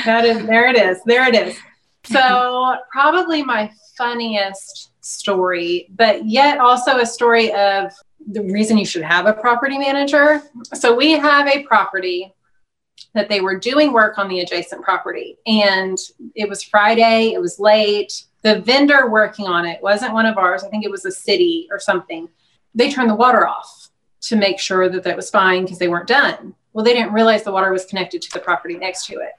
That 0.05 0.25
is 0.25 0.47
there 0.47 0.69
it 0.69 0.77
is. 0.77 1.03
There 1.05 1.27
it 1.27 1.35
is. 1.35 1.59
So 2.05 2.77
probably 2.93 3.43
my 3.43 3.71
funniest 3.97 4.90
story, 5.01 5.89
but 5.97 6.27
yet 6.27 6.59
also 6.59 6.99
a 6.99 7.07
story 7.07 7.53
of 7.53 7.93
the 8.29 8.43
reason 8.43 8.79
you 8.79 8.85
should 8.85 9.03
have 9.03 9.27
a 9.27 9.33
property 9.33 9.79
manager. 9.79 10.43
So 10.75 10.95
we 10.95 11.13
have 11.13 11.47
a 11.49 11.63
property 11.65 12.35
that 13.15 13.29
they 13.29 13.41
were 13.41 13.59
doing 13.59 13.93
work 13.93 14.19
on 14.19 14.29
the 14.29 14.41
adjacent 14.41 14.83
property 14.83 15.39
and 15.47 15.99
it 16.35 16.49
was 16.49 16.63
Friday, 16.63 17.33
it 17.33 17.41
was 17.41 17.59
late. 17.59 18.25
The 18.43 18.61
vendor 18.61 19.09
working 19.09 19.47
on 19.47 19.67
it 19.67 19.83
wasn't 19.83 20.15
one 20.15 20.27
of 20.27 20.39
ours. 20.39 20.63
I 20.63 20.69
think 20.69 20.85
it 20.85 20.91
was 20.91 21.05
a 21.05 21.11
city 21.11 21.69
or 21.71 21.79
something. 21.79 22.29
They 22.75 22.91
turned 22.91 23.11
the 23.11 23.15
water 23.15 23.47
off 23.47 23.89
to 24.23 24.37
make 24.37 24.59
sure 24.59 24.89
that 24.89 25.03
that 25.05 25.17
was 25.17 25.31
fine 25.31 25.65
because 25.65 25.79
they 25.79 25.89
weren't 25.89 26.07
done. 26.07 26.55
Well, 26.73 26.85
they 26.85 26.93
didn't 26.93 27.13
realize 27.13 27.43
the 27.43 27.53
water 27.53 27.73
was 27.73 27.87
connected 27.87 28.23
to 28.23 28.33
the 28.33 28.39
property 28.39 28.77
next 28.77 29.07
to 29.07 29.15
it. 29.15 29.33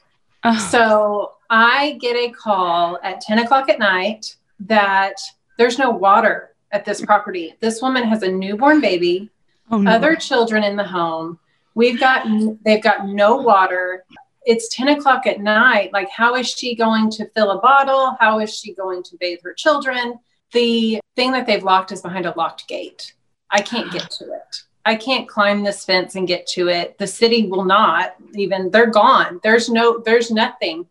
Oh, 0.43 0.57
So 0.57 1.33
I 1.49 1.97
get 2.01 2.15
a 2.15 2.31
call 2.31 2.99
at 3.03 3.21
10 3.21 3.39
o'clock 3.39 3.69
at 3.69 3.79
night 3.79 4.35
that 4.61 5.15
there's 5.61 5.77
no 5.77 5.91
water 5.91 6.55
at 6.71 6.85
this 6.85 7.05
property. 7.05 7.53
This 7.59 7.83
woman 7.83 8.03
has 8.05 8.23
a 8.23 8.31
newborn 8.31 8.81
baby, 8.81 9.29
oh, 9.69 9.77
no. 9.77 9.91
other 9.91 10.15
children 10.15 10.63
in 10.63 10.75
the 10.75 10.83
home. 10.83 11.37
We've 11.75 11.99
got, 11.99 12.25
they've 12.65 12.81
got 12.81 13.07
no 13.07 13.35
water. 13.35 14.03
It's 14.43 14.75
10 14.75 14.87
o'clock 14.87 15.27
at 15.27 15.39
night. 15.39 15.93
Like, 15.93 16.09
how 16.09 16.33
is 16.33 16.49
she 16.49 16.73
going 16.73 17.11
to 17.11 17.29
fill 17.35 17.51
a 17.51 17.61
bottle? 17.61 18.17
How 18.19 18.39
is 18.39 18.57
she 18.57 18.73
going 18.73 19.03
to 19.03 19.17
bathe 19.19 19.37
her 19.43 19.53
children? 19.53 20.19
The 20.51 20.99
thing 21.15 21.31
that 21.33 21.45
they've 21.45 21.63
locked 21.63 21.91
is 21.91 22.01
behind 22.01 22.25
a 22.25 22.33
locked 22.35 22.67
gate. 22.67 23.13
I 23.51 23.61
can't 23.61 23.91
get 23.91 24.09
to 24.09 24.33
it. 24.33 24.63
I 24.83 24.95
can't 24.95 25.29
climb 25.29 25.61
this 25.61 25.85
fence 25.85 26.15
and 26.15 26.27
get 26.27 26.47
to 26.47 26.69
it. 26.69 26.97
The 26.97 27.05
city 27.05 27.45
will 27.45 27.65
not 27.65 28.15
even, 28.33 28.71
they're 28.71 28.87
gone. 28.87 29.39
There's 29.43 29.69
no, 29.69 29.99
there's 29.99 30.31
nothing. 30.31 30.87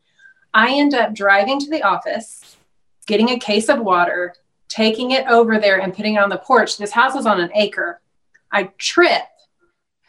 I 0.55 0.75
end 0.75 0.95
up 0.95 1.13
driving 1.13 1.59
to 1.59 1.69
the 1.69 1.83
office, 1.83 2.57
getting 3.09 3.31
a 3.31 3.39
case 3.39 3.69
of 3.69 3.81
water, 3.81 4.35
taking 4.71 5.11
it 5.11 5.27
over 5.27 5.59
there 5.59 5.81
and 5.81 5.93
putting 5.93 6.15
it 6.15 6.23
on 6.23 6.31
the 6.31 6.39
porch. 6.39 6.79
This 6.79 6.93
house 6.93 7.17
is 7.17 7.27
on 7.27 7.41
an 7.41 7.51
acre. 7.55 8.01
I 8.51 8.71
trip 8.79 9.25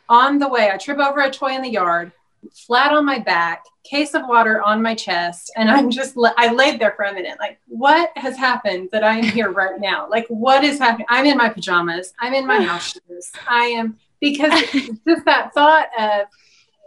on 0.07 0.39
the 0.39 0.47
way. 0.47 0.69
I 0.71 0.77
trip 0.77 0.99
over 0.99 1.19
a 1.19 1.31
toy 1.31 1.53
in 1.53 1.61
the 1.61 1.69
yard, 1.69 2.11
flat 2.53 2.93
on 2.93 3.05
my 3.05 3.19
back, 3.19 3.63
case 3.83 4.13
of 4.13 4.27
water 4.27 4.61
on 4.61 4.81
my 4.81 4.93
chest. 4.95 5.51
And 5.57 5.69
I'm 5.69 5.89
just, 5.89 6.15
I 6.37 6.53
laid 6.53 6.79
there 6.79 6.93
for 6.95 7.05
a 7.05 7.13
minute. 7.13 7.37
Like, 7.39 7.59
what 7.67 8.11
has 8.15 8.37
happened 8.37 8.89
that 8.91 9.03
I 9.03 9.17
am 9.17 9.23
here 9.23 9.51
right 9.51 9.79
now? 9.79 10.07
Like, 10.09 10.27
what 10.27 10.63
is 10.63 10.77
happening? 10.79 11.07
I'm 11.09 11.25
in 11.25 11.37
my 11.37 11.49
pajamas. 11.49 12.13
I'm 12.19 12.33
in 12.33 12.45
my 12.45 12.61
house 12.65 12.93
shoes. 12.93 13.31
I 13.47 13.65
am, 13.65 13.97
because 14.19 14.51
it's 14.53 14.99
just 15.07 15.25
that 15.25 15.53
thought 15.53 15.87
of, 15.99 16.27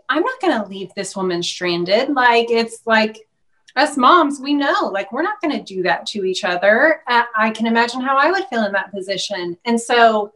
I'm 0.09 0.23
not 0.23 0.41
going 0.41 0.63
to 0.63 0.69
leave 0.69 0.95
this 0.95 1.17
woman 1.17 1.43
stranded. 1.43 2.11
Like, 2.11 2.51
it's 2.51 2.87
like, 2.87 3.27
us 3.77 3.97
moms, 3.97 4.41
we 4.41 4.55
know, 4.55 4.91
like, 4.93 5.13
we're 5.13 5.23
not 5.23 5.41
going 5.41 5.57
to 5.57 5.63
do 5.63 5.83
that 5.83 6.07
to 6.07 6.25
each 6.25 6.45
other. 6.45 7.03
Uh, 7.09 7.25
I 7.37 7.51
can 7.51 7.67
imagine 7.67 8.01
how 8.01 8.17
I 8.17 8.31
would 8.31 8.45
feel 8.47 8.65
in 8.65 8.73
that 8.73 8.93
position. 8.93 9.57
And 9.65 9.81
so 9.81 10.33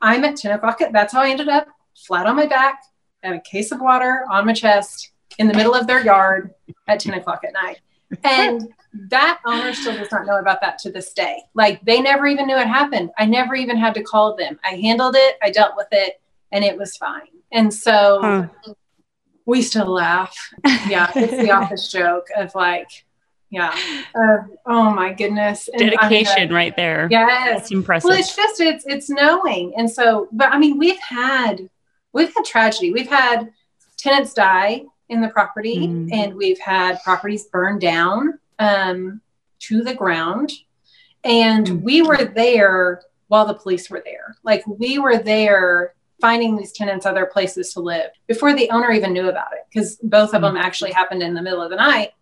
I'm 0.00 0.24
at 0.24 0.36
10 0.36 0.52
o'clock. 0.52 0.80
That's 0.92 1.12
how 1.12 1.22
I 1.22 1.30
ended 1.30 1.48
up 1.48 1.68
flat 1.94 2.26
on 2.26 2.36
my 2.36 2.46
back, 2.46 2.82
and 3.22 3.34
a 3.34 3.40
case 3.40 3.72
of 3.72 3.80
water 3.80 4.24
on 4.30 4.46
my 4.46 4.52
chest 4.52 5.12
in 5.38 5.48
the 5.48 5.54
middle 5.54 5.74
of 5.74 5.86
their 5.86 6.04
yard 6.04 6.54
at 6.88 7.00
10 7.00 7.14
o'clock 7.14 7.42
at 7.44 7.52
night. 7.52 7.80
And 8.24 8.68
that 9.08 9.40
owner 9.46 9.72
still 9.72 9.96
does 9.96 10.12
not 10.12 10.26
know 10.26 10.38
about 10.38 10.60
that 10.60 10.78
to 10.80 10.92
this 10.92 11.12
day. 11.12 11.42
Like 11.54 11.82
they 11.84 12.00
never 12.00 12.26
even 12.26 12.46
knew 12.46 12.56
it 12.56 12.66
happened. 12.66 13.10
I 13.18 13.24
never 13.24 13.54
even 13.54 13.76
had 13.76 13.94
to 13.94 14.02
call 14.02 14.36
them. 14.36 14.58
I 14.64 14.74
handled 14.74 15.14
it, 15.16 15.38
I 15.42 15.50
dealt 15.50 15.76
with 15.76 15.88
it, 15.92 16.20
and 16.50 16.64
it 16.64 16.76
was 16.76 16.96
fine. 16.96 17.28
And 17.52 17.72
so 17.72 18.20
Huh. 18.20 18.74
We 19.46 19.62
still 19.62 19.86
laugh. 19.92 20.36
Yeah, 20.88 21.10
it's 21.14 21.32
the 21.32 21.50
office 21.60 21.90
joke 21.90 22.26
of 22.36 22.54
like, 22.54 23.04
yeah, 23.50 23.76
uh, 24.14 24.38
oh 24.66 24.90
my 24.90 25.12
goodness. 25.12 25.68
And 25.68 25.90
dedication 25.90 26.52
right 26.52 26.74
there. 26.76 27.08
Yes. 27.10 27.58
That's 27.58 27.70
impressive. 27.70 28.08
Well, 28.08 28.18
it's 28.18 28.34
just 28.34 28.60
it's 28.60 28.84
it's 28.86 29.10
knowing, 29.10 29.74
and 29.76 29.90
so, 29.90 30.28
but 30.32 30.52
I 30.52 30.58
mean, 30.58 30.78
we've 30.78 30.98
had 31.00 31.68
we've 32.12 32.32
had 32.34 32.44
tragedy. 32.44 32.92
We've 32.92 33.10
had 33.10 33.52
tenants 33.98 34.32
die 34.32 34.84
in 35.08 35.20
the 35.20 35.28
property, 35.28 35.86
Mm. 35.86 36.12
and 36.12 36.34
we've 36.34 36.58
had 36.60 37.02
properties 37.02 37.44
burned 37.48 37.80
down 37.82 38.38
um, 38.58 39.20
to 39.60 39.82
the 39.82 39.94
ground, 39.94 40.50
and 41.24 41.82
we 41.82 42.00
were 42.00 42.24
there 42.24 43.02
while 43.28 43.44
the 43.46 43.54
police 43.54 43.90
were 43.90 44.02
there. 44.04 44.36
Like 44.42 44.62
we 44.66 44.98
were 44.98 45.18
there 45.18 45.94
finding 46.22 46.56
these 46.56 46.72
tenants 46.72 47.04
other 47.04 47.26
places 47.26 47.74
to 47.74 47.80
live 47.80 48.10
before 48.28 48.54
the 48.54 48.70
owner 48.70 48.90
even 48.92 49.12
knew 49.12 49.28
about 49.28 49.52
it, 49.52 49.64
because 49.68 49.96
both 50.02 50.32
of 50.32 50.40
Mm. 50.40 50.44
them 50.54 50.56
actually 50.56 50.92
happened 50.92 51.22
in 51.22 51.34
the 51.34 51.42
middle 51.42 51.60
of 51.60 51.68
the 51.70 51.76
night. 51.76 52.12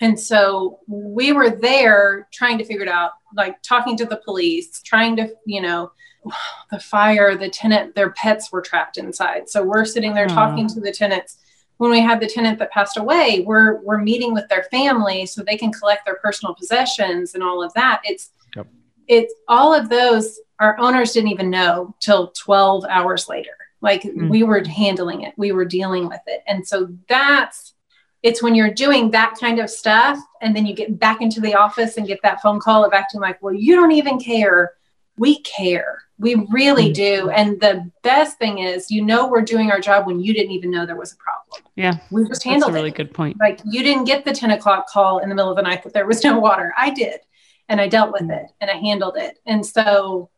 And 0.00 0.20
so 0.20 0.80
we 0.86 1.32
were 1.32 1.50
there 1.50 2.28
trying 2.32 2.58
to 2.58 2.64
figure 2.64 2.82
it 2.82 2.88
out, 2.88 3.12
like 3.34 3.60
talking 3.62 3.96
to 3.96 4.04
the 4.04 4.18
police, 4.24 4.82
trying 4.82 5.16
to, 5.16 5.34
you 5.46 5.62
know, 5.62 5.90
the 6.70 6.78
fire, 6.78 7.34
the 7.36 7.48
tenant, 7.48 7.94
their 7.94 8.10
pets 8.10 8.52
were 8.52 8.60
trapped 8.60 8.98
inside. 8.98 9.48
So 9.48 9.64
we're 9.64 9.84
sitting 9.86 10.12
there 10.14 10.26
talking 10.28 10.68
to 10.68 10.80
the 10.80 10.92
tenants. 10.92 11.38
When 11.78 11.90
we 11.90 12.00
had 12.00 12.20
the 12.20 12.26
tenant 12.26 12.58
that 12.58 12.70
passed 12.70 12.96
away, 12.98 13.42
we're 13.46 13.80
we're 13.82 13.98
meeting 13.98 14.32
with 14.34 14.48
their 14.48 14.64
family 14.64 15.24
so 15.26 15.42
they 15.42 15.56
can 15.56 15.72
collect 15.72 16.04
their 16.06 16.16
personal 16.16 16.54
possessions 16.54 17.34
and 17.34 17.42
all 17.42 17.62
of 17.62 17.72
that. 17.74 18.00
It's 18.04 18.30
Yep. 18.56 18.66
it's 19.08 19.34
all 19.48 19.72
of 19.74 19.88
those 19.88 20.40
our 20.60 20.78
owners 20.78 21.12
didn't 21.12 21.30
even 21.30 21.50
know 21.50 21.94
till 22.00 22.28
12 22.28 22.84
hours 22.88 23.28
later. 23.28 23.50
Like 23.82 24.02
Mm. 24.02 24.30
we 24.30 24.42
were 24.42 24.64
handling 24.64 25.22
it, 25.22 25.34
we 25.36 25.52
were 25.52 25.64
dealing 25.64 26.08
with 26.08 26.20
it. 26.26 26.42
And 26.46 26.66
so 26.66 26.88
that's 27.08 27.74
it's 28.22 28.42
when 28.42 28.54
you're 28.56 28.72
doing 28.72 29.10
that 29.12 29.34
kind 29.38 29.60
of 29.60 29.70
stuff 29.70 30.18
and 30.40 30.56
then 30.56 30.66
you 30.66 30.74
get 30.74 30.98
back 30.98 31.20
into 31.20 31.40
the 31.40 31.54
office 31.54 31.96
and 31.96 32.08
get 32.08 32.18
that 32.22 32.40
phone 32.42 32.58
call 32.58 32.84
of 32.84 32.92
acting 32.92 33.20
like, 33.20 33.40
well, 33.42 33.52
you 33.54 33.76
don't 33.76 33.92
even 33.92 34.18
care. 34.18 34.72
We 35.16 35.40
care. 35.42 35.98
We 36.18 36.34
really 36.50 36.90
Mm. 36.90 36.94
do. 36.94 37.30
And 37.30 37.60
the 37.60 37.88
best 38.02 38.38
thing 38.38 38.58
is, 38.58 38.90
you 38.90 39.04
know, 39.04 39.28
we're 39.28 39.42
doing 39.42 39.70
our 39.70 39.78
job 39.80 40.06
when 40.06 40.18
you 40.18 40.32
didn't 40.34 40.52
even 40.52 40.70
know 40.72 40.84
there 40.86 40.96
was 40.96 41.12
a 41.12 41.16
problem. 41.16 41.70
Yeah. 41.76 41.98
We 42.10 42.26
just 42.26 42.42
That's 42.42 42.66
a 42.66 42.72
really 42.72 42.88
it. 42.88 42.96
good 42.96 43.14
point. 43.14 43.36
Like 43.38 43.60
you 43.64 43.82
didn't 43.84 44.04
get 44.04 44.24
the 44.24 44.32
10 44.32 44.50
o'clock 44.50 44.88
call 44.88 45.18
in 45.18 45.28
the 45.28 45.34
middle 45.34 45.50
of 45.50 45.56
the 45.56 45.62
night 45.62 45.84
that 45.84 45.92
there 45.92 46.06
was 46.06 46.24
no 46.24 46.38
water. 46.40 46.72
I 46.76 46.90
did. 46.90 47.20
And 47.68 47.80
I 47.80 47.86
dealt 47.86 48.12
with 48.12 48.28
it 48.30 48.46
and 48.60 48.70
I 48.70 48.74
handled 48.76 49.16
it. 49.18 49.38
And 49.46 49.64
so 49.64 50.30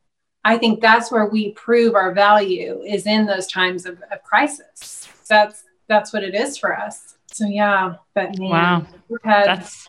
I 0.44 0.56
think 0.58 0.80
that's 0.80 1.10
where 1.12 1.26
we 1.26 1.52
prove 1.52 1.94
our 1.94 2.12
value 2.14 2.80
is 2.86 3.06
in 3.06 3.26
those 3.26 3.46
times 3.46 3.86
of, 3.86 4.00
of 4.10 4.22
crisis. 4.22 5.08
That's 5.28 5.64
that's 5.88 6.12
what 6.12 6.22
it 6.22 6.34
is 6.34 6.56
for 6.56 6.78
us. 6.78 7.16
So 7.32 7.46
yeah, 7.46 7.96
but 8.14 8.38
man, 8.38 8.50
Wow. 8.50 8.86
had 9.24 9.46
That's 9.46 9.88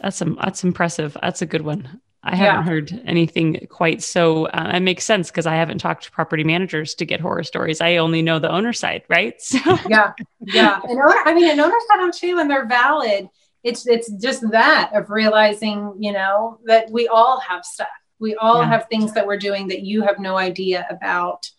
that's 0.00 0.22
um, 0.22 0.38
that's 0.40 0.64
impressive. 0.64 1.16
That's 1.20 1.42
a 1.42 1.46
good 1.46 1.62
one. 1.62 2.00
I 2.24 2.30
Yeah. 2.36 2.52
haven't 2.52 2.66
heard 2.68 3.02
anything 3.04 3.66
quite 3.68 4.00
so. 4.02 4.46
Uh, 4.46 4.72
it 4.74 4.80
makes 4.80 5.04
sense 5.04 5.30
because 5.30 5.46
I 5.46 5.56
haven't 5.56 5.78
talked 5.78 6.04
to 6.04 6.10
property 6.12 6.44
managers 6.44 6.94
to 6.96 7.04
get 7.04 7.20
horror 7.20 7.42
stories. 7.42 7.80
I 7.80 7.96
only 7.96 8.22
know 8.22 8.38
the 8.38 8.50
owner 8.50 8.72
side, 8.72 9.02
right? 9.08 9.34
So 9.40 9.58
yeah, 9.88 10.12
yeah. 10.40 10.80
And 10.88 10.98
owner, 11.00 11.16
I 11.24 11.34
mean, 11.34 11.50
and 11.50 11.60
owners 11.60 11.82
have 11.90 12.00
them 12.00 12.12
too, 12.12 12.38
and 12.38 12.48
they're 12.50 12.66
valid. 12.66 13.28
It's 13.64 13.86
it's 13.86 14.10
just 14.12 14.48
that 14.52 14.90
of 14.94 15.10
realizing, 15.10 15.94
you 15.98 16.12
know, 16.12 16.58
that 16.66 16.90
we 16.90 17.08
all 17.08 17.40
have 17.40 17.64
stuff. 17.64 17.88
We 18.22 18.36
all 18.36 18.60
Yeah. 18.60 18.68
have 18.68 18.86
things 18.88 19.12
that 19.14 19.26
we're 19.26 19.36
doing 19.36 19.68
that 19.68 19.80
you 19.82 20.02
have 20.02 20.18
no 20.20 20.38
idea 20.38 20.86
about, 20.88 21.50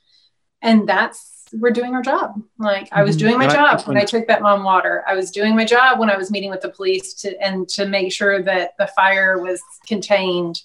and 0.62 0.88
that's 0.88 1.32
we're 1.60 1.70
doing 1.72 1.94
our 1.94 2.02
job. 2.02 2.42
Like 2.58 2.88
I 2.92 3.04
was 3.04 3.16
Mhm. 3.16 3.20
doing 3.20 3.38
my 3.38 3.44
And 3.44 3.54
job 3.54 3.78
think 3.78 3.88
when 3.90 3.96
when- 3.96 4.02
I 4.04 4.06
took 4.06 4.28
that 4.28 4.42
mom 4.42 4.64
water. 4.64 5.04
I 5.08 5.14
was 5.14 5.30
doing 5.30 5.56
my 5.56 5.66
job 5.66 6.00
when 6.00 6.10
I 6.10 6.18
was 6.18 6.32
meeting 6.32 6.50
with 6.50 6.62
the 6.62 6.70
police 6.70 7.14
to 7.16 7.40
and 7.40 7.70
to 7.70 7.86
make 7.86 8.12
sure 8.12 8.42
that 8.42 8.72
the 8.80 8.88
fire 8.88 9.40
was 9.40 9.62
contained. 9.86 10.64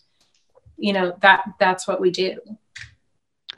You 0.79 0.95
know 0.95 1.15
that 1.21 1.43
that's 1.59 1.87
what 1.89 2.01
we 2.01 2.11
do. 2.11 2.39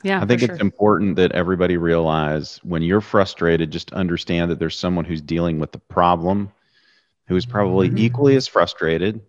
yeah, 0.03 0.23
I 0.23 0.25
think 0.25 0.43
it's 0.43 0.57
sure. 0.57 0.61
important 0.63 1.17
that 1.17 1.33
everybody 1.33 1.77
realize 1.77 2.59
when 2.65 2.81
you're 2.83 3.03
frustrated, 3.03 3.71
just 3.71 3.93
understand 3.93 4.51
that 4.51 4.59
there's 4.59 4.79
someone 4.79 5.05
who's 5.05 5.21
dealing 5.21 5.59
with 5.61 5.73
the 5.73 5.79
problem 5.79 6.51
who 7.29 7.37
is 7.37 7.45
probably 7.45 7.91
Mhm. 7.91 7.99
equally 7.99 8.35
as 8.35 8.49
frustrated. 8.49 9.21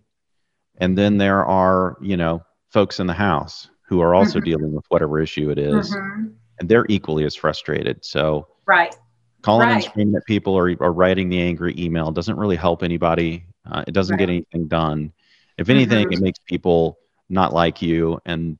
And 0.78 0.96
then 0.96 1.18
there 1.18 1.44
are, 1.44 1.98
you 2.00 2.16
know, 2.16 2.42
folks 2.72 3.00
in 3.00 3.06
the 3.06 3.12
house 3.12 3.68
who 3.88 4.00
are 4.00 4.14
also 4.14 4.40
Mhm. 4.40 4.44
dealing 4.44 4.72
with 4.72 4.84
whatever 4.88 5.20
issue 5.20 5.50
it 5.50 5.58
is, 5.58 5.94
Mhm. 5.94 6.32
and 6.60 6.68
they're 6.68 6.86
equally 6.88 7.24
as 7.24 7.34
frustrated. 7.34 8.04
So 8.04 8.46
Right. 8.66 8.94
calling 9.42 9.68
and 9.68 9.82
screaming 9.82 10.16
at 10.16 10.24
people 10.24 10.54
or, 10.54 10.74
or 10.80 10.92
writing 10.92 11.28
the 11.28 11.40
angry 11.40 11.74
email 11.78 12.10
doesn't 12.10 12.36
really 12.36 12.56
help 12.56 12.82
anybody. 12.82 13.44
Uh, 13.70 13.84
it 13.86 13.92
doesn't 13.92 14.16
get 14.16 14.28
anything 14.30 14.66
done. 14.68 15.12
If 15.58 15.68
anything, 15.68 16.08
Mhm. 16.08 16.12
it 16.14 16.20
makes 16.20 16.38
people 16.46 16.98
not 17.28 17.52
like 17.52 17.82
you. 17.82 18.18
And 18.24 18.58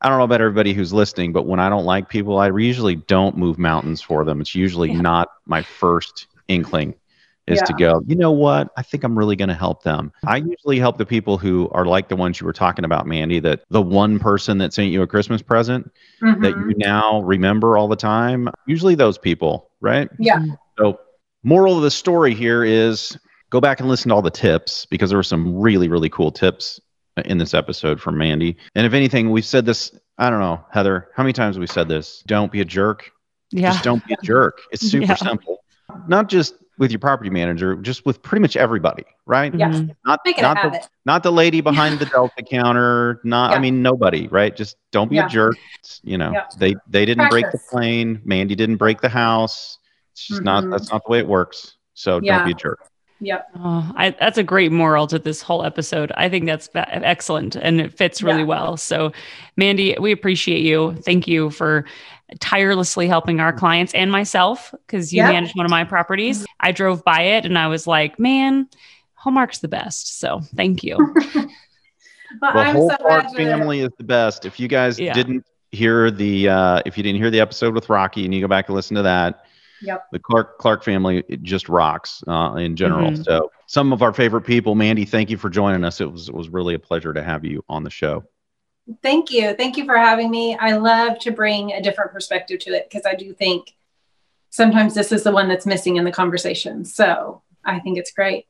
I 0.00 0.08
don't 0.08 0.18
know 0.18 0.24
about 0.24 0.42
everybody 0.42 0.74
who's 0.74 0.92
listening, 0.92 1.32
but 1.32 1.46
when 1.46 1.60
I 1.60 1.70
don't 1.70 1.86
like 1.86 2.08
people, 2.08 2.38
I 2.38 2.48
usually 2.48 2.96
don't 2.96 3.38
move 3.38 3.58
mountains 3.58 4.02
for 4.02 4.24
them. 4.24 4.40
It's 4.40 4.54
usually 4.54 4.90
Yeah. 4.90 5.00
not 5.00 5.28
my 5.46 5.62
first 5.62 6.26
inkling 6.48 6.94
is 7.46 7.60
to 7.62 7.74
go, 7.74 8.02
you 8.06 8.16
know 8.16 8.30
what? 8.32 8.70
I 8.76 8.82
think 8.82 9.04
I'm 9.04 9.18
really 9.18 9.36
going 9.36 9.48
to 9.48 9.54
help 9.54 9.82
them. 9.82 10.12
I 10.26 10.40
mm-hmm. 10.40 10.50
usually 10.50 10.78
help 10.78 10.96
the 10.98 11.04
people 11.06 11.36
who 11.36 11.68
are 11.72 11.84
like 11.84 12.08
the 12.08 12.16
ones 12.16 12.40
you 12.40 12.46
were 12.46 12.52
talking 12.54 12.84
about, 12.84 13.06
Mandy, 13.06 13.38
that 13.40 13.64
the 13.70 13.82
one 13.82 14.18
person 14.18 14.58
that 14.58 14.72
sent 14.72 14.90
you 14.90 15.02
a 15.02 15.06
Christmas 15.06 15.42
present 15.42 15.90
that 16.20 16.54
Mhm. 16.54 16.70
you 16.70 16.74
now 16.78 17.20
remember 17.22 17.76
all 17.76 17.86
the 17.88 17.96
time, 17.96 18.48
usually 18.66 18.94
those 18.94 19.18
people, 19.18 19.70
right? 19.80 20.08
Yeah. 20.18 20.38
Mm-hmm. 20.38 20.52
So, 20.78 20.98
moral 21.42 21.76
of 21.76 21.82
the 21.82 21.90
story 21.90 22.34
here 22.34 22.64
is 22.64 23.16
go 23.50 23.60
back 23.60 23.78
and 23.80 23.88
listen 23.88 24.08
to 24.08 24.14
all 24.14 24.22
the 24.22 24.30
tips 24.30 24.86
because 24.86 25.10
there 25.10 25.18
were 25.18 25.22
some 25.22 25.54
really, 25.60 25.88
really 25.88 26.08
cool 26.08 26.32
tips 26.32 26.80
uh, 27.18 27.22
in 27.26 27.36
this 27.38 27.52
episode 27.52 28.00
from 28.00 28.16
Mandy. 28.16 28.56
And 28.74 28.86
if 28.86 28.94
anything, 28.94 29.30
we've 29.30 29.44
said 29.44 29.66
this, 29.66 29.96
I 30.18 30.30
don't 30.30 30.40
know, 30.40 30.64
Heather, 30.72 31.08
how 31.14 31.22
many 31.22 31.34
times 31.34 31.56
have 31.56 31.60
we 31.60 31.66
said 31.66 31.88
this? 31.88 32.22
Don't 32.26 32.50
be 32.50 32.62
a 32.62 32.64
jerk. 32.64 33.10
yeah, 33.50 33.72
Just 33.72 33.84
don't 33.84 34.04
be 34.06 34.14
a 34.14 34.22
jerk. 34.24 34.62
It's 34.72 34.86
super 34.90 35.04
Yeah. 35.06 35.14
simple. 35.16 35.58
Not 36.08 36.28
just 36.30 36.54
with 36.78 36.90
your 36.90 36.98
property 36.98 37.30
manager, 37.30 37.76
just 37.76 38.04
with 38.04 38.20
pretty 38.22 38.40
much 38.40 38.56
everybody, 38.56 39.04
right? 39.26 39.54
Yeah. 39.54 39.68
Mhm. 39.70 39.94
Not, 40.04 40.20
Make 40.24 40.38
it 40.38 40.40
a 40.40 40.42
not, 40.42 40.72
the, 40.72 40.88
not 41.06 41.22
the 41.22 41.30
lady 41.32 41.60
behind 41.60 41.98
the 42.00 42.06
Delta 42.06 42.42
counter, 42.42 43.20
not, 43.22 43.54
I 43.54 43.58
mean, 43.60 43.80
nobody, 43.82 44.26
right? 44.28 44.54
Just 44.56 44.76
don't 44.90 45.08
be 45.08 45.16
Yeah. 45.16 45.26
a 45.26 45.28
jerk. 45.28 45.56
It's, 45.78 46.00
you 46.02 46.18
know, 46.18 46.32
Yeah. 46.32 46.46
they, 46.58 46.74
they 46.88 47.04
didn't 47.04 47.28
break 47.30 47.50
the 47.52 47.60
plane. 47.70 48.20
Mandy 48.24 48.54
didn't 48.56 48.76
break 48.76 49.00
the 49.00 49.08
house. 49.08 49.78
It's 50.12 50.26
just 50.26 50.42
not, 50.42 50.64
Mhm. 50.64 50.72
that's 50.72 50.90
not 50.90 51.02
the 51.04 51.10
way 51.12 51.18
it 51.20 51.28
works. 51.28 51.76
So 51.94 52.18
Yeah. 52.22 52.38
don't 52.38 52.46
be 52.46 52.52
a 52.52 52.54
jerk. 52.56 52.80
Yep. 53.20 53.46
Oh, 53.60 53.92
I, 53.96 54.10
that's 54.10 54.36
a 54.38 54.42
great 54.42 54.72
moral 54.72 55.06
to 55.06 55.18
this 55.20 55.40
whole 55.40 55.64
episode. 55.64 56.10
I 56.16 56.28
think 56.28 56.46
that's 56.46 56.66
va- 56.68 56.88
excellent 56.92 57.54
and 57.54 57.80
it 57.80 57.96
fits 57.96 58.22
really 58.22 58.40
Yeah. 58.40 58.46
well. 58.46 58.76
So, 58.76 59.12
Mandy, 59.56 59.96
we 60.00 60.10
appreciate 60.10 60.62
you. 60.62 60.94
Thank 61.04 61.28
you 61.28 61.50
for 61.50 61.84
tirelessly 62.40 63.06
helping 63.06 63.40
our 63.40 63.52
clients 63.52 63.92
and 63.94 64.10
myself 64.10 64.74
because 64.86 65.12
you 65.12 65.18
Yeah. 65.22 65.30
manage 65.32 65.54
one 65.54 65.66
of 65.66 65.70
my 65.70 65.84
properties. 65.84 66.44
I 66.60 66.72
drove 66.72 67.04
by 67.04 67.20
it 67.22 67.44
and 67.44 67.58
I 67.58 67.66
was 67.68 67.86
like, 67.86 68.18
man, 68.18 68.68
Hallmark's 69.14 69.58
the 69.58 69.68
best. 69.68 70.18
So, 70.20 70.40
thank 70.56 70.82
you. 70.82 71.14
Well, 72.40 72.52
The 72.52 72.58
I'm 72.58 72.74
whole 72.74 72.90
so 72.90 72.96
Clark 72.96 73.36
family 73.36 73.80
is 73.80 73.90
the 73.96 74.02
best. 74.02 74.44
If 74.44 74.58
you 74.58 74.66
guys 74.66 74.98
Yeah. 74.98 75.12
didn't 75.12 75.46
hear 75.70 76.10
the, 76.10 76.48
uh, 76.48 76.80
if 76.84 76.96
you 76.96 77.04
didn't 77.04 77.20
hear 77.20 77.30
the 77.30 77.38
episode 77.38 77.74
with 77.74 77.88
Rocky 77.88 78.24
and 78.24 78.34
you 78.34 78.40
go 78.40 78.48
back 78.48 78.68
and 78.68 78.74
listen 78.74 78.96
to 78.96 79.02
that, 79.02 79.44
Yep. 79.82 80.06
the 80.10 80.18
Clark 80.18 80.58
Clark 80.58 80.82
family 80.82 81.22
it 81.28 81.42
just 81.44 81.68
rocks 81.68 82.24
uh, 82.26 82.54
in 82.58 82.74
general. 82.74 83.10
Mhm. 83.12 83.24
So 83.24 83.52
some 83.66 83.92
of 83.92 84.02
our 84.02 84.12
favorite 84.12 84.42
people, 84.42 84.74
Mandy, 84.74 85.04
thank 85.04 85.30
you 85.30 85.36
for 85.36 85.48
joining 85.48 85.84
us. 85.84 86.00
It 86.00 86.10
was 86.10 86.28
it 86.28 86.34
was 86.34 86.48
really 86.48 86.74
a 86.74 86.78
pleasure 86.78 87.12
to 87.12 87.22
have 87.22 87.44
you 87.44 87.62
on 87.68 87.84
the 87.84 87.90
show. 87.90 88.24
Thank 89.02 89.30
you. 89.30 89.54
Thank 89.54 89.76
you 89.76 89.84
for 89.84 89.96
having 89.96 90.30
me. 90.30 90.56
I 90.56 90.76
love 90.76 91.18
to 91.20 91.30
bring 91.30 91.72
a 91.72 91.82
different 91.82 92.12
perspective 92.12 92.60
to 92.60 92.70
it 92.70 92.88
because 92.90 93.06
I 93.06 93.14
do 93.14 93.32
think 93.32 93.74
sometimes 94.50 94.94
this 94.94 95.10
is 95.10 95.22
the 95.22 95.32
one 95.32 95.48
that's 95.48 95.66
missing 95.66 95.96
in 95.96 96.04
the 96.04 96.12
conversation. 96.12 96.84
So 96.84 97.42
I 97.64 97.80
think 97.80 97.98
it's 97.98 98.12
great. 98.12 98.46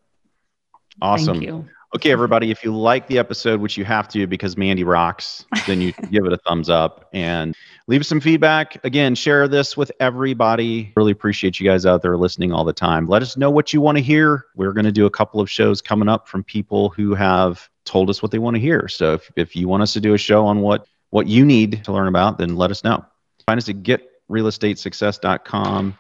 Awesome. 1.01 1.69
Okay, 1.95 2.11
everybody, 2.11 2.51
if 2.51 2.65
you 2.65 2.77
like 2.77 3.07
the 3.07 3.19
episode, 3.19 3.61
which 3.61 3.77
you 3.77 3.85
have 3.85 4.09
to 4.09 4.27
because 4.27 4.57
Mandy 4.57 4.83
rocks, 4.83 5.45
then 5.69 5.81
you 5.81 5.93
give 6.11 6.27
it 6.27 6.33
a 6.33 6.39
thumbs 6.39 6.69
up 6.69 7.09
and 7.13 7.55
leave 7.87 8.01
us 8.01 8.09
some 8.09 8.21
feedback. 8.21 8.85
Again, 8.85 9.15
share 9.15 9.47
this 9.47 9.77
with 9.77 9.93
everybody. 10.01 10.93
Really 10.97 11.13
appreciate 11.13 11.61
you 11.61 11.69
guys 11.69 11.87
out 11.87 12.03
there 12.03 12.17
listening 12.17 12.53
all 12.53 12.65
the 12.65 12.73
time. 12.73 13.07
Let 13.07 13.23
us 13.23 13.37
know 13.37 13.49
what 13.49 13.73
you 13.73 13.81
want 13.81 13.97
to 13.97 14.03
hear. 14.03 14.47
We're 14.57 14.73
going 14.73 14.87
to 14.87 14.93
do 14.93 15.07
a 15.07 15.11
couple 15.11 15.41
of 15.41 15.49
shows 15.49 15.81
coming 15.81 16.09
up 16.09 16.27
from 16.27 16.43
people 16.43 16.89
who 16.89 17.15
have 17.15 17.69
told 17.85 18.11
us 18.11 18.23
what 18.23 18.33
they 18.33 18.41
want 18.41 18.57
to 18.57 18.61
hear. 18.61 18.89
So 18.89 19.15
if, 19.15 19.31
if 19.37 19.55
you 19.55 19.69
want 19.69 19.85
us 19.85 19.93
to 19.93 20.01
do 20.01 20.15
a 20.15 20.19
show 20.19 20.47
on 20.47 20.63
what 20.63 20.89
what 21.11 21.29
you 21.29 21.45
need 21.45 21.85
to 21.85 21.93
learn 21.93 22.09
about, 22.09 22.39
then 22.39 22.57
let 22.57 22.73
us 22.73 22.83
know. 22.83 23.05
Find 23.47 23.57
us 23.57 23.69
at 23.69 23.85
getrealestatesuccess.com. 23.85 25.97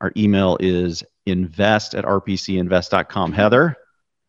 Our 0.00 0.10
email 0.16 0.56
is 0.58 1.04
invest 1.26 1.94
at 1.94 2.06
rpcinvest.com. 2.06 3.32
Heather? 3.32 3.76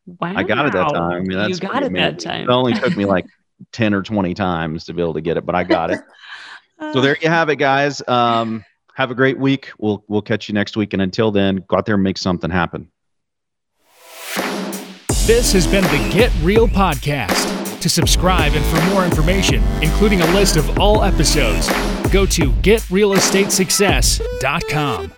Wow. 0.06 0.34
I 0.36 0.43
got 0.43 0.68
it 0.68 0.74
that 0.74 0.89
time. 0.89 1.12
I 1.12 1.20
mean, 1.20 1.32
you 1.32 1.38
that's 1.38 1.60
got 1.60 1.72
pretty 1.72 1.88
it 1.88 1.93
that 1.93 2.20
time. 2.20 2.43
It 2.43 2.49
only 2.49 2.74
took 2.74 2.95
me 2.95 3.06
like 3.06 3.26
10 3.72 3.93
or 3.93 4.03
20 4.03 4.34
times 4.34 4.86
to 4.86 4.93
be 4.93 5.01
able 5.01 5.16
to 5.16 5.22
get 5.22 5.38
it, 5.38 5.45
but 5.45 5.56
I 5.56 5.64
got 5.64 5.91
it. 5.91 5.99
so 6.93 7.01
there 7.01 7.18
you 7.22 7.30
have 7.30 7.49
it, 7.49 7.56
guys. 7.56 8.01
Um, 8.08 8.64
have 8.95 9.12
a 9.12 9.16
great 9.16 9.38
week. 9.38 9.72
We'll 9.78 10.03
we'll 10.08 10.22
catch 10.22 10.47
you 10.47 10.53
next 10.53 10.78
week. 10.78 10.93
And 10.93 11.01
until 11.01 11.32
then, 11.32 11.64
go 11.68 11.78
out 11.78 11.86
there 11.86 11.95
and 11.95 12.03
make 12.03 12.18
something 12.18 12.49
happen. 12.49 12.89
This 15.26 15.51
has 15.53 15.66
been 15.66 15.84
the 15.84 16.10
Get 16.14 16.32
Real 16.41 16.68
Podcast. 16.68 17.64
To 17.82 17.89
subscribe 17.89 18.53
and 18.53 18.66
for 18.66 18.80
more 18.93 19.06
information, 19.06 19.64
including 19.82 20.22
a 20.22 20.26
list 20.34 20.58
of 20.58 20.80
all 20.80 21.03
episodes, 21.03 21.68
go 22.12 22.26
to 22.26 22.51
getrealestatesuccess.com. 22.51 25.14